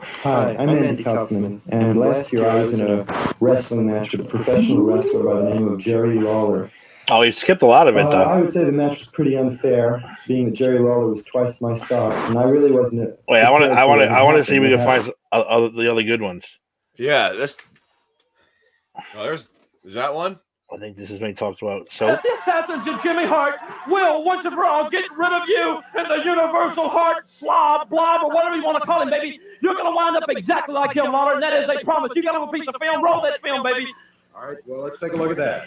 Hi, 0.00 0.54
I'm 0.56 0.68
Andy 0.68 1.02
Kaufman, 1.02 1.60
and 1.70 1.98
last 1.98 2.32
year 2.32 2.46
I 2.46 2.62
was 2.62 2.78
in 2.78 2.88
a 2.88 3.34
wrestling 3.40 3.86
match 3.88 4.12
with 4.12 4.26
a 4.26 4.28
professional 4.28 4.82
wrestler 4.82 5.24
by 5.24 5.40
the 5.40 5.50
name 5.50 5.66
of 5.66 5.80
Jerry 5.80 6.20
Lawler. 6.20 6.70
Oh, 7.10 7.22
he 7.22 7.32
skipped 7.32 7.62
a 7.62 7.66
lot 7.66 7.88
of 7.88 7.96
it, 7.96 8.04
Uh, 8.04 8.10
though. 8.10 8.22
I 8.22 8.40
would 8.40 8.52
say 8.52 8.62
the 8.62 8.70
match 8.70 9.00
was 9.00 9.10
pretty 9.10 9.36
unfair, 9.36 10.00
being 10.28 10.44
that 10.46 10.54
Jerry 10.54 10.78
Lawler 10.78 11.08
was 11.08 11.24
twice 11.24 11.60
my 11.60 11.76
size, 11.78 12.28
and 12.28 12.38
I 12.38 12.44
really 12.44 12.70
wasn't. 12.70 13.18
Wait, 13.28 13.40
I 13.40 13.50
want 13.50 13.64
to, 13.64 13.70
I 13.70 13.84
want 13.86 14.00
to, 14.02 14.06
I 14.06 14.22
want 14.22 14.36
to 14.36 14.44
see 14.44 14.56
if 14.56 14.62
we 14.62 14.68
can 14.68 14.84
find 14.84 15.10
uh, 15.32 15.34
other, 15.36 15.70
the 15.70 15.90
other 15.90 16.02
good 16.04 16.20
ones. 16.22 16.44
Yeah, 16.96 17.32
that's. 17.32 17.56
Oh, 19.14 19.22
there's. 19.22 19.46
Is 19.84 19.94
that 19.94 20.14
one? 20.14 20.38
I 20.70 20.76
think 20.76 20.98
this 20.98 21.10
is 21.10 21.18
when 21.18 21.30
he 21.30 21.34
talks 21.34 21.62
about 21.62 21.90
soap. 21.90 22.20
this 22.22 22.40
happens 22.40 22.84
to 22.84 23.00
Jimmy 23.02 23.24
Hart 23.24 23.54
will 23.88 24.22
once 24.22 24.44
and 24.44 24.54
for 24.54 24.66
all 24.66 24.90
get 24.90 25.04
rid 25.16 25.32
of 25.32 25.48
you 25.48 25.80
and 25.94 26.10
the 26.10 26.22
universal 26.22 26.90
heart 26.90 27.24
slob, 27.40 27.88
blob, 27.88 28.22
or 28.22 28.34
whatever 28.34 28.54
you 28.56 28.64
want 28.64 28.76
to 28.76 28.84
call 28.84 29.00
him, 29.00 29.08
baby. 29.08 29.40
You're 29.62 29.74
going 29.74 29.86
to 29.86 29.96
wind 29.96 30.16
up 30.16 30.24
exactly 30.28 30.74
like 30.74 30.94
him, 30.94 31.10
Lawler, 31.10 31.34
and 31.34 31.42
that 31.42 31.54
is 31.54 31.70
a 31.70 31.82
promise. 31.84 32.12
You 32.14 32.22
got 32.22 32.36
a 32.36 32.52
piece 32.52 32.68
of 32.68 32.74
film. 32.78 33.02
Roll 33.02 33.22
that 33.22 33.40
film, 33.42 33.62
baby. 33.62 33.86
All 34.40 34.46
right, 34.46 34.58
well, 34.66 34.82
let's 34.84 35.00
take 35.00 35.14
a 35.14 35.16
look 35.16 35.32
at 35.32 35.36
that. 35.38 35.64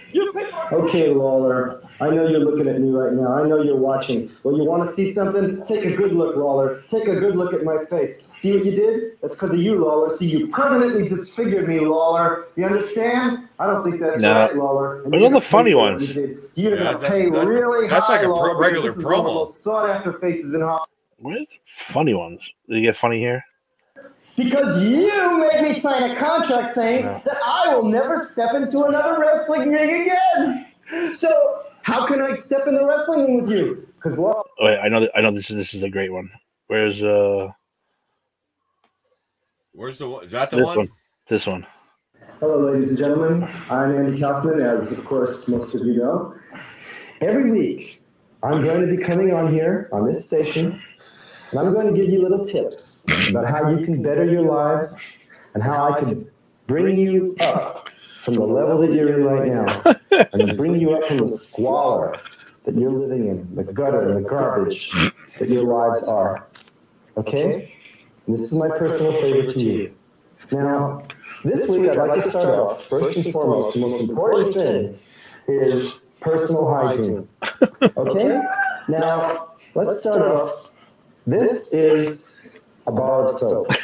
Okay, 0.71 1.09
Lawler, 1.09 1.81
I 1.99 2.09
know 2.09 2.25
you're 2.29 2.39
looking 2.39 2.69
at 2.69 2.79
me 2.79 2.89
right 2.89 3.11
now. 3.11 3.33
I 3.33 3.45
know 3.45 3.61
you're 3.61 3.75
watching. 3.75 4.31
Well, 4.43 4.55
you 4.55 4.63
want 4.63 4.89
to 4.89 4.95
see 4.95 5.13
something? 5.13 5.61
Take 5.65 5.83
a 5.83 5.91
good 5.91 6.13
look, 6.13 6.37
Lawler. 6.37 6.81
Take 6.89 7.03
a 7.09 7.15
good 7.19 7.35
look 7.35 7.53
at 7.53 7.65
my 7.65 7.83
face. 7.89 8.23
See 8.39 8.55
what 8.55 8.65
you 8.65 8.71
did? 8.71 9.21
That's 9.21 9.33
because 9.33 9.49
of 9.49 9.57
you, 9.57 9.83
Lawler. 9.83 10.15
See, 10.17 10.27
you 10.27 10.47
permanently 10.47 11.09
disfigured 11.09 11.67
me, 11.67 11.81
Lawler. 11.81 12.45
You 12.55 12.63
understand? 12.65 13.49
I 13.59 13.67
don't 13.67 13.83
think 13.83 13.99
that's 13.99 14.21
No. 14.21 14.31
right, 14.33 14.55
Lawler. 14.55 15.03
And 15.03 15.13
Those 15.13 15.19
you're 15.21 15.29
the 15.31 15.41
funny 15.41 15.71
pay 15.71 15.73
for 15.73 15.77
what 15.77 15.91
ones. 15.93 16.15
you 16.15 16.27
did. 16.27 16.37
You're 16.55 16.75
Yeah, 16.77 16.93
gonna 16.93 17.09
pay 17.09 17.29
that- 17.29 17.45
really 17.47 17.87
that's 17.89 18.07
high, 18.07 18.13
like 18.17 18.21
a 18.23 18.27
pro- 18.27 18.35
Lawler, 18.35 18.57
regular 18.57 18.87
this 18.91 18.97
is 18.99 19.03
one 19.03 19.13
of 19.15 19.23
the 19.25 19.29
promo. 19.29 19.33
most 19.33 19.63
sought-after 19.65 20.13
faces 20.19 20.53
in 20.53 20.61
Hollywood. 20.61 20.87
Where's 21.17 21.47
the 21.49 21.55
funny 21.65 22.13
ones? 22.13 22.39
Did 22.69 22.77
you 22.77 22.83
get 22.83 22.95
funny 22.95 23.19
here? 23.19 23.43
Because 24.37 24.81
you 24.83 25.37
made 25.39 25.61
me 25.61 25.79
sign 25.81 26.11
a 26.11 26.15
contract 26.19 26.73
saying 26.73 27.05
No. 27.05 27.21
that 27.25 27.37
I 27.45 27.75
will 27.75 27.85
never 27.85 28.27
step 28.31 28.53
into 28.55 28.83
another 28.85 29.19
wrestling 29.19 29.71
ring 29.71 30.01
again. 30.01 31.13
So 31.17 31.63
how 31.83 32.05
can 32.07 32.21
I 32.21 32.35
step 32.35 32.67
in 32.67 32.75
the 32.75 32.85
wrestling 32.85 33.25
ring 33.25 33.41
with 33.43 33.51
you? 33.51 33.87
Because 33.95 34.17
well, 34.17 34.43
Oh, 34.59 34.65
wait, 34.65 34.79
I 34.79 34.87
know, 34.87 35.01
that, 35.01 35.11
I 35.15 35.21
know 35.21 35.31
this 35.31 35.49
is 35.49 35.57
this 35.57 35.73
is 35.73 35.83
a 35.83 35.89
great 35.89 36.11
one. 36.11 36.29
Where's 36.67 37.03
uh 37.03 37.49
Where's 39.73 39.97
the 39.99 40.07
one? 40.07 40.23
Is 40.23 40.31
that 40.31 40.49
the 40.49 40.57
this 40.57 40.65
one? 40.65 40.77
one? 40.77 40.89
This 41.27 41.47
one. 41.47 41.65
hello, 42.39 42.71
ladies 42.71 42.89
and 42.89 42.97
gentlemen. 42.97 43.47
I'm 43.69 43.95
Andy 43.95 44.19
Kaufman, 44.19 44.59
as 44.61 44.91
of 44.91 45.05
course 45.05 45.47
most 45.47 45.75
of 45.75 45.85
you 45.85 45.95
know. 45.97 46.35
Every 47.21 47.51
week, 47.51 48.01
I'm 48.43 48.63
going 48.63 48.81
to 48.81 48.95
be 48.97 49.01
coming 49.03 49.31
on 49.33 49.53
here 49.53 49.87
on 49.93 50.05
this 50.11 50.25
station, 50.25 50.81
and 51.51 51.59
I'm 51.59 51.73
going 51.73 51.93
to 51.93 51.99
give 51.99 52.09
you 52.09 52.21
little 52.21 52.45
tips 52.45 53.03
about 53.29 53.45
how 53.47 53.69
you 53.69 53.85
can 53.85 54.01
better 54.01 54.25
your 54.25 54.43
lives 54.43 55.17
and 55.53 55.61
how 55.61 55.91
I 55.91 55.99
can 55.99 56.29
bring 56.67 56.97
you 56.97 57.35
up 57.41 57.89
from 58.23 58.35
the 58.35 58.45
level 58.45 58.79
that 58.81 58.93
you're 58.93 59.13
in 59.13 59.23
right 59.25 59.47
now 59.47 60.25
and 60.33 60.57
bring 60.57 60.79
you 60.79 60.91
up 60.91 61.05
from 61.07 61.17
the 61.17 61.37
squalor 61.37 62.15
that 62.63 62.77
you're 62.77 62.91
living 62.91 63.27
in, 63.27 63.55
the 63.55 63.63
gutter 63.63 64.01
and 64.01 64.23
the 64.23 64.29
garbage 64.29 64.91
that 65.39 65.49
your 65.49 65.63
lives 65.63 66.07
are. 66.07 66.47
Okay? 67.17 67.75
And 68.27 68.37
this 68.37 68.41
is 68.41 68.53
my 68.53 68.69
personal 68.69 69.19
favor 69.19 69.53
to 69.53 69.59
you. 69.59 69.93
Now, 70.51 71.03
this 71.43 71.69
week 71.69 71.89
I'd 71.89 71.97
like 71.97 72.23
to 72.23 72.29
start 72.29 72.47
off, 72.47 72.83
first 72.89 73.17
and 73.17 73.33
foremost, 73.33 73.73
the 73.73 73.81
most 73.81 74.09
important 74.09 74.53
thing 74.53 74.99
is 75.47 76.01
personal 76.19 76.67
hygiene. 76.67 77.27
Okay? 77.97 78.39
Now, 78.87 79.55
let's 79.75 80.01
start 80.01 80.21
off. 80.21 80.60
This 81.27 81.71
is 81.71 82.33
a 82.87 82.91
bar 82.91 83.27
of 83.27 83.39
soap. 83.39 83.67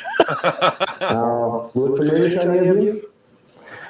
Now, 1.00 1.72
look 1.74 1.98
familiar 1.98 2.30
to 2.30 2.42
any 2.42 2.68
of 2.68 2.84
you? 2.84 3.10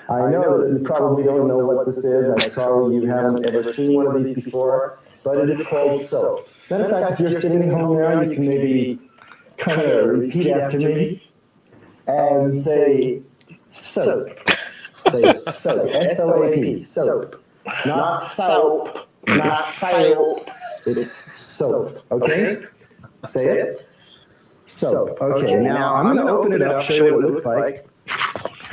I 0.09 0.29
know 0.29 0.61
that 0.61 0.79
you 0.79 0.85
probably 0.85 1.23
don't 1.23 1.47
know 1.47 1.57
what 1.65 1.85
this 1.87 2.03
is. 2.03 2.29
I 2.29 2.49
probably 2.49 2.95
you 2.95 3.07
haven't 3.07 3.45
ever 3.45 3.73
seen 3.73 3.93
one 3.93 4.07
of 4.15 4.23
these 4.23 4.35
before, 4.35 4.99
but 5.23 5.37
it 5.37 5.49
is 5.49 5.67
called 5.67 6.07
soap. 6.07 6.47
Matter 6.69 6.85
of 6.85 6.91
fact, 6.91 7.21
if 7.21 7.31
you're 7.31 7.41
sitting 7.41 7.63
at 7.63 7.69
home 7.73 7.97
now, 7.97 8.21
you 8.21 8.35
can 8.35 8.47
maybe 8.47 8.99
kind 9.57 9.81
of 9.81 10.09
repeat 10.09 10.51
after 10.51 10.77
me 10.77 11.23
and 12.07 12.63
say 12.63 13.21
soap. 13.71 14.27
Say 15.11 15.21
soap. 15.59 15.89
S 15.89 16.19
O 16.19 16.43
A 16.43 16.53
P. 16.55 16.83
Soap. 16.83 17.43
Not 17.85 18.33
soap. 18.33 19.07
Not 19.27 19.73
soap. 19.75 20.49
It's 20.85 21.15
soap. 21.55 22.05
Okay? 22.11 22.61
Say 23.29 23.59
it. 23.59 23.87
Soap. 24.67 25.21
Okay, 25.21 25.55
now 25.55 25.95
I'm 25.95 26.05
going 26.05 26.17
to 26.17 26.31
open 26.31 26.53
it 26.53 26.61
up, 26.61 26.83
show 26.83 26.93
you 26.93 27.15
what 27.15 27.23
it 27.25 27.31
looks 27.31 27.45
like. 27.45 27.87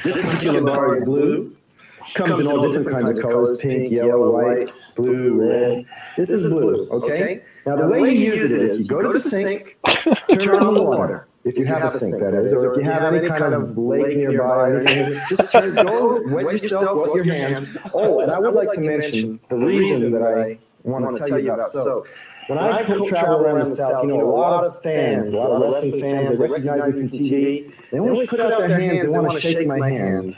This 0.02 0.16
particular 0.24 0.62
bar 0.62 0.98
is 0.98 1.04
blue. 1.04 1.56
Comes 2.14 2.38
in 2.40 2.46
all 2.46 2.70
different 2.70 2.90
kinds 2.90 3.16
of 3.16 3.22
colors 3.22 3.58
pink, 3.60 3.90
yellow, 3.90 4.30
white, 4.32 4.70
blue, 4.94 5.40
red. 5.40 5.86
This 6.18 6.28
is 6.28 6.42
blue, 6.52 6.88
okay? 6.90 7.42
Now, 7.64 7.76
the 7.76 7.86
way 7.88 8.12
you 8.14 8.34
use 8.34 8.52
it 8.52 8.60
is 8.60 8.82
you 8.82 8.86
go 8.86 9.00
to 9.00 9.18
the 9.18 9.30
sink, 9.30 9.78
turn 10.38 10.62
on 10.62 10.74
the 10.74 10.82
water. 10.82 11.26
If 11.44 11.56
you 11.56 11.64
have 11.66 11.94
a 11.94 11.98
sink, 11.98 12.18
that 12.20 12.34
is, 12.34 12.52
or 12.52 12.72
if 12.74 12.78
you 12.78 12.90
have 12.90 13.14
any 13.14 13.26
kind 13.26 13.54
of 13.54 13.76
lake 13.78 14.16
nearby, 14.16 14.68
or 14.68 14.80
anything, 14.80 15.20
just 15.30 15.50
turn, 15.52 15.74
go 15.86 16.22
wet 16.28 16.62
yourself, 16.62 17.08
wet 17.08 17.14
your 17.14 17.24
hands. 17.24 17.76
Oh, 17.94 18.20
and 18.20 18.30
I 18.30 18.38
would 18.38 18.54
like 18.54 18.72
to 18.72 18.80
mention 18.80 19.40
the 19.48 19.56
reason 19.56 20.10
that 20.12 20.22
I 20.22 20.58
want 20.82 21.16
to 21.16 21.26
tell 21.26 21.38
you 21.38 21.52
about 21.52 21.72
soap. 21.72 22.06
When 22.46 22.58
I 22.58 22.82
go 22.84 23.08
travel 23.08 23.36
around 23.36 23.60
the 23.70 23.76
South, 23.76 24.02
you 24.02 24.08
know, 24.08 24.20
a 24.20 24.30
lot 24.30 24.64
of 24.64 24.82
fans, 24.82 25.28
a 25.28 25.32
lot 25.32 25.50
of 25.50 25.60
wrestling 25.62 26.00
fans, 26.00 26.28
they 26.28 26.36
recognize 26.36 26.84
me 26.84 26.92
from 26.92 27.10
TV. 27.10 27.72
They 27.90 27.98
always 27.98 28.28
put 28.28 28.40
out 28.40 28.58
their 28.58 28.68
hands, 28.68 29.02
they 29.02 29.08
want 29.08 29.32
to 29.32 29.40
shake 29.40 29.66
my 29.66 29.80
hand. 29.80 30.36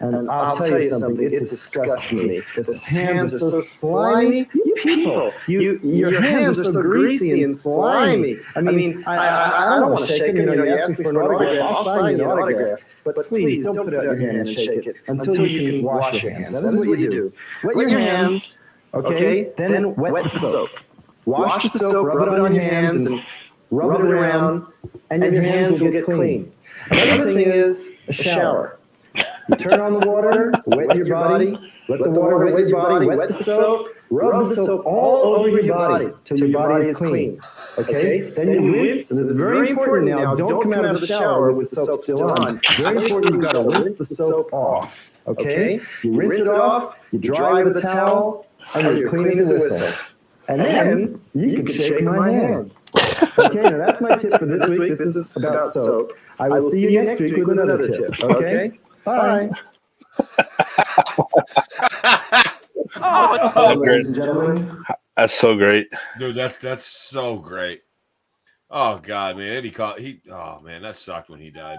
And 0.00 0.30
I'll 0.30 0.56
tell 0.56 0.80
you 0.80 0.90
something, 0.90 1.32
it 1.32 1.48
disgusts 1.48 2.12
me. 2.12 2.42
The 2.56 2.78
hands 2.78 3.32
are 3.34 3.38
so 3.38 3.62
slimy. 3.62 4.48
You 4.54 4.74
people, 4.82 5.32
you, 5.46 5.78
your 5.82 6.20
hands 6.20 6.58
are 6.58 6.64
so 6.64 6.82
greasy 6.82 7.42
and 7.42 7.56
slimy. 7.56 8.38
I 8.56 8.60
mean, 8.60 9.04
I, 9.06 9.16
I, 9.16 9.76
I 9.76 9.80
don't 9.80 9.92
want 9.92 10.06
to 10.08 10.16
shake 10.18 10.36
them, 10.36 10.48
you 10.48 10.56
know, 10.56 10.64
you 10.64 10.76
ask 10.78 10.98
me 10.98 11.04
for 11.04 11.10
an 11.10 11.16
autograph, 11.16 11.60
I'll 11.62 11.84
sign 11.84 12.18
you 12.18 12.24
an 12.24 12.30
autograph. 12.30 12.80
But 13.04 13.28
please, 13.28 13.64
don't 13.64 13.76
put 13.84 13.94
out 13.94 14.02
your 14.04 14.16
hand 14.18 14.38
and 14.38 14.48
shake 14.48 14.86
it 14.86 14.96
until 15.06 15.46
you 15.46 15.72
can 15.72 15.82
wash 15.82 16.22
your 16.22 16.32
hands. 16.32 16.60
That 16.60 16.74
is 16.74 16.86
what 16.86 16.98
you 16.98 17.10
do. 17.10 17.32
Wet 17.62 17.76
your 17.76 17.98
hands, 17.98 18.56
okay, 18.94 19.52
then 19.56 19.94
wet 19.96 20.24
the 20.24 20.40
soap. 20.40 20.70
Wash 21.26 21.70
the 21.70 21.78
soap, 21.78 22.06
rub 22.06 22.28
it 22.28 22.40
on 22.40 22.54
your 22.54 22.62
hands, 22.62 23.06
and 23.06 23.24
rub 23.70 24.00
it 24.00 24.06
around, 24.06 24.66
and 25.10 25.22
your 25.22 25.42
hands 25.42 25.80
will 25.80 25.90
get 25.90 26.04
clean. 26.04 26.52
Another 26.90 27.32
thing 27.32 27.50
is 27.50 27.88
a 28.08 28.12
shower. 28.12 28.78
You 29.48 29.56
turn 29.56 29.80
on 29.80 30.00
the 30.00 30.06
water, 30.06 30.52
wet 30.66 30.96
your 30.96 31.06
body, 31.06 31.58
let 31.88 32.02
the 32.02 32.10
water 32.10 32.38
wet 32.38 32.68
your 32.68 32.82
body, 32.82 33.06
wet 33.06 33.28
the 33.28 33.44
soap, 33.44 33.88
rub 34.10 34.48
the 34.48 34.56
soap 34.56 34.84
all 34.86 35.36
over 35.36 35.60
your 35.60 35.74
body 35.74 36.10
till 36.24 36.38
your 36.38 36.48
body 36.48 36.88
is 36.88 36.96
clean. 36.96 37.40
Okay? 37.78 38.30
Then 38.30 38.48
you 38.48 38.72
rinse, 38.72 39.10
and 39.10 39.18
this 39.18 39.28
is 39.28 39.36
very 39.38 39.70
important 39.70 40.08
now. 40.08 40.34
Don't 40.34 40.62
come 40.62 40.72
out 40.72 40.84
of 40.84 41.00
the 41.00 41.06
shower 41.06 41.52
with 41.52 41.70
the 41.70 41.76
soap 41.76 42.04
still 42.04 42.30
on. 42.30 42.60
Very 42.76 42.96
important, 43.04 43.34
you've 43.34 43.42
got 43.42 43.52
to 43.52 43.62
rinse 43.62 43.98
the 43.98 44.06
soap 44.06 44.52
off. 44.52 45.10
Okay? 45.26 45.80
You 46.02 46.12
rinse 46.12 46.46
it 46.46 46.48
off, 46.48 46.96
you 47.12 47.18
dry 47.18 47.60
it 47.60 47.64
with 47.64 47.76
a 47.78 47.82
towel, 47.82 48.46
and 48.74 48.98
you're 48.98 49.10
clean 49.10 49.38
as 49.38 49.50
a 49.50 49.54
whistle. 49.54 49.92
And 50.48 50.60
then 50.60 51.20
you 51.34 51.62
can 51.62 51.74
shake 51.74 52.02
my 52.02 52.30
hand. 52.30 52.74
Okay, 53.36 53.62
now 53.62 53.78
that's 53.78 54.00
my 54.00 54.14
tip 54.16 54.38
for 54.38 54.46
this 54.46 54.68
week. 54.68 54.90
This 54.90 55.00
is 55.00 55.36
about 55.36 55.72
soap. 55.74 56.12
I 56.38 56.48
will 56.48 56.70
see 56.70 56.82
you 56.82 57.02
next 57.02 57.20
week 57.20 57.36
with 57.36 57.58
another 57.58 57.88
tip. 57.88 58.22
Okay? 58.22 58.78
Bye. 59.04 59.50
Oh, 62.96 63.74
Ladies 63.84 64.06
and 64.06 64.14
gentlemen. 64.14 64.84
That's 65.16 65.34
so 65.34 65.56
great. 65.56 65.88
Dude, 66.18 66.36
that's 66.36 66.58
that's 66.58 66.84
so 66.84 67.36
great. 67.38 67.82
Oh 68.70 68.98
God, 68.98 69.36
man, 69.36 69.64
he 69.64 69.70
caught 69.70 69.98
he. 69.98 70.20
Oh 70.30 70.60
man, 70.60 70.82
that 70.82 70.96
sucked 70.96 71.30
when 71.30 71.40
he 71.40 71.50
died. 71.50 71.78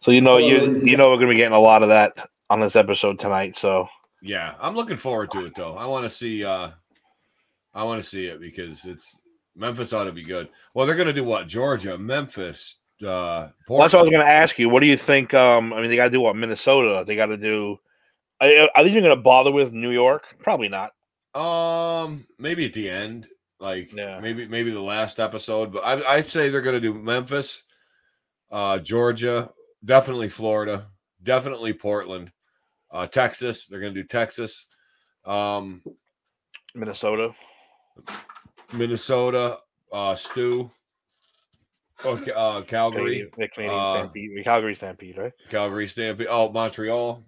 So 0.00 0.10
you 0.10 0.20
know 0.20 0.38
you 0.38 0.80
you 0.80 0.96
know 0.96 1.10
we're 1.10 1.16
gonna 1.16 1.28
be 1.28 1.36
getting 1.36 1.54
a 1.54 1.60
lot 1.60 1.82
of 1.82 1.88
that 1.90 2.28
on 2.50 2.60
this 2.60 2.76
episode 2.76 3.18
tonight. 3.18 3.56
So 3.56 3.88
Yeah, 4.22 4.54
I'm 4.60 4.74
looking 4.74 4.96
forward 4.96 5.30
to 5.32 5.46
it 5.46 5.54
though. 5.54 5.76
I 5.76 5.86
want 5.86 6.04
to 6.04 6.10
see. 6.10 6.44
uh 6.44 6.70
I 7.78 7.84
want 7.84 8.02
to 8.02 8.08
see 8.08 8.26
it 8.26 8.40
because 8.40 8.84
it's 8.84 9.20
Memphis 9.54 9.92
ought 9.92 10.04
to 10.04 10.12
be 10.12 10.24
good. 10.24 10.48
Well, 10.74 10.84
they're 10.84 10.96
gonna 10.96 11.12
do 11.12 11.22
what? 11.22 11.46
Georgia, 11.46 11.96
Memphis, 11.96 12.78
uh, 13.02 13.50
well, 13.68 13.78
that's 13.78 13.94
what 13.94 14.00
I 14.00 14.02
was 14.02 14.10
gonna 14.10 14.24
ask 14.24 14.58
you. 14.58 14.68
What 14.68 14.80
do 14.80 14.86
you 14.86 14.96
think? 14.96 15.32
Um, 15.32 15.72
I 15.72 15.80
mean, 15.80 15.88
they 15.88 15.94
got 15.96 16.04
to 16.06 16.10
do 16.10 16.20
what 16.20 16.34
Minnesota? 16.34 17.04
They 17.06 17.14
got 17.14 17.26
to 17.26 17.36
do. 17.36 17.78
Are, 18.40 18.48
are 18.74 18.82
they 18.82 18.90
even 18.90 19.04
gonna 19.04 19.14
bother 19.16 19.52
with 19.52 19.72
New 19.72 19.92
York? 19.92 20.24
Probably 20.40 20.68
not. 20.68 20.90
Um, 21.40 22.26
maybe 22.38 22.66
at 22.66 22.72
the 22.72 22.90
end, 22.90 23.28
like 23.60 23.92
Yeah. 23.92 24.18
maybe 24.18 24.48
maybe 24.48 24.72
the 24.72 24.80
last 24.80 25.20
episode, 25.20 25.72
but 25.72 25.84
I 25.84 26.16
I'd 26.16 26.26
say 26.26 26.48
they're 26.48 26.62
gonna 26.62 26.80
do 26.80 26.94
Memphis, 26.94 27.62
uh, 28.50 28.80
Georgia, 28.80 29.50
definitely 29.84 30.28
Florida, 30.30 30.88
definitely 31.22 31.74
Portland, 31.74 32.32
uh, 32.90 33.06
Texas. 33.06 33.66
They're 33.66 33.80
gonna 33.80 33.94
do 33.94 34.02
Texas, 34.02 34.66
um, 35.24 35.82
Minnesota. 36.74 37.34
Minnesota, 38.72 39.58
uh, 39.92 40.14
Stu, 40.14 40.70
okay, 42.04 42.32
uh, 42.32 42.62
Calgary, 42.62 43.30
the 43.36 43.48
Canadian 43.48 43.78
uh, 43.78 43.94
Stampede, 43.94 44.44
Calgary 44.44 44.74
Stampede, 44.76 45.18
right? 45.18 45.32
Calgary 45.50 45.86
Stampede. 45.86 46.26
Oh, 46.28 46.50
Montreal. 46.50 47.24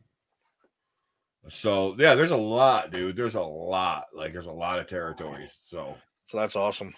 So 1.49 1.95
yeah, 1.99 2.15
there's 2.15 2.33
a 2.33 2.37
lot, 2.37 2.91
dude. 2.91 3.17
There's 3.17 3.35
a 3.35 3.41
lot. 3.43 4.07
Like 4.15 4.33
there's 4.33 4.47
a 4.47 4.53
lot 4.53 4.79
of 4.79 4.87
territories. 4.87 5.57
So 5.63 5.97
So 6.29 6.37
that's 6.39 6.55
awesome. 6.57 6.95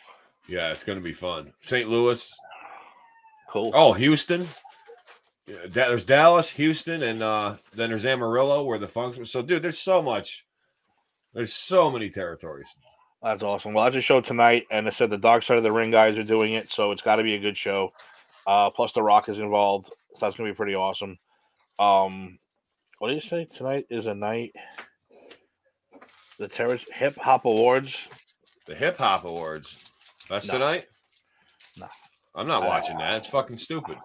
yeah, 0.48 0.72
it's 0.72 0.84
gonna 0.84 1.00
be 1.00 1.12
fun. 1.12 1.52
St. 1.60 1.88
Louis. 1.88 2.28
Cool. 3.50 3.70
Oh, 3.74 3.92
Houston. 3.92 4.46
Yeah, 5.46 5.66
there's 5.68 6.04
Dallas, 6.04 6.50
Houston, 6.50 7.02
and 7.04 7.22
uh 7.22 7.56
then 7.74 7.90
there's 7.90 8.04
Amarillo 8.06 8.64
where 8.64 8.78
the 8.78 8.88
function. 8.88 9.24
So 9.26 9.42
dude, 9.42 9.62
there's 9.62 9.78
so 9.78 10.02
much. 10.02 10.44
There's 11.34 11.52
so 11.52 11.90
many 11.90 12.10
territories. 12.10 12.68
That's 13.22 13.42
awesome. 13.42 13.72
Well, 13.72 13.84
that's 13.84 13.96
a 13.96 14.00
show 14.00 14.20
tonight, 14.20 14.66
and 14.70 14.86
I 14.88 14.90
said 14.90 15.10
the 15.10 15.18
Dark 15.18 15.44
Side 15.44 15.56
of 15.56 15.62
the 15.62 15.70
Ring 15.72 15.90
guys 15.92 16.18
are 16.18 16.24
doing 16.24 16.54
it, 16.54 16.70
so 16.72 16.90
it's 16.90 17.02
got 17.02 17.16
to 17.16 17.22
be 17.22 17.34
a 17.34 17.38
good 17.38 17.56
show. 17.56 17.92
Uh, 18.46 18.70
plus, 18.70 18.92
The 18.92 19.02
Rock 19.02 19.28
is 19.28 19.38
involved, 19.38 19.86
so 19.86 20.18
that's 20.20 20.36
gonna 20.36 20.50
be 20.50 20.54
pretty 20.56 20.74
awesome. 20.74 21.18
Um, 21.78 22.38
what 22.98 23.08
do 23.08 23.14
you 23.14 23.20
say? 23.20 23.44
Tonight 23.44 23.86
is 23.90 24.06
a 24.06 24.14
night. 24.14 24.54
The 26.38 26.48
Terrace 26.48 26.84
Hip 26.92 27.16
Hop 27.18 27.44
Awards. 27.44 27.94
The 28.66 28.74
Hip 28.74 28.98
Hop 28.98 29.24
Awards. 29.24 29.84
That's 30.28 30.48
No. 30.48 30.54
tonight. 30.54 30.86
No. 31.78 31.86
I'm 32.34 32.48
not 32.48 32.64
watching 32.64 32.98
that. 32.98 33.14
It's 33.18 33.28
fucking 33.28 33.58
stupid. 33.58 33.98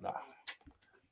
Nah. 0.00 0.12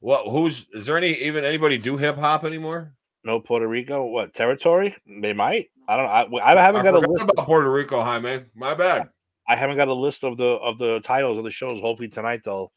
What? 0.01 0.31
Who's? 0.31 0.67
Is 0.73 0.87
there 0.87 0.97
any 0.97 1.13
even 1.15 1.45
anybody 1.45 1.77
do 1.77 1.97
hip 1.99 2.17
hop 2.17 2.45
anymore? 2.45 2.95
No 3.25 3.41
Puerto 3.41 3.67
Rico. 3.69 4.07
What 4.07 4.35
territory? 4.35 4.97
They 5.07 5.33
might. 5.33 5.71
I 5.89 5.97
don't. 5.97 6.07
I, 6.41 6.53
I 6.55 6.63
haven't 6.63 6.83
I 6.83 6.91
got 6.91 7.05
a 7.05 7.11
list. 7.11 7.29
about 7.29 7.47
Puerto 7.47 7.71
Rico, 7.71 8.01
Jaime. 8.03 8.45
My 8.55 8.75
bad. 8.75 9.09
I 9.49 9.57
haven't 9.57 9.77
got 9.77 9.89
a 9.89 9.95
list 9.95 10.25
of 10.25 10.37
the 10.37 10.45
of 10.45 10.79
the 10.79 11.01
titles 11.01 11.39
of 11.39 11.45
the 11.45 11.51
shows. 11.51 11.81
Hopefully 11.81 12.09
tonight 12.09 12.43
they'll 12.45 12.73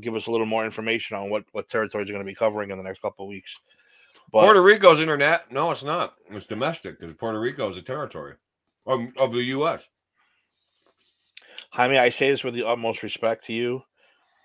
give 0.00 0.14
us 0.14 0.26
a 0.26 0.30
little 0.30 0.46
more 0.46 0.64
information 0.64 1.16
on 1.16 1.30
what 1.30 1.44
what 1.52 1.68
territories 1.68 2.08
are 2.08 2.12
going 2.12 2.24
to 2.24 2.30
be 2.30 2.34
covering 2.34 2.70
in 2.70 2.78
the 2.78 2.84
next 2.84 3.02
couple 3.02 3.24
of 3.24 3.28
weeks. 3.28 3.52
But 4.32 4.42
Puerto 4.42 4.62
Rico's 4.62 5.00
internet. 5.00 5.50
No, 5.50 5.70
it's 5.70 5.84
not. 5.84 6.14
It's 6.30 6.46
domestic 6.46 6.98
because 6.98 7.14
Puerto 7.16 7.40
Rico 7.40 7.68
is 7.68 7.76
a 7.76 7.82
territory 7.82 8.34
of, 8.86 9.00
of 9.16 9.32
the 9.32 9.42
U.S. 9.42 9.88
Jaime, 11.70 11.98
I 11.98 12.10
say 12.10 12.30
this 12.30 12.44
with 12.44 12.54
the 12.54 12.66
utmost 12.66 13.02
respect 13.02 13.46
to 13.46 13.52
you 13.52 13.82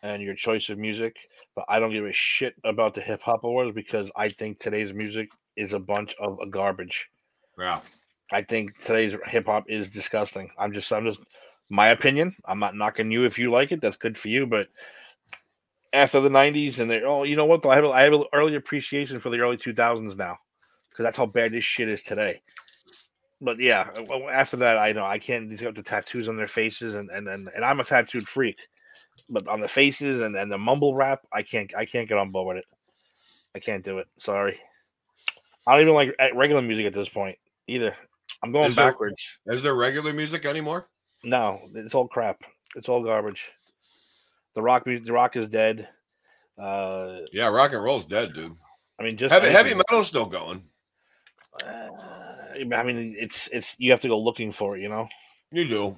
and 0.01 0.21
your 0.21 0.33
choice 0.33 0.69
of 0.69 0.77
music, 0.77 1.15
but 1.55 1.65
I 1.69 1.79
don't 1.79 1.91
give 1.91 2.05
a 2.05 2.13
shit 2.13 2.55
about 2.63 2.95
the 2.95 3.01
hip 3.01 3.21
hop 3.21 3.43
awards 3.43 3.71
because 3.73 4.11
I 4.15 4.29
think 4.29 4.59
today's 4.59 4.93
music 4.93 5.29
is 5.55 5.73
a 5.73 5.79
bunch 5.79 6.15
of 6.19 6.39
garbage. 6.49 7.07
Yeah. 7.57 7.81
I 8.31 8.43
think 8.43 8.77
today's 8.79 9.15
hip 9.27 9.45
hop 9.47 9.65
is 9.69 9.89
disgusting. 9.89 10.49
I'm 10.57 10.73
just, 10.73 10.91
I'm 10.91 11.05
just, 11.05 11.21
my 11.69 11.89
opinion. 11.89 12.35
I'm 12.45 12.59
not 12.59 12.75
knocking 12.75 13.11
you 13.11 13.25
if 13.25 13.39
you 13.39 13.51
like 13.51 13.71
it. 13.71 13.81
That's 13.81 13.97
good 13.97 14.17
for 14.17 14.27
you. 14.29 14.47
But 14.47 14.67
after 15.93 16.19
the 16.21 16.29
'90s 16.29 16.79
and 16.79 16.89
they, 16.89 17.01
oh, 17.03 17.23
you 17.23 17.35
know 17.35 17.45
what? 17.45 17.65
I 17.65 17.75
have, 17.75 17.85
a- 17.85 17.89
I 17.89 18.03
have 18.03 18.13
an 18.13 18.25
early 18.33 18.55
appreciation 18.55 19.19
for 19.19 19.29
the 19.29 19.39
early 19.39 19.57
2000s 19.57 20.15
now 20.15 20.37
because 20.89 21.03
that's 21.03 21.17
how 21.17 21.25
bad 21.25 21.51
this 21.51 21.63
shit 21.63 21.89
is 21.89 22.03
today. 22.03 22.41
But 23.41 23.59
yeah, 23.59 23.89
uh, 24.11 24.27
after 24.27 24.57
that, 24.57 24.77
I 24.77 24.91
know 24.91 25.05
I 25.05 25.17
can't. 25.17 25.49
These 25.49 25.61
got 25.61 25.75
the 25.75 25.83
tattoos 25.83 26.27
on 26.27 26.35
their 26.35 26.47
faces, 26.47 26.95
and 26.95 27.09
and 27.09 27.27
and, 27.27 27.49
and 27.55 27.63
I'm 27.63 27.79
a 27.79 27.85
tattooed 27.85 28.27
freak. 28.27 28.59
But 29.29 29.47
on 29.47 29.61
the 29.61 29.67
faces 29.67 30.21
and, 30.21 30.35
and 30.35 30.51
the 30.51 30.57
mumble 30.57 30.93
rap, 30.93 31.21
I 31.31 31.43
can't 31.43 31.71
I 31.75 31.85
can't 31.85 32.09
get 32.09 32.17
on 32.17 32.31
board 32.31 32.55
with 32.55 32.57
it. 32.57 32.65
I 33.55 33.59
can't 33.59 33.85
do 33.85 33.99
it. 33.99 34.07
Sorry. 34.19 34.59
I 35.65 35.73
don't 35.73 35.83
even 35.83 35.93
like 35.93 36.15
uh, 36.19 36.35
regular 36.35 36.61
music 36.61 36.87
at 36.87 36.93
this 36.93 37.09
point 37.09 37.37
either. 37.67 37.95
I'm 38.43 38.51
going 38.51 38.69
Is 38.69 38.75
backwards. 38.75 39.21
Is 39.47 39.63
there 39.63 39.75
regular 39.75 40.13
music 40.13 40.45
anymore? 40.45 40.87
No, 41.23 41.59
it's 41.75 41.93
all 41.93 42.07
crap. 42.07 42.41
It's 42.75 42.87
all 42.87 43.03
garbage. 43.03 43.43
The 44.55 44.61
rock, 44.61 44.85
the 44.85 45.01
rock 45.11 45.35
is 45.35 45.47
dead. 45.47 45.89
Uh, 46.57 47.19
Yeah, 47.31 47.47
rock 47.47 47.73
and 47.73 47.83
roll's 47.83 48.05
dead, 48.05 48.33
dude. 48.33 48.55
I 48.99 49.03
mean, 49.03 49.17
just 49.17 49.31
Heavy, 49.31 49.49
heavy 49.49 49.73
metal's 49.73 50.07
still 50.07 50.25
going. 50.25 50.63
Uh, 51.65 51.89
I 52.73 52.83
mean, 52.83 53.15
it's 53.17 53.47
it's 53.47 53.75
you 53.77 53.91
have 53.91 54.01
to 54.01 54.07
go 54.07 54.19
looking 54.19 54.51
for 54.51 54.77
it, 54.77 54.81
you 54.81 54.89
know. 54.89 55.07
You 55.51 55.67
do. 55.67 55.95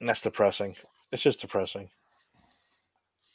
And 0.00 0.08
that's 0.08 0.20
depressing. 0.20 0.76
It's 1.12 1.22
just 1.22 1.40
depressing. 1.40 1.88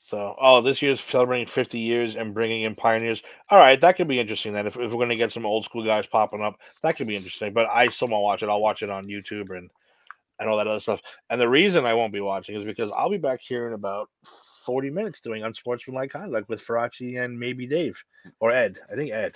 So, 0.10 0.36
oh, 0.39 0.62
this 0.62 0.82
year's 0.82 1.01
celebrating 1.01 1.47
50 1.47 1.80
years 1.80 2.16
and 2.16 2.34
bringing 2.34 2.64
in 2.64 2.76
pioneers. 2.76 3.22
All 3.49 3.58
right, 3.58 3.80
that 3.82 3.97
could 3.97 4.08
be 4.08 4.22
interesting. 4.22 4.53
Then, 4.53 4.66
if, 4.66 4.78
if 4.78 4.91
we're 4.91 4.97
going 4.97 5.10
to 5.10 5.18
get 5.18 5.34
some 5.34 5.45
old 5.45 5.66
school 5.66 5.84
guys 5.84 6.05
popping 6.05 6.41
up, 6.41 6.60
that 6.82 6.95
could 6.95 7.08
be 7.08 7.18
interesting. 7.18 7.51
But 7.51 7.68
I 7.70 7.89
still 7.89 8.08
won't 8.08 8.24
watch 8.24 8.41
it. 8.41 8.47
I'll 8.47 8.62
watch 8.62 8.84
it 8.84 8.89
on 8.89 9.08
YouTube 9.08 9.55
and 9.55 9.70
and 10.39 10.47
all 10.47 10.58
that 10.58 10.68
other 10.68 10.80
stuff. 10.80 11.01
And 11.30 11.41
the 11.41 11.49
reason 11.49 11.86
I 11.86 11.93
won't 11.93 12.14
be 12.14 12.22
watching 12.22 12.55
is 12.55 12.64
because 12.64 12.91
I'll 12.95 13.10
be 13.10 13.18
back 13.18 13.39
here 13.41 13.68
in 13.68 13.74
about 13.74 14.08
40 14.66 14.91
minutes 14.91 15.20
doing 15.20 15.43
unsportsmanlike 15.43 16.12
conduct 16.12 16.47
with 16.47 16.66
Farachi 16.66 17.24
and 17.24 17.38
maybe 17.38 17.66
Dave 17.66 18.01
or 18.39 18.51
Ed. 18.51 18.80
I 18.91 18.95
think 18.95 19.12
Ed. 19.12 19.36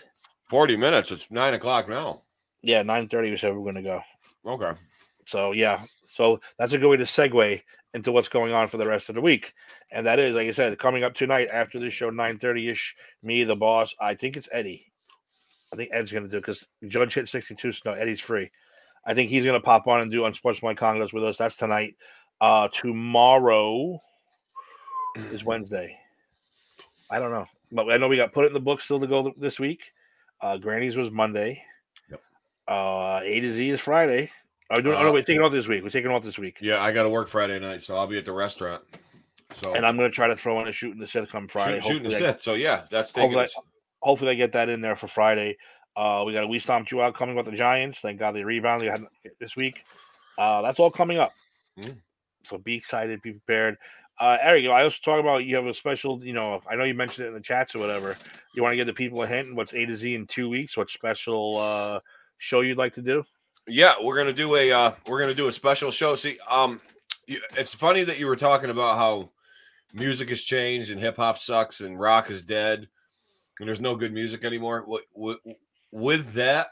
40 0.49 0.78
minutes. 0.78 1.11
It's 1.11 1.32
nine 1.32 1.53
o'clock 1.53 1.89
now. 1.89 2.22
Yeah, 2.61 2.84
9:30 2.84 3.32
we 3.32 3.38
said 3.38 3.55
we're 3.55 3.63
going 3.63 3.76
to 3.76 3.82
go. 3.82 4.01
Okay. 4.45 4.80
So 5.26 5.51
yeah, 5.51 5.86
so 6.15 6.39
that's 6.57 6.74
a 6.74 6.78
good 6.78 6.89
way 6.89 6.97
to 6.97 7.03
segue 7.03 7.61
into 7.94 8.12
what's 8.12 8.30
going 8.30 8.54
on 8.54 8.68
for 8.68 8.78
the 8.78 8.88
rest 8.88 9.10
of 9.10 9.16
the 9.16 9.22
week. 9.22 9.54
And 9.92 10.06
that 10.06 10.20
is, 10.20 10.36
like 10.36 10.48
I 10.48 10.54
said, 10.54 10.78
coming 10.80 11.04
up 11.04 11.14
tonight 11.14 11.50
after 11.52 11.80
this 11.80 11.94
show, 11.94 12.10
9:30 12.10 12.72
ish. 12.72 12.96
Me, 13.24 13.44
the 13.44 13.56
boss. 13.56 13.94
I 14.00 14.16
think 14.16 14.38
it's 14.38 14.50
Eddie. 14.52 14.92
I 15.74 15.78
think 15.78 15.89
Ed's 15.94 16.12
going 16.12 16.24
to 16.24 16.30
do 16.30 16.38
it 16.38 16.42
because 16.42 16.66
Judge 16.88 17.14
hit 17.14 17.30
62, 17.30 17.72
so 17.72 17.82
no, 17.86 17.94
Eddie's 17.94 18.20
free. 18.20 18.52
I 19.06 19.14
think 19.14 19.30
he's 19.30 19.46
going 19.46 19.60
to 19.60 19.66
pop 19.66 19.88
on 19.88 20.02
and 20.02 20.12
do 20.12 20.26
Unsportsmanlike 20.26 20.78
Congress 20.78 21.14
with 21.14 21.24
us. 21.24 21.38
That's 21.38 21.56
tonight. 21.56 21.96
Uh, 22.39 22.68
tomorrow 22.68 24.02
is 25.32 25.44
Wednesday. 25.46 25.98
I 27.10 27.20
don't 27.20 27.32
know, 27.32 27.46
but 27.72 27.89
I 27.89 27.98
know 27.98 28.08
we 28.08 28.18
got 28.18 28.34
put 28.34 28.46
it 28.46 28.50
in 28.50 28.54
the 28.54 28.60
book 28.60 28.82
still 28.82 29.00
to 29.00 29.08
go 29.08 29.34
this 29.38 29.60
week. 29.60 29.92
Uh, 30.42 30.58
Granny's 30.58 30.96
was 30.96 31.12
Monday. 31.12 31.62
Yep. 32.10 32.22
Uh, 32.68 33.22
A 33.24 33.39
to 33.39 33.54
Z 33.54 33.70
is 33.70 33.80
Friday. 33.80 34.32
Oh, 34.72 34.78
oh 34.78 34.80
no, 34.82 35.09
Uh, 35.09 35.11
we're 35.11 35.22
taking 35.22 35.41
off 35.41 35.51
this 35.51 35.67
week. 35.67 35.84
We're 35.84 35.89
taking 35.89 36.11
off 36.11 36.24
this 36.24 36.38
week. 36.38 36.57
Yeah, 36.61 36.82
I 36.82 36.91
got 36.91 37.03
to 37.03 37.09
work 37.09 37.28
Friday 37.28 37.59
night, 37.59 37.84
so 37.84 37.97
I'll 37.97 38.07
be 38.07 38.17
at 38.17 38.26
the 38.26 38.32
restaurant. 38.32 38.82
So 39.53 39.74
And 39.74 39.86
I'm 39.86 39.97
going 39.97 40.09
to 40.09 40.15
try 40.15 40.28
to 40.28 40.36
throw 40.36 40.61
in 40.61 40.67
a 40.67 40.72
shooting 40.72 40.99
the 40.99 41.07
Sith 41.07 41.30
come 41.30 41.47
Friday. 41.47 41.82
shoot, 41.82 41.88
shooting 41.88 42.03
the 42.03 42.09
Hopefully 42.11 42.30
I- 42.34 42.38
So 42.38 42.53
yeah, 42.53 42.84
that's 42.89 43.11
taking 43.11 43.32
Hopefully, 43.32 43.43
us. 43.45 43.59
hopefully 43.99 44.32
I 44.32 44.36
get 44.36 44.53
that 44.53 44.69
in 44.69 44.80
there 44.82 44.95
for 44.95 45.07
Friday. 45.07 45.57
Uh, 45.95 46.24
we 46.26 46.32
got 46.32 46.45
a 46.45 46.47
We 46.47 46.59
Stomped 46.59 46.89
You 46.91 47.01
Out 47.01 47.15
coming 47.15 47.36
with 47.36 47.47
the 47.47 47.51
Giants. 47.51 47.99
Thank 47.99 48.17
God 48.17 48.34
they 48.34 48.43
rebounded 48.45 48.88
they 48.88 48.91
had 48.91 49.34
this 49.41 49.57
week. 49.57 49.84
Uh, 50.38 50.61
that's 50.61 50.80
all 50.80 50.89
coming 50.89 51.17
up. 51.17 51.34
Mm. 51.78 51.97
So 52.45 52.57
be 52.57 52.76
excited, 52.76 53.22
be 53.22 53.32
prepared. 53.34 53.78
Uh, 54.19 54.38
Eric, 54.41 54.65
I 54.67 54.84
also 54.84 54.97
talk 55.03 55.19
about 55.19 55.43
you 55.43 55.55
have 55.57 55.65
a 55.65 55.74
special, 55.74 56.24
you 56.24 56.34
know, 56.34 56.61
I 56.69 56.76
know 56.76 56.84
you 56.86 56.93
mentioned 56.93 57.26
it 57.26 57.30
in 57.30 57.34
the 57.34 57.41
chats 57.41 57.76
or 57.76 57.80
whatever. 57.80 58.15
You 58.53 58.61
want 58.63 58.72
to 58.74 58.78
give 58.78 58.88
the 58.88 58.93
people 58.93 59.22
a 59.24 59.28
hint 59.28 59.53
what's 59.55 59.74
A 59.74 59.86
to 59.86 59.97
Z 59.97 60.13
in 60.15 60.28
two 60.28 60.47
weeks? 60.47 60.78
What 60.78 60.89
special 60.89 61.57
uh, 61.57 61.99
show 62.38 62.61
you'd 62.61 62.78
like 62.78 62.93
to 62.95 63.01
do? 63.01 63.24
Yeah, 63.68 63.93
we're 64.01 64.18
gonna 64.18 64.34
do 64.34 64.55
a 64.55 64.72
uh, 64.72 64.91
we're 65.07 65.20
gonna 65.20 65.34
do 65.34 65.47
a 65.47 65.51
special 65.51 65.91
show. 65.91 66.16
See, 66.16 66.38
um, 66.49 66.82
it's 67.28 67.74
funny 67.74 68.03
that 68.03 68.20
you 68.20 68.28
were 68.28 68.36
talking 68.36 68.70
about 68.70 68.97
how 68.97 69.30
music 69.93 70.30
has 70.30 70.41
changed 70.41 70.91
and 70.91 70.99
hip 70.99 71.18
hop 71.18 71.38
sucks 71.38 71.82
and 71.82 71.99
rock 71.99 72.32
is 72.32 72.41
dead 72.41 72.88
and 73.59 73.68
there's 73.68 73.82
no 73.82 73.95
good 73.95 74.14
music 74.14 74.43
anymore. 74.43 74.86
With, 75.16 75.38
with, 75.91 76.34
that, 76.34 76.68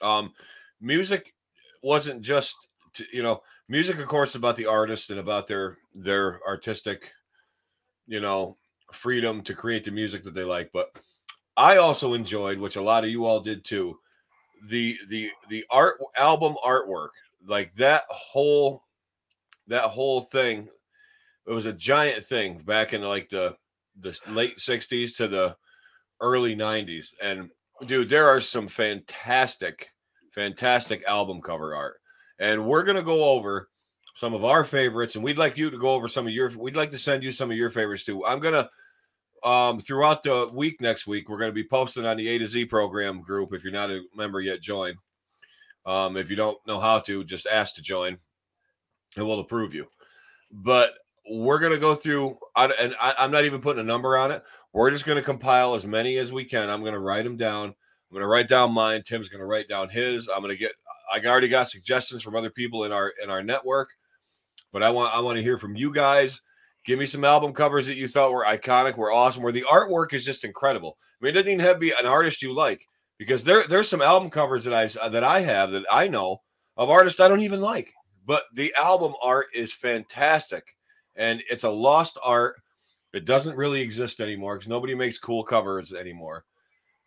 um, 0.00 0.32
music 0.80 1.34
wasn't 1.82 2.22
just 2.22 2.56
to, 2.94 3.04
you 3.12 3.22
know 3.22 3.42
music, 3.68 3.98
of 3.98 4.06
course, 4.06 4.34
about 4.34 4.56
the 4.56 4.66
artist 4.66 5.10
and 5.10 5.18
about 5.18 5.46
their 5.46 5.78
their 5.94 6.40
artistic, 6.46 7.12
you 8.06 8.20
know, 8.20 8.56
freedom 8.92 9.42
to 9.42 9.54
create 9.54 9.84
the 9.84 9.90
music 9.90 10.22
that 10.24 10.34
they 10.34 10.44
like. 10.44 10.70
But 10.72 10.96
I 11.56 11.78
also 11.78 12.14
enjoyed, 12.14 12.58
which 12.58 12.76
a 12.76 12.82
lot 12.82 13.04
of 13.04 13.10
you 13.10 13.24
all 13.24 13.40
did 13.40 13.64
too, 13.64 13.98
the 14.68 14.96
the 15.08 15.30
the 15.48 15.64
art 15.70 15.98
album 16.16 16.54
artwork 16.64 17.10
like 17.46 17.72
that 17.74 18.04
whole 18.08 18.84
that 19.66 19.84
whole 19.84 20.20
thing 20.20 20.68
it 21.46 21.52
was 21.52 21.66
a 21.66 21.72
giant 21.72 22.24
thing 22.24 22.58
back 22.58 22.92
in 22.92 23.02
like 23.02 23.28
the 23.28 23.56
the 24.00 24.18
late 24.28 24.56
60s 24.58 25.16
to 25.16 25.26
the 25.26 25.56
early 26.20 26.54
90s 26.54 27.08
and 27.20 27.50
dude 27.86 28.08
there 28.08 28.28
are 28.28 28.40
some 28.40 28.68
fantastic 28.68 29.92
fantastic 30.32 31.04
album 31.04 31.40
cover 31.40 31.74
art. 31.74 32.00
And 32.38 32.66
we're 32.66 32.82
to 32.96 33.02
go 33.02 33.24
over 33.24 33.68
some 34.14 34.34
of 34.34 34.44
our 34.44 34.64
favorites 34.64 35.14
and 35.14 35.24
we'd 35.24 35.38
like 35.38 35.56
you 35.56 35.70
to 35.70 35.78
go 35.78 35.90
over 35.90 36.08
some 36.08 36.26
of 36.26 36.32
your 36.32 36.50
we'd 36.58 36.76
like 36.76 36.90
to 36.90 36.98
send 36.98 37.22
you 37.22 37.32
some 37.32 37.50
of 37.50 37.56
your 37.56 37.70
favorites 37.70 38.04
too. 38.04 38.24
I'm 38.26 38.40
to 38.54 38.68
um, 39.44 39.80
throughout 39.80 40.22
the 40.22 40.48
week 40.52 40.80
next 40.80 41.06
week, 41.06 41.28
we're 41.28 41.38
going 41.38 41.50
to 41.50 41.54
be 41.54 41.66
posting 41.66 42.06
on 42.06 42.16
the 42.16 42.28
A 42.28 42.38
to 42.38 42.46
Z 42.46 42.66
program 42.66 43.20
group. 43.22 43.52
If 43.52 43.64
you're 43.64 43.72
not 43.72 43.90
a 43.90 44.02
member 44.14 44.40
yet, 44.40 44.60
join. 44.60 44.94
Um, 45.84 46.16
if 46.16 46.30
you 46.30 46.36
don't 46.36 46.58
know 46.66 46.78
how 46.78 47.00
to, 47.00 47.24
just 47.24 47.46
ask 47.46 47.74
to 47.74 47.82
join, 47.82 48.18
and 49.16 49.26
we'll 49.26 49.40
approve 49.40 49.74
you. 49.74 49.86
But 50.52 50.94
we're 51.28 51.58
going 51.58 51.72
to 51.72 51.78
go 51.78 51.94
through, 51.94 52.36
and 52.56 52.94
I'm 53.00 53.30
not 53.30 53.44
even 53.44 53.60
putting 53.60 53.80
a 53.80 53.84
number 53.84 54.16
on 54.16 54.30
it. 54.30 54.42
We're 54.72 54.90
just 54.90 55.06
going 55.06 55.16
to 55.16 55.22
compile 55.22 55.74
as 55.74 55.86
many 55.86 56.18
as 56.18 56.32
we 56.32 56.44
can. 56.44 56.70
I'm 56.70 56.80
going 56.82 56.94
to 56.94 57.00
write 57.00 57.24
them 57.24 57.36
down. 57.36 57.68
I'm 57.68 58.14
going 58.14 58.22
to 58.22 58.28
write 58.28 58.48
down 58.48 58.72
mine. 58.72 59.02
Tim's 59.04 59.28
going 59.28 59.40
to 59.40 59.46
write 59.46 59.68
down 59.68 59.88
his. 59.88 60.28
I'm 60.28 60.42
going 60.42 60.54
to 60.54 60.56
get. 60.56 60.72
I 61.12 61.18
already 61.26 61.48
got 61.48 61.68
suggestions 61.68 62.22
from 62.22 62.36
other 62.36 62.50
people 62.50 62.84
in 62.84 62.92
our 62.92 63.12
in 63.22 63.28
our 63.28 63.42
network, 63.42 63.90
but 64.72 64.82
I 64.82 64.90
want 64.90 65.14
I 65.14 65.20
want 65.20 65.36
to 65.36 65.42
hear 65.42 65.58
from 65.58 65.76
you 65.76 65.92
guys. 65.92 66.42
Give 66.84 66.98
me 66.98 67.06
some 67.06 67.24
album 67.24 67.52
covers 67.52 67.86
that 67.86 67.94
you 67.94 68.08
thought 68.08 68.32
were 68.32 68.44
iconic, 68.44 68.96
were 68.96 69.12
awesome, 69.12 69.42
where 69.42 69.52
the 69.52 69.62
artwork 69.62 70.12
is 70.12 70.24
just 70.24 70.44
incredible. 70.44 70.98
I 71.00 71.24
mean, 71.24 71.30
it 71.30 71.34
doesn't 71.34 71.50
even 71.52 71.64
have 71.64 71.76
to 71.76 71.80
be 71.80 71.92
an 71.92 72.06
artist 72.06 72.42
you 72.42 72.52
like, 72.52 72.86
because 73.18 73.44
there 73.44 73.62
there's 73.68 73.88
some 73.88 74.02
album 74.02 74.30
covers 74.30 74.64
that 74.64 74.74
I 74.74 75.08
that 75.08 75.22
I 75.22 75.40
have 75.40 75.70
that 75.70 75.84
I 75.90 76.08
know 76.08 76.42
of 76.76 76.90
artists 76.90 77.20
I 77.20 77.28
don't 77.28 77.40
even 77.40 77.60
like, 77.60 77.92
but 78.26 78.44
the 78.54 78.74
album 78.76 79.14
art 79.22 79.46
is 79.54 79.72
fantastic, 79.72 80.76
and 81.14 81.40
it's 81.48 81.64
a 81.64 81.70
lost 81.70 82.18
art. 82.22 82.56
It 83.12 83.26
doesn't 83.26 83.56
really 83.56 83.80
exist 83.80 84.20
anymore 84.20 84.56
because 84.56 84.68
nobody 84.68 84.94
makes 84.94 85.18
cool 85.18 85.44
covers 85.44 85.92
anymore. 85.92 86.44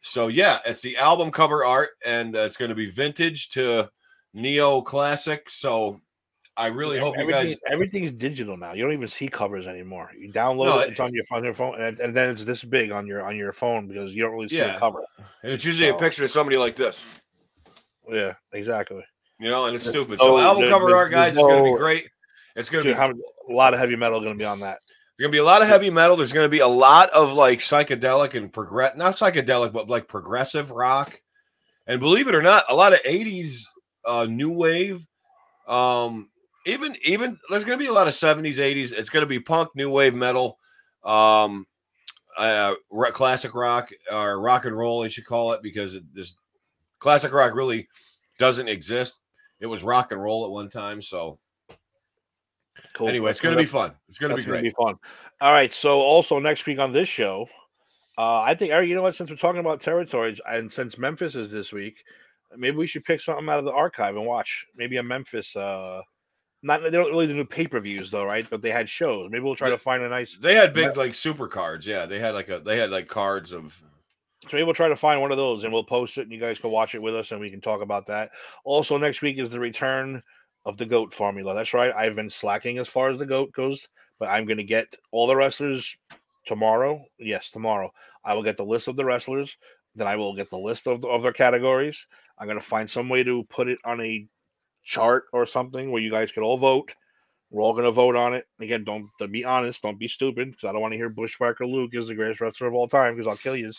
So 0.02 0.28
yeah, 0.28 0.60
it's 0.66 0.82
the 0.82 0.98
album 0.98 1.32
cover 1.32 1.66
art, 1.66 1.90
and 2.06 2.36
uh, 2.36 2.42
it's 2.42 2.58
going 2.58 2.70
to 2.70 2.76
be 2.76 2.90
vintage 2.90 3.50
to 3.50 3.90
neo 4.34 4.82
classic. 4.82 5.50
So 5.50 6.00
I 6.58 6.68
really 6.68 6.98
hope 6.98 7.16
you 7.16 7.22
Everything- 7.24 7.48
guys. 7.48 7.58
Everything's 7.70 8.12
digital 8.14 8.56
now. 8.56 8.74
You 8.74 8.84
don't 8.84 8.94
even 8.94 9.08
see 9.10 9.28
covers 9.28 9.68
anymore. 9.68 10.10
You 10.18 10.32
download 10.32 10.66
No, 10.68 10.80
it, 10.80 10.92
it's 10.92 11.00
on 11.02 11.14
your 11.14 11.24
on 11.32 11.44
your 11.44 11.54
phone, 11.54 11.82
and, 11.82 12.00
and 12.00 12.16
then 12.16 12.30
it's 12.30 12.46
this 12.46 12.64
big 12.64 12.92
on 12.92 13.06
your 13.08 13.24
on 13.24 13.36
your 13.36 13.52
phone 13.52 13.88
because 13.88 14.14
you 14.14 14.24
don't 14.24 14.32
really 14.34 14.48
see 14.48 14.58
Yeah. 14.58 14.74
the 14.74 14.80
cover. 14.80 15.04
And 15.44 15.52
it's 15.52 15.66
usually 15.66 15.90
a 15.90 15.96
picture 15.96 16.24
of 16.24 16.32
somebody 16.32 16.58
like 16.58 16.76
this, 16.78 17.04
Yeah, 18.10 18.36
exactly. 18.54 19.04
you 19.40 19.50
know, 19.50 19.66
and 19.66 19.76
it's 19.76 19.86
There's 19.86 19.96
stupid. 19.96 20.20
no- 20.20 20.26
So 20.26 20.38
album 20.40 20.64
there- 20.64 20.72
cover 20.74 20.96
art, 20.96 21.12
guys, 21.12 21.36
there's 21.36 21.46
is 21.46 21.52
going 21.52 21.66
to 21.66 21.72
be 21.74 21.78
great. 21.78 22.10
It's 22.56 22.70
going 22.70 22.86
to 22.86 22.94
be 22.96 22.98
a 22.98 23.54
lot 23.54 23.74
of 23.74 23.80
heavy 23.82 23.98
metal 23.98 24.22
going 24.22 24.34
to 24.34 24.38
be 24.40 24.46
on 24.46 24.62
that. 24.62 24.80
There's 25.18 25.28
gonna 25.28 25.32
be 25.32 25.38
a 25.38 25.46
lot 25.46 25.62
of 25.62 25.70
heavy 25.70 25.90
metal. 25.90 26.18
There's 26.18 26.34
gonna 26.34 26.50
be 26.50 26.60
a 26.60 26.68
lot 26.68 27.10
of 27.12 27.32
like 27.32 27.60
psychedelic 27.60 28.34
and 28.34 28.52
progress, 28.52 28.98
not 28.98 29.14
psychedelic, 29.16 29.72
but 29.72 29.88
like 29.88 30.10
progressive 30.10 30.72
rock. 30.72 31.22
And 31.88 32.02
believe 32.02 32.28
it 32.28 32.36
or 32.36 32.42
not, 32.42 32.66
a 32.70 32.76
lot 32.76 32.92
of 32.92 33.00
'80s 33.04 33.62
uh, 34.04 34.26
new 34.26 34.52
wave. 34.52 35.08
Um, 35.70 36.30
even 36.66 36.96
even 37.04 37.38
there's 37.50 37.64
gonna 37.64 37.78
be 37.78 37.88
a 37.88 37.94
lot 37.94 38.08
of 38.08 38.14
'70s, 38.14 38.58
'80s. 38.58 38.92
It's 38.92 39.10
gonna 39.10 39.26
be 39.26 39.40
punk, 39.40 39.70
new 39.76 39.90
wave 39.90 40.16
metal, 40.16 40.58
um, 41.04 41.66
uh, 42.38 42.76
classic 43.14 43.56
rock 43.56 43.92
or 44.12 44.40
rock 44.40 44.66
and 44.66 44.78
roll, 44.78 45.04
you 45.04 45.10
should 45.10 45.26
call 45.26 45.54
it, 45.54 45.62
because 45.62 45.96
it, 45.96 46.04
this 46.14 46.34
classic 47.00 47.32
rock 47.34 47.54
really 47.56 47.88
doesn't 48.40 48.68
exist. 48.68 49.20
It 49.60 49.68
was 49.68 49.84
rock 49.84 50.12
and 50.12 50.22
roll 50.22 50.46
at 50.46 50.52
one 50.52 50.70
time. 50.70 51.02
So 51.02 51.40
Cool. 52.94 53.08
anyway, 53.10 53.32
it's 53.32 53.40
gonna 53.40 53.56
be 53.58 53.66
fun. 53.66 53.94
It's 54.10 54.18
gonna 54.18 54.36
be 54.36 54.42
that's 54.42 54.48
gonna 54.48 54.62
great. 54.62 54.76
be 54.76 54.84
fun. 54.84 54.96
All 55.42 55.52
right. 55.52 55.72
So 55.74 56.00
also 56.00 56.40
next 56.40 56.66
week 56.66 56.80
on 56.80 56.94
this 56.94 57.10
show, 57.10 57.48
uh, 58.18 58.42
I 58.42 58.56
think 58.56 58.72
Eric, 58.72 58.90
you 58.90 58.96
know 58.96 59.02
what? 59.02 59.16
Since 59.16 59.30
we're 59.30 59.36
talking 59.36 59.60
about 59.60 59.82
territories, 59.82 60.40
and 60.48 60.72
since 60.72 60.98
Memphis 60.98 61.36
is 61.36 61.52
this 61.52 61.72
week, 61.72 61.98
maybe 62.56 62.78
we 62.78 62.88
should 62.88 63.04
pick 63.04 63.22
something 63.22 63.48
out 63.50 63.60
of 63.60 63.66
the 63.66 63.72
archive 63.72 64.16
and 64.16 64.26
watch. 64.26 64.66
Maybe 64.76 64.98
a 64.98 65.04
Memphis. 65.04 65.56
Uh, 65.56 66.02
not 66.66 66.82
they 66.82 66.90
don't 66.90 67.12
really 67.12 67.28
do 67.28 67.46
pay 67.46 67.68
per 67.68 67.80
views 67.80 68.10
though, 68.10 68.26
right? 68.26 68.46
But 68.50 68.62
they 68.62 68.72
had 68.72 68.90
shows. 68.90 69.30
Maybe 69.32 69.44
we'll 69.44 69.56
try 69.56 69.70
to 69.70 69.78
find 69.78 70.02
a 70.02 70.10
nice. 70.10 70.36
They 70.36 70.56
had 70.56 70.74
big 70.74 70.98
like 70.98 71.14
super 71.14 71.48
cards. 71.48 71.86
Yeah, 71.86 72.08
they 72.08 72.20
had 72.20 72.34
like 72.34 72.50
a 72.50 72.60
they 72.60 72.78
had 72.78 72.90
like 72.90 73.08
cards 73.08 73.54
of 73.54 73.80
So 74.44 74.50
maybe 74.54 74.64
we'll 74.64 74.74
try 74.74 74.88
to 74.88 74.96
find 74.96 75.22
one 75.22 75.32
of 75.32 75.38
those 75.38 75.64
and 75.64 75.72
we'll 75.72 75.84
post 75.84 76.18
it 76.18 76.24
and 76.24 76.32
you 76.32 76.40
guys 76.40 76.58
can 76.58 76.72
watch 76.72 76.96
it 76.96 77.02
with 77.02 77.16
us 77.16 77.32
and 77.32 77.40
we 77.40 77.52
can 77.52 77.62
talk 77.62 77.82
about 77.82 78.08
that. 78.08 78.32
Also, 78.64 78.98
next 78.98 79.22
week 79.22 79.38
is 79.38 79.52
the 79.52 79.60
return 79.60 80.24
of 80.66 80.78
the 80.78 80.86
GOAT 80.86 81.14
formula. 81.14 81.54
That's 81.54 81.76
right. 81.76 81.94
I've 81.96 82.16
been 82.16 82.32
slacking 82.32 82.80
as 82.80 82.88
far 82.88 83.10
as 83.10 83.20
the 83.20 83.28
GOAT 83.28 83.52
goes, 83.54 83.88
but 84.20 84.30
I'm 84.30 84.46
going 84.46 84.58
to 84.58 84.64
get 84.64 84.88
all 85.12 85.28
the 85.28 85.36
wrestlers 85.36 85.96
tomorrow. 86.48 87.06
Yes, 87.20 87.52
tomorrow. 87.52 87.92
I 88.24 88.34
will 88.34 88.44
get 88.44 88.58
the 88.58 88.66
list 88.66 88.88
of 88.88 88.96
the 88.96 89.06
wrestlers. 89.06 89.56
Then 89.94 90.08
I 90.08 90.16
will 90.16 90.36
get 90.36 90.50
the 90.50 90.58
list 90.58 90.88
of, 90.88 91.06
of 91.06 91.22
their 91.22 91.32
categories. 91.32 92.08
I'm 92.40 92.48
going 92.48 92.60
to 92.60 92.66
find 92.66 92.90
some 92.90 93.08
way 93.08 93.24
to 93.24 93.44
put 93.44 93.70
it 93.70 93.78
on 93.86 94.02
a 94.02 94.28
chart 94.86 95.26
or 95.34 95.46
something 95.46 95.92
where 95.92 96.02
you 96.02 96.12
guys 96.12 96.32
could 96.32 96.44
all 96.44 96.58
vote. 96.58 96.92
We're 97.52 97.62
all 97.62 97.74
going 97.74 97.86
to 97.86 97.92
vote 97.92 98.16
on 98.16 98.34
it. 98.34 98.48
Again, 98.60 98.84
don't 98.84 99.10
to 99.20 99.28
be 99.28 99.44
honest, 99.44 99.82
don't 99.82 100.00
be 100.00 100.08
stupid 100.08 100.52
because 100.52 100.68
I 100.68 100.72
don't 100.72 100.82
want 100.82 100.94
to 100.94 100.98
hear 100.98 101.10
Bushwhacker 101.10 101.66
Luke 101.66 101.92
is 101.94 102.08
the 102.08 102.16
greatest 102.16 102.42
wrestler 102.42 102.68
of 102.68 102.74
all 102.74 102.88
time 102.88 103.16
because 103.16 103.28
I'll 103.28 103.36
kill 103.38 103.56
you. 103.56 103.72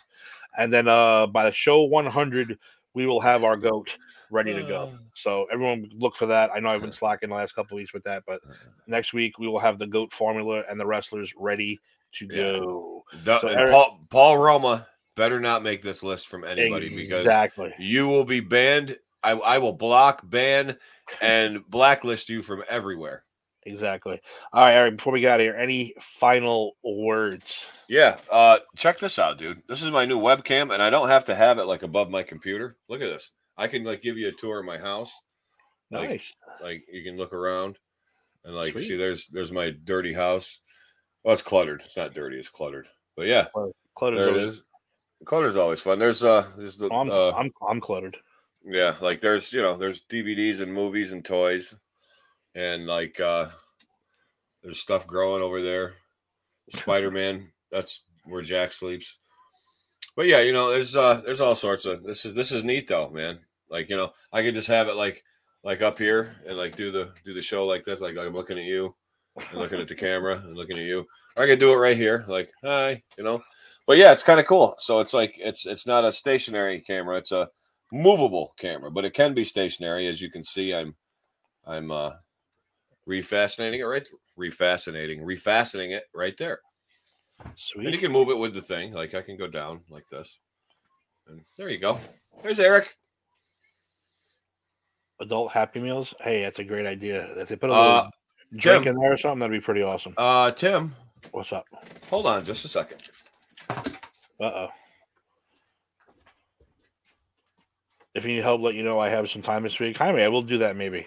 And 0.58 0.72
then 0.72 0.88
uh 0.88 1.26
by 1.26 1.44
the 1.44 1.52
show 1.52 1.82
100, 1.82 2.58
we 2.94 3.06
will 3.06 3.20
have 3.20 3.44
our 3.44 3.56
goat. 3.56 3.96
ready 4.30 4.52
to 4.54 4.62
go. 4.62 4.76
Uh. 4.94 4.98
So 5.14 5.46
everyone 5.52 5.88
look 5.94 6.16
for 6.16 6.26
that. 6.26 6.50
I 6.54 6.58
know 6.58 6.70
I've 6.70 6.80
been 6.80 6.90
slacking 6.92 7.28
the 7.28 7.36
last 7.36 7.54
couple 7.54 7.76
weeks 7.76 7.92
with 7.92 8.02
that, 8.04 8.24
but 8.26 8.40
next 8.88 9.12
week 9.12 9.38
we 9.38 9.46
will 9.46 9.60
have 9.60 9.78
the 9.78 9.86
goat 9.86 10.12
formula 10.12 10.64
and 10.68 10.80
the 10.80 10.86
wrestlers 10.86 11.32
ready 11.36 11.78
to 12.14 12.26
Yeah. 12.30 12.58
go. 12.58 13.04
The- 13.24 13.40
So 13.40 13.48
Eric- 13.48 13.70
Paul, 13.70 14.00
Paul 14.10 14.38
Roma 14.38 14.88
better 15.14 15.38
not 15.40 15.62
make 15.62 15.80
this 15.82 16.02
list 16.02 16.26
from 16.28 16.42
anybody 16.44 16.88
because 16.96 17.24
you 17.78 18.08
will 18.08 18.24
be 18.24 18.40
banned. 18.40 18.98
I, 19.26 19.32
I 19.32 19.58
will 19.58 19.72
block, 19.72 20.22
ban, 20.24 20.76
and 21.20 21.68
blacklist 21.68 22.28
you 22.28 22.42
from 22.42 22.62
everywhere. 22.68 23.24
Exactly. 23.64 24.20
All 24.52 24.62
right, 24.62 24.74
Eric, 24.74 24.98
before 24.98 25.12
we 25.12 25.20
get 25.20 25.32
out 25.32 25.40
of 25.40 25.44
here, 25.44 25.56
any 25.56 25.94
final 26.00 26.76
words? 26.84 27.52
Yeah. 27.88 28.18
Uh, 28.30 28.60
check 28.76 29.00
this 29.00 29.18
out, 29.18 29.38
dude. 29.38 29.62
This 29.68 29.82
is 29.82 29.90
my 29.90 30.04
new 30.06 30.20
webcam, 30.20 30.72
and 30.72 30.80
I 30.80 30.90
don't 30.90 31.08
have 31.08 31.24
to 31.24 31.34
have 31.34 31.58
it 31.58 31.64
like 31.64 31.82
above 31.82 32.08
my 32.08 32.22
computer. 32.22 32.76
Look 32.88 33.00
at 33.02 33.08
this. 33.08 33.32
I 33.56 33.66
can 33.66 33.82
like 33.82 34.00
give 34.02 34.16
you 34.16 34.28
a 34.28 34.32
tour 34.32 34.60
of 34.60 34.64
my 34.64 34.78
house. 34.78 35.12
Like, 35.90 36.10
Nice. 36.10 36.32
like 36.62 36.84
you 36.92 37.02
can 37.02 37.16
look 37.16 37.32
around 37.32 37.78
and 38.44 38.54
like 38.54 38.74
Sweet. 38.74 38.86
see 38.86 38.96
there's 38.96 39.26
there's 39.28 39.50
my 39.50 39.70
dirty 39.70 40.12
house. 40.12 40.60
Well, 41.24 41.32
it's 41.32 41.42
cluttered. 41.42 41.82
It's 41.84 41.96
not 41.96 42.14
dirty. 42.14 42.38
It's 42.38 42.48
cluttered. 42.48 42.86
But 43.16 43.26
yeah, 43.26 43.46
Cluttered. 43.96 44.20
there 44.20 44.28
it 44.28 44.36
is. 44.36 44.62
Clutter's 45.24 45.56
always 45.56 45.80
fun. 45.80 45.98
There's 45.98 46.22
uh, 46.22 46.46
there's 46.56 46.76
the 46.76 46.88
I'm, 46.92 47.10
uh, 47.10 47.30
I'm 47.32 47.50
I'm 47.68 47.80
cluttered. 47.80 48.16
Yeah, 48.66 48.96
like 49.00 49.20
there's 49.20 49.52
you 49.52 49.62
know 49.62 49.76
there's 49.76 50.02
DVDs 50.10 50.60
and 50.60 50.72
movies 50.72 51.12
and 51.12 51.24
toys, 51.24 51.74
and 52.54 52.86
like 52.86 53.20
uh, 53.20 53.48
there's 54.62 54.80
stuff 54.80 55.06
growing 55.06 55.42
over 55.42 55.62
there. 55.62 55.94
Spider 56.70 57.10
Man. 57.10 57.48
That's 57.70 58.02
where 58.24 58.42
Jack 58.42 58.72
sleeps. 58.72 59.18
But 60.16 60.26
yeah, 60.26 60.40
you 60.40 60.52
know, 60.52 60.70
there's 60.70 60.96
uh, 60.96 61.20
there's 61.24 61.40
all 61.40 61.54
sorts 61.54 61.84
of 61.84 62.02
this 62.02 62.24
is 62.24 62.34
this 62.34 62.50
is 62.52 62.64
neat 62.64 62.88
though, 62.88 63.10
man. 63.10 63.38
Like 63.70 63.88
you 63.88 63.96
know, 63.96 64.12
I 64.32 64.42
could 64.42 64.54
just 64.54 64.68
have 64.68 64.88
it 64.88 64.96
like 64.96 65.22
like 65.62 65.82
up 65.82 65.98
here 65.98 66.36
and 66.46 66.56
like 66.56 66.76
do 66.76 66.90
the 66.90 67.12
do 67.24 67.34
the 67.34 67.42
show 67.42 67.66
like 67.66 67.84
this, 67.84 68.00
like 68.00 68.16
I'm 68.16 68.34
looking 68.34 68.58
at 68.58 68.64
you 68.64 68.94
and 69.50 69.60
looking 69.60 69.80
at 69.80 69.88
the 69.88 69.94
camera 69.94 70.42
and 70.44 70.56
looking 70.56 70.78
at 70.78 70.84
you. 70.84 71.06
Or 71.36 71.44
I 71.44 71.46
could 71.46 71.58
do 71.58 71.72
it 71.72 71.76
right 71.76 71.96
here, 71.96 72.24
like 72.28 72.50
hi, 72.62 73.02
you 73.18 73.24
know. 73.24 73.42
But 73.86 73.98
yeah, 73.98 74.12
it's 74.12 74.22
kind 74.22 74.40
of 74.40 74.46
cool. 74.46 74.74
So 74.78 75.00
it's 75.00 75.12
like 75.12 75.34
it's 75.38 75.66
it's 75.66 75.86
not 75.86 76.04
a 76.04 76.12
stationary 76.12 76.80
camera; 76.80 77.16
it's 77.18 77.32
a 77.32 77.48
movable 77.92 78.54
camera, 78.58 78.90
but 78.90 79.04
it 79.04 79.14
can 79.14 79.34
be 79.34 79.44
stationary. 79.44 80.06
As 80.08 80.20
you 80.20 80.30
can 80.30 80.42
see, 80.44 80.74
I'm 80.74 80.94
I'm 81.66 81.90
uh 81.90 82.12
refascinating 83.08 83.78
it 83.78 83.84
right, 83.86 84.06
refascinating, 84.38 85.22
refastening 85.22 85.92
it 85.92 86.04
right 86.14 86.36
there. 86.36 86.60
Sweet. 87.56 87.84
And 87.86 87.94
you 87.94 88.00
can 88.00 88.12
move 88.12 88.30
it 88.30 88.38
with 88.38 88.54
the 88.54 88.62
thing. 88.62 88.92
Like 88.92 89.14
I 89.14 89.22
can 89.22 89.36
go 89.36 89.46
down 89.46 89.80
like 89.90 90.08
this, 90.10 90.38
and 91.28 91.40
there 91.56 91.68
you 91.68 91.78
go. 91.78 92.00
There's 92.42 92.60
Eric. 92.60 92.96
Adult 95.20 95.52
Happy 95.52 95.80
Meals. 95.80 96.12
Hey, 96.20 96.42
that's 96.42 96.58
a 96.58 96.64
great 96.64 96.86
idea. 96.86 97.26
If 97.38 97.48
they 97.48 97.56
put 97.56 97.70
a 97.70 97.72
little 97.72 97.86
Uh, 97.88 98.10
drink 98.56 98.84
Tim. 98.84 98.94
in 98.94 99.00
there 99.00 99.12
or 99.14 99.16
something, 99.16 99.38
that'd 99.38 99.58
be 99.60 99.64
pretty 99.64 99.82
awesome. 99.82 100.12
Uh, 100.18 100.50
Tim, 100.50 100.94
What's 101.30 101.52
up? 101.52 101.64
hold 102.10 102.26
on 102.26 102.44
just 102.44 102.64
a 102.64 102.68
second. 102.68 103.02
Uh 103.70 104.44
oh. 104.44 104.68
If 108.16 108.24
you 108.24 108.32
need 108.32 108.42
help, 108.42 108.62
let 108.62 108.74
you 108.74 108.82
know 108.82 108.98
I 108.98 109.10
have 109.10 109.30
some 109.30 109.42
time 109.42 109.62
this 109.62 109.78
week. 109.78 109.98
Hi, 109.98 110.08
I 110.08 110.28
will 110.28 110.40
do 110.40 110.56
that 110.58 110.74
maybe. 110.74 111.06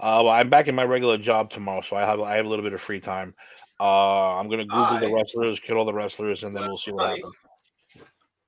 Uh, 0.00 0.24
well, 0.24 0.30
I'm 0.30 0.48
back 0.48 0.68
in 0.68 0.74
my 0.74 0.84
regular 0.84 1.18
job 1.18 1.50
tomorrow, 1.50 1.82
so 1.82 1.96
I 1.96 2.06
have 2.06 2.18
I 2.18 2.34
have 2.36 2.46
a 2.46 2.48
little 2.48 2.62
bit 2.64 2.72
of 2.72 2.80
free 2.80 2.98
time. 2.98 3.34
Uh, 3.78 4.38
I'm 4.38 4.48
gonna 4.48 4.64
Google 4.64 4.98
the 4.98 5.14
wrestlers, 5.14 5.60
get 5.60 5.76
all 5.76 5.84
the 5.84 5.92
wrestlers, 5.92 6.44
and 6.44 6.56
then 6.56 6.66
we'll 6.66 6.78
see 6.78 6.92
what 6.92 7.04
I 7.04 7.10
happens. 7.10 7.34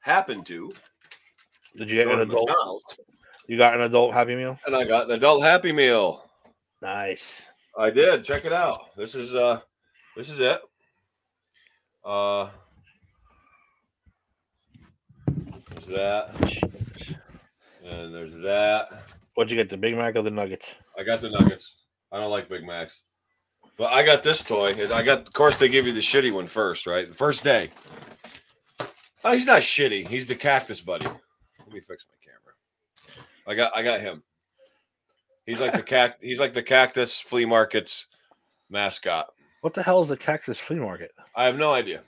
Happened 0.00 0.46
to 0.46 0.72
Did 1.76 1.90
you 1.90 1.96
get 2.02 2.09
an 2.09 2.20
adult? 2.20 2.48
McDonald's, 2.48 3.00
You 3.46 3.59
got 3.59 3.74
an 3.74 3.82
adult 3.82 4.14
Happy 4.14 4.34
Meal? 4.34 4.59
and 4.66 4.74
I 4.74 4.84
got 4.84 5.04
an 5.04 5.11
adult 5.11 5.42
Happy 5.42 5.72
Meal. 5.72 6.24
Nice. 6.80 7.42
I 7.78 7.90
did. 7.90 8.24
Check 8.24 8.46
it 8.46 8.54
out. 8.54 8.96
This 8.96 9.14
is 9.14 9.34
uh, 9.34 9.61
this 10.16 10.30
is 10.30 10.40
it. 10.40 10.61
Uh, 12.02 12.48
that, 15.88 16.34
and 17.89 18.14
there's 18.14 18.34
that. 18.36 18.89
What'd 19.34 19.51
you 19.51 19.57
get? 19.57 19.70
The 19.70 19.76
Big 19.76 19.97
Mac 19.97 20.16
or 20.16 20.22
the 20.22 20.30
Nuggets? 20.30 20.66
I 20.99 21.03
got 21.05 21.20
the 21.20 21.30
nuggets. 21.30 21.84
I 22.11 22.18
don't 22.18 22.30
like 22.30 22.49
Big 22.49 22.64
Macs. 22.64 23.03
But 23.76 23.93
I 23.93 24.05
got 24.05 24.22
this 24.24 24.43
toy. 24.43 24.74
I 24.93 25.03
got, 25.03 25.20
of 25.20 25.32
course, 25.32 25.57
they 25.59 25.68
give 25.68 25.86
you 25.86 25.93
the 25.93 26.01
shitty 26.01 26.32
one 26.32 26.47
first, 26.47 26.86
right? 26.86 27.07
The 27.09 27.14
first 27.14 27.45
day. 27.45 27.70
Oh, 29.24 29.32
he's 29.32 29.47
not 29.47 29.62
shitty. 29.62 30.07
He's 30.09 30.26
the 30.26 30.34
cactus 30.34 30.80
buddy. 30.80 31.07
Let 31.07 31.72
me 31.72 31.80
fix 31.80 32.05
my 32.09 32.16
camera. 32.24 33.26
I 33.47 33.55
got, 33.55 33.76
I 33.76 33.82
got 33.82 34.01
him. 34.01 34.22
He's 35.47 35.61
like 35.61 35.74
the 35.74 35.82
cact. 35.95 36.22
He's 36.24 36.41
like 36.41 36.55
the 36.55 36.62
cactus 36.62 37.20
flea 37.20 37.45
market's 37.45 38.07
mascot. 38.68 39.28
What 39.61 39.74
the 39.74 39.82
hell 39.82 40.03
is 40.03 40.09
the 40.09 40.16
Cactus 40.16 40.59
Flea 40.59 40.76
Market? 40.78 41.11
I 41.34 41.45
have 41.47 41.57
no 41.57 41.72
idea, 41.72 42.03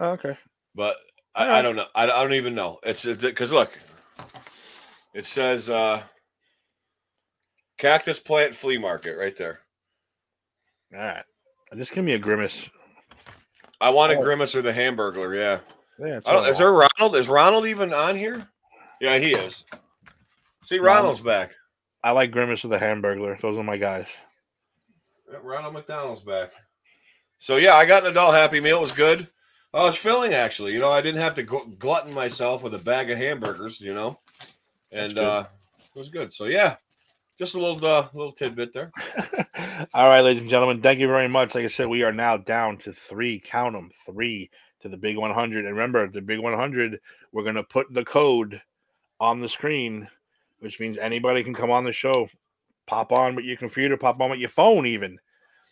Oh, 0.00 0.10
okay. 0.12 0.38
but 0.74 0.96
I, 1.34 1.58
I 1.58 1.62
don't 1.62 1.76
know. 1.76 1.84
I, 1.94 2.04
I 2.04 2.22
don't 2.22 2.32
even 2.32 2.54
know. 2.54 2.78
It's 2.82 3.04
because 3.04 3.52
look, 3.52 3.78
it 5.18 5.26
says 5.26 5.68
uh, 5.68 6.00
cactus 7.76 8.20
plant 8.20 8.54
flea 8.54 8.78
market 8.78 9.18
right 9.18 9.36
there. 9.36 9.58
All 10.94 11.00
right. 11.00 11.24
Just 11.76 11.92
give 11.92 12.04
me 12.04 12.12
a 12.12 12.18
grimace. 12.18 12.70
I 13.80 13.90
want 13.90 14.12
a 14.12 14.16
Oh. 14.16 14.22
grimace 14.22 14.54
or 14.54 14.62
the 14.62 14.72
hamburglar. 14.72 15.36
Yeah. 15.36 15.58
Yeah, 15.98 16.20
I 16.24 16.32
don't, 16.32 16.44
I 16.44 16.50
is 16.50 16.58
there 16.58 16.72
Ronald? 16.72 17.16
Is 17.16 17.28
Ronald 17.28 17.66
even 17.66 17.92
on 17.92 18.14
here? 18.16 18.48
Yeah, 19.00 19.18
he 19.18 19.34
is. 19.34 19.64
See, 20.62 20.78
Ronald. 20.78 20.96
Ronald's 20.96 21.20
back. 21.20 21.54
I 22.04 22.12
like 22.12 22.30
Grimace 22.30 22.64
or 22.64 22.68
the 22.68 22.78
Hamburglar. 22.78 23.40
Those 23.40 23.58
are 23.58 23.64
my 23.64 23.76
guys. 23.76 24.06
Ronald 25.42 25.74
McDonald's 25.74 26.20
back. 26.20 26.52
So 27.40 27.56
yeah, 27.56 27.74
I 27.74 27.84
got 27.86 28.04
an 28.04 28.12
adult 28.12 28.34
Happy 28.34 28.60
Meal. 28.60 28.78
It 28.78 28.82
was 28.82 28.92
good. 28.92 29.26
I 29.74 29.82
was 29.82 29.96
filling 29.96 30.32
actually. 30.34 30.72
You 30.72 30.78
know, 30.78 30.92
I 30.92 31.00
didn't 31.00 31.20
have 31.20 31.34
to 31.34 31.42
glutton 31.42 32.14
myself 32.14 32.62
with 32.62 32.74
a 32.74 32.78
bag 32.78 33.10
of 33.10 33.18
hamburgers. 33.18 33.80
You 33.80 33.92
know, 33.92 34.18
and 34.92 35.18
uh, 35.18 35.44
it 35.94 35.98
was 35.98 36.10
good. 36.10 36.32
So 36.32 36.44
yeah, 36.44 36.76
just 37.38 37.54
a 37.54 37.58
little 37.58 37.84
uh, 37.84 38.08
little 38.12 38.32
tidbit 38.32 38.72
there. 38.72 38.90
All 39.94 40.08
right, 40.08 40.20
ladies 40.20 40.42
and 40.42 40.50
gentlemen, 40.50 40.82
thank 40.82 41.00
you 41.00 41.06
very 41.06 41.28
much. 41.28 41.54
Like 41.54 41.64
I 41.64 41.68
said, 41.68 41.86
we 41.86 42.02
are 42.02 42.12
now 42.12 42.36
down 42.36 42.78
to 42.78 42.92
three. 42.92 43.40
Count 43.40 43.74
them, 43.74 43.90
three 44.06 44.50
to 44.80 44.88
the 44.88 44.96
big 44.96 45.16
100. 45.16 45.64
And 45.64 45.74
remember, 45.74 46.08
the 46.08 46.20
big 46.20 46.40
100, 46.40 47.00
we're 47.32 47.42
going 47.42 47.54
to 47.54 47.62
put 47.62 47.92
the 47.92 48.04
code 48.04 48.60
on 49.20 49.40
the 49.40 49.48
screen, 49.48 50.08
which 50.60 50.80
means 50.80 50.98
anybody 50.98 51.42
can 51.42 51.54
come 51.54 51.70
on 51.70 51.84
the 51.84 51.92
show. 51.92 52.28
Pop 52.86 53.12
on 53.12 53.34
with 53.34 53.44
your 53.44 53.56
computer, 53.56 53.96
pop 53.96 54.20
on 54.20 54.30
with 54.30 54.40
your 54.40 54.48
phone, 54.48 54.86
even. 54.86 55.18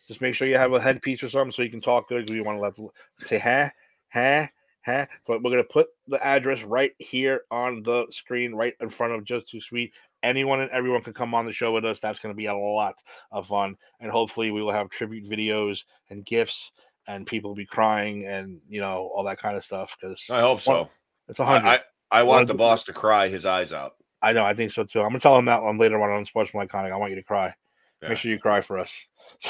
Just 0.07 0.21
make 0.21 0.35
sure 0.35 0.47
you 0.47 0.59
have 0.59 0.73
a 0.73 0.81
headpiece 0.81 1.23
or 1.23 1.31
something 1.31 1.53
so 1.53 1.63
you 1.63 1.71
can 1.71 1.81
talk 1.81 2.09
good. 2.09 2.31
We 2.31 2.41
want 2.41 2.59
to 2.59 2.63
let 2.63 2.93
say, 3.27 3.39
huh, 3.39 3.71
huh, 4.13 4.47
huh. 4.87 5.07
But 5.27 5.43
we're 5.43 5.51
going 5.51 5.63
to 5.63 5.69
put 5.69 5.89
the 6.09 6.25
address 6.25 6.63
right 6.63 6.93
here 6.99 7.43
on 7.51 7.83
the 7.83 8.07
screen, 8.11 8.55
right 8.55 8.75
in 8.81 8.89
front 8.89 9.13
of 9.13 9.25
Just 9.25 9.51
Too 9.51 9.61
Sweet. 9.61 9.93
Anyone 10.23 10.61
and 10.61 10.71
everyone 10.71 11.03
can 11.03 11.13
come 11.13 11.35
on 11.35 11.45
the 11.45 11.53
show 11.53 11.73
with 11.73 11.85
us. 11.85 12.01
That's 12.01 12.19
going 12.19 12.33
to 12.33 12.37
be 12.37 12.47
a 12.47 12.55
lot 12.55 12.97
of 13.31 13.47
fun 13.47 13.77
and 14.01 14.11
hopefully 14.11 14.51
we 14.51 14.63
will 14.63 14.73
have 14.73 14.91
tribute 14.91 15.29
videos 15.29 15.85
and 16.11 16.25
gifts 16.25 16.71
and 17.09 17.27
people 17.27 17.51
will 17.51 17.57
be 17.57 17.67
crying 17.67 18.27
and 18.27 18.61
you 18.69 18.81
know 18.81 19.11
all 19.15 19.25
that 19.25 19.39
kind 19.39 19.57
of 19.57 19.65
stuff 19.65 19.97
because 20.01 20.23
I 20.31 20.41
hope 20.41 20.61
so. 20.61 20.91
it's 21.29 21.39
a 21.39 21.45
hundred. 21.45 21.69
I, 21.69 21.75
I, 21.75 22.21
I, 22.21 22.23
want 22.23 22.49
the 22.49 22.55
boss 22.55 22.85
to 22.85 22.93
cry 22.93 23.29
his 23.29 23.47
eyes 23.47 23.73
out. 23.73 23.97
I 24.23 24.33
know, 24.33 24.45
I 24.45 24.55
think 24.55 24.73
so 24.73 24.85
too. 24.85 25.01
I'm 25.01 25.09
gonna 25.09 25.21
tell 25.21 25.39
him 25.39 25.45
that 25.47 25.63
one 25.63 25.79
later 25.79 26.01
on 26.03 26.11
on 26.11 26.27
Sportsman 26.27 26.67
Iconic. 26.67 26.93
I 26.93 26.97
want 26.97 27.11
you 27.11 27.17
to 27.17 27.23
cry. 27.23 27.55
Yeah. 28.03 28.11
Make 28.11 28.19
sure 28.19 28.31
you 28.31 28.39
cry 28.39 28.61
for 28.61 28.79
us, 28.79 28.93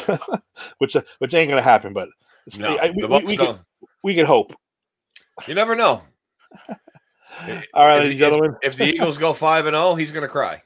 which 0.78 0.96
uh, 0.96 1.02
which 1.18 1.34
ain't 1.34 1.50
gonna 1.50 1.62
happen, 1.62 1.92
but 1.92 2.08
No, 2.56 2.76
I- 2.76 2.90
we, 2.90 3.04
we, 3.04 3.24
we, 3.24 3.36
can, 3.36 3.58
we 4.02 4.14
can 4.14 4.26
hope. 4.26 4.54
You 5.46 5.54
never 5.54 5.74
know. 5.76 6.02
All 7.74 7.86
right, 7.86 7.96
If- 7.96 8.02
ladies 8.02 8.10
and 8.12 8.18
gentlemen, 8.18 8.56
If 8.62 8.76
the 8.76 8.84
Eagles 8.84 9.18
go 9.18 9.32
five 9.32 9.66
and 9.66 9.74
zero, 9.74 9.94
he's 9.94 10.12
gonna 10.12 10.28
cry. 10.28 10.62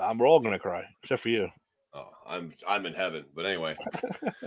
um, 0.00 0.18
we're 0.18 0.26
all 0.28 0.40
gonna 0.40 0.58
cry 0.58 0.84
except 1.02 1.22
for 1.22 1.28
you. 1.28 1.48
Oh, 1.92 2.08
I'm 2.26 2.52
I'm 2.66 2.86
in 2.86 2.94
heaven. 2.94 3.24
But 3.34 3.46
anyway, 3.46 3.76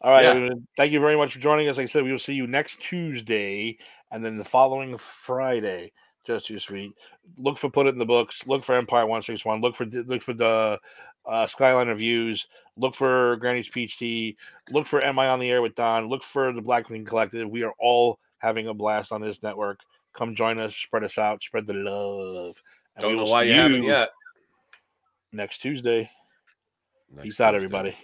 All 0.00 0.10
right. 0.12 0.22
Yeah. 0.24 0.50
Thank 0.76 0.92
you 0.92 1.00
very 1.00 1.16
much 1.16 1.32
for 1.34 1.40
joining 1.40 1.68
us. 1.68 1.76
Like 1.76 1.84
I 1.84 1.88
said, 1.88 2.04
we 2.04 2.12
will 2.12 2.18
see 2.18 2.34
you 2.34 2.46
next 2.46 2.80
Tuesday 2.80 3.76
and 4.12 4.24
then 4.24 4.36
the 4.38 4.44
following 4.44 4.96
Friday. 4.98 5.92
Just 6.26 6.46
too 6.46 6.60
sweet. 6.60 6.92
Look 7.36 7.58
for 7.58 7.70
put 7.70 7.86
it 7.86 7.90
in 7.94 7.98
the 7.98 8.04
books. 8.04 8.42
Look 8.46 8.62
for 8.62 8.74
Empire 8.76 9.06
One 9.06 9.22
Six 9.22 9.44
One. 9.44 9.60
Look 9.60 9.74
for 9.74 9.86
look 9.86 10.22
for 10.22 10.34
the 10.34 10.78
uh, 11.26 11.46
Skyline 11.46 11.88
Reviews. 11.88 12.46
Look 12.78 12.94
for 12.94 13.36
Granny's 13.36 13.68
Peach 13.68 13.98
Tea. 13.98 14.36
Look 14.70 14.86
for 14.86 15.04
Am 15.04 15.18
I 15.18 15.28
on 15.28 15.40
the 15.40 15.50
Air 15.50 15.62
with 15.62 15.74
Don. 15.74 16.08
Look 16.08 16.22
for 16.22 16.52
the 16.52 16.62
Black 16.62 16.84
Queen 16.84 17.04
Collective. 17.04 17.48
We 17.48 17.64
are 17.64 17.74
all 17.78 18.18
having 18.38 18.68
a 18.68 18.74
blast 18.74 19.12
on 19.12 19.20
this 19.20 19.42
network. 19.42 19.80
Come 20.14 20.34
join 20.34 20.58
us. 20.58 20.74
Spread 20.74 21.04
us 21.04 21.18
out. 21.18 21.42
Spread 21.42 21.66
the 21.66 21.74
love. 21.74 22.56
And 22.96 23.02
don't 23.02 23.16
know 23.16 23.24
why 23.24 23.44
you 23.44 23.52
haven't 23.52 23.82
yet. 23.82 24.10
Next 25.32 25.58
Tuesday. 25.58 26.10
Next 27.10 27.24
Peace 27.24 27.40
out, 27.40 27.54
everybody. 27.54 27.96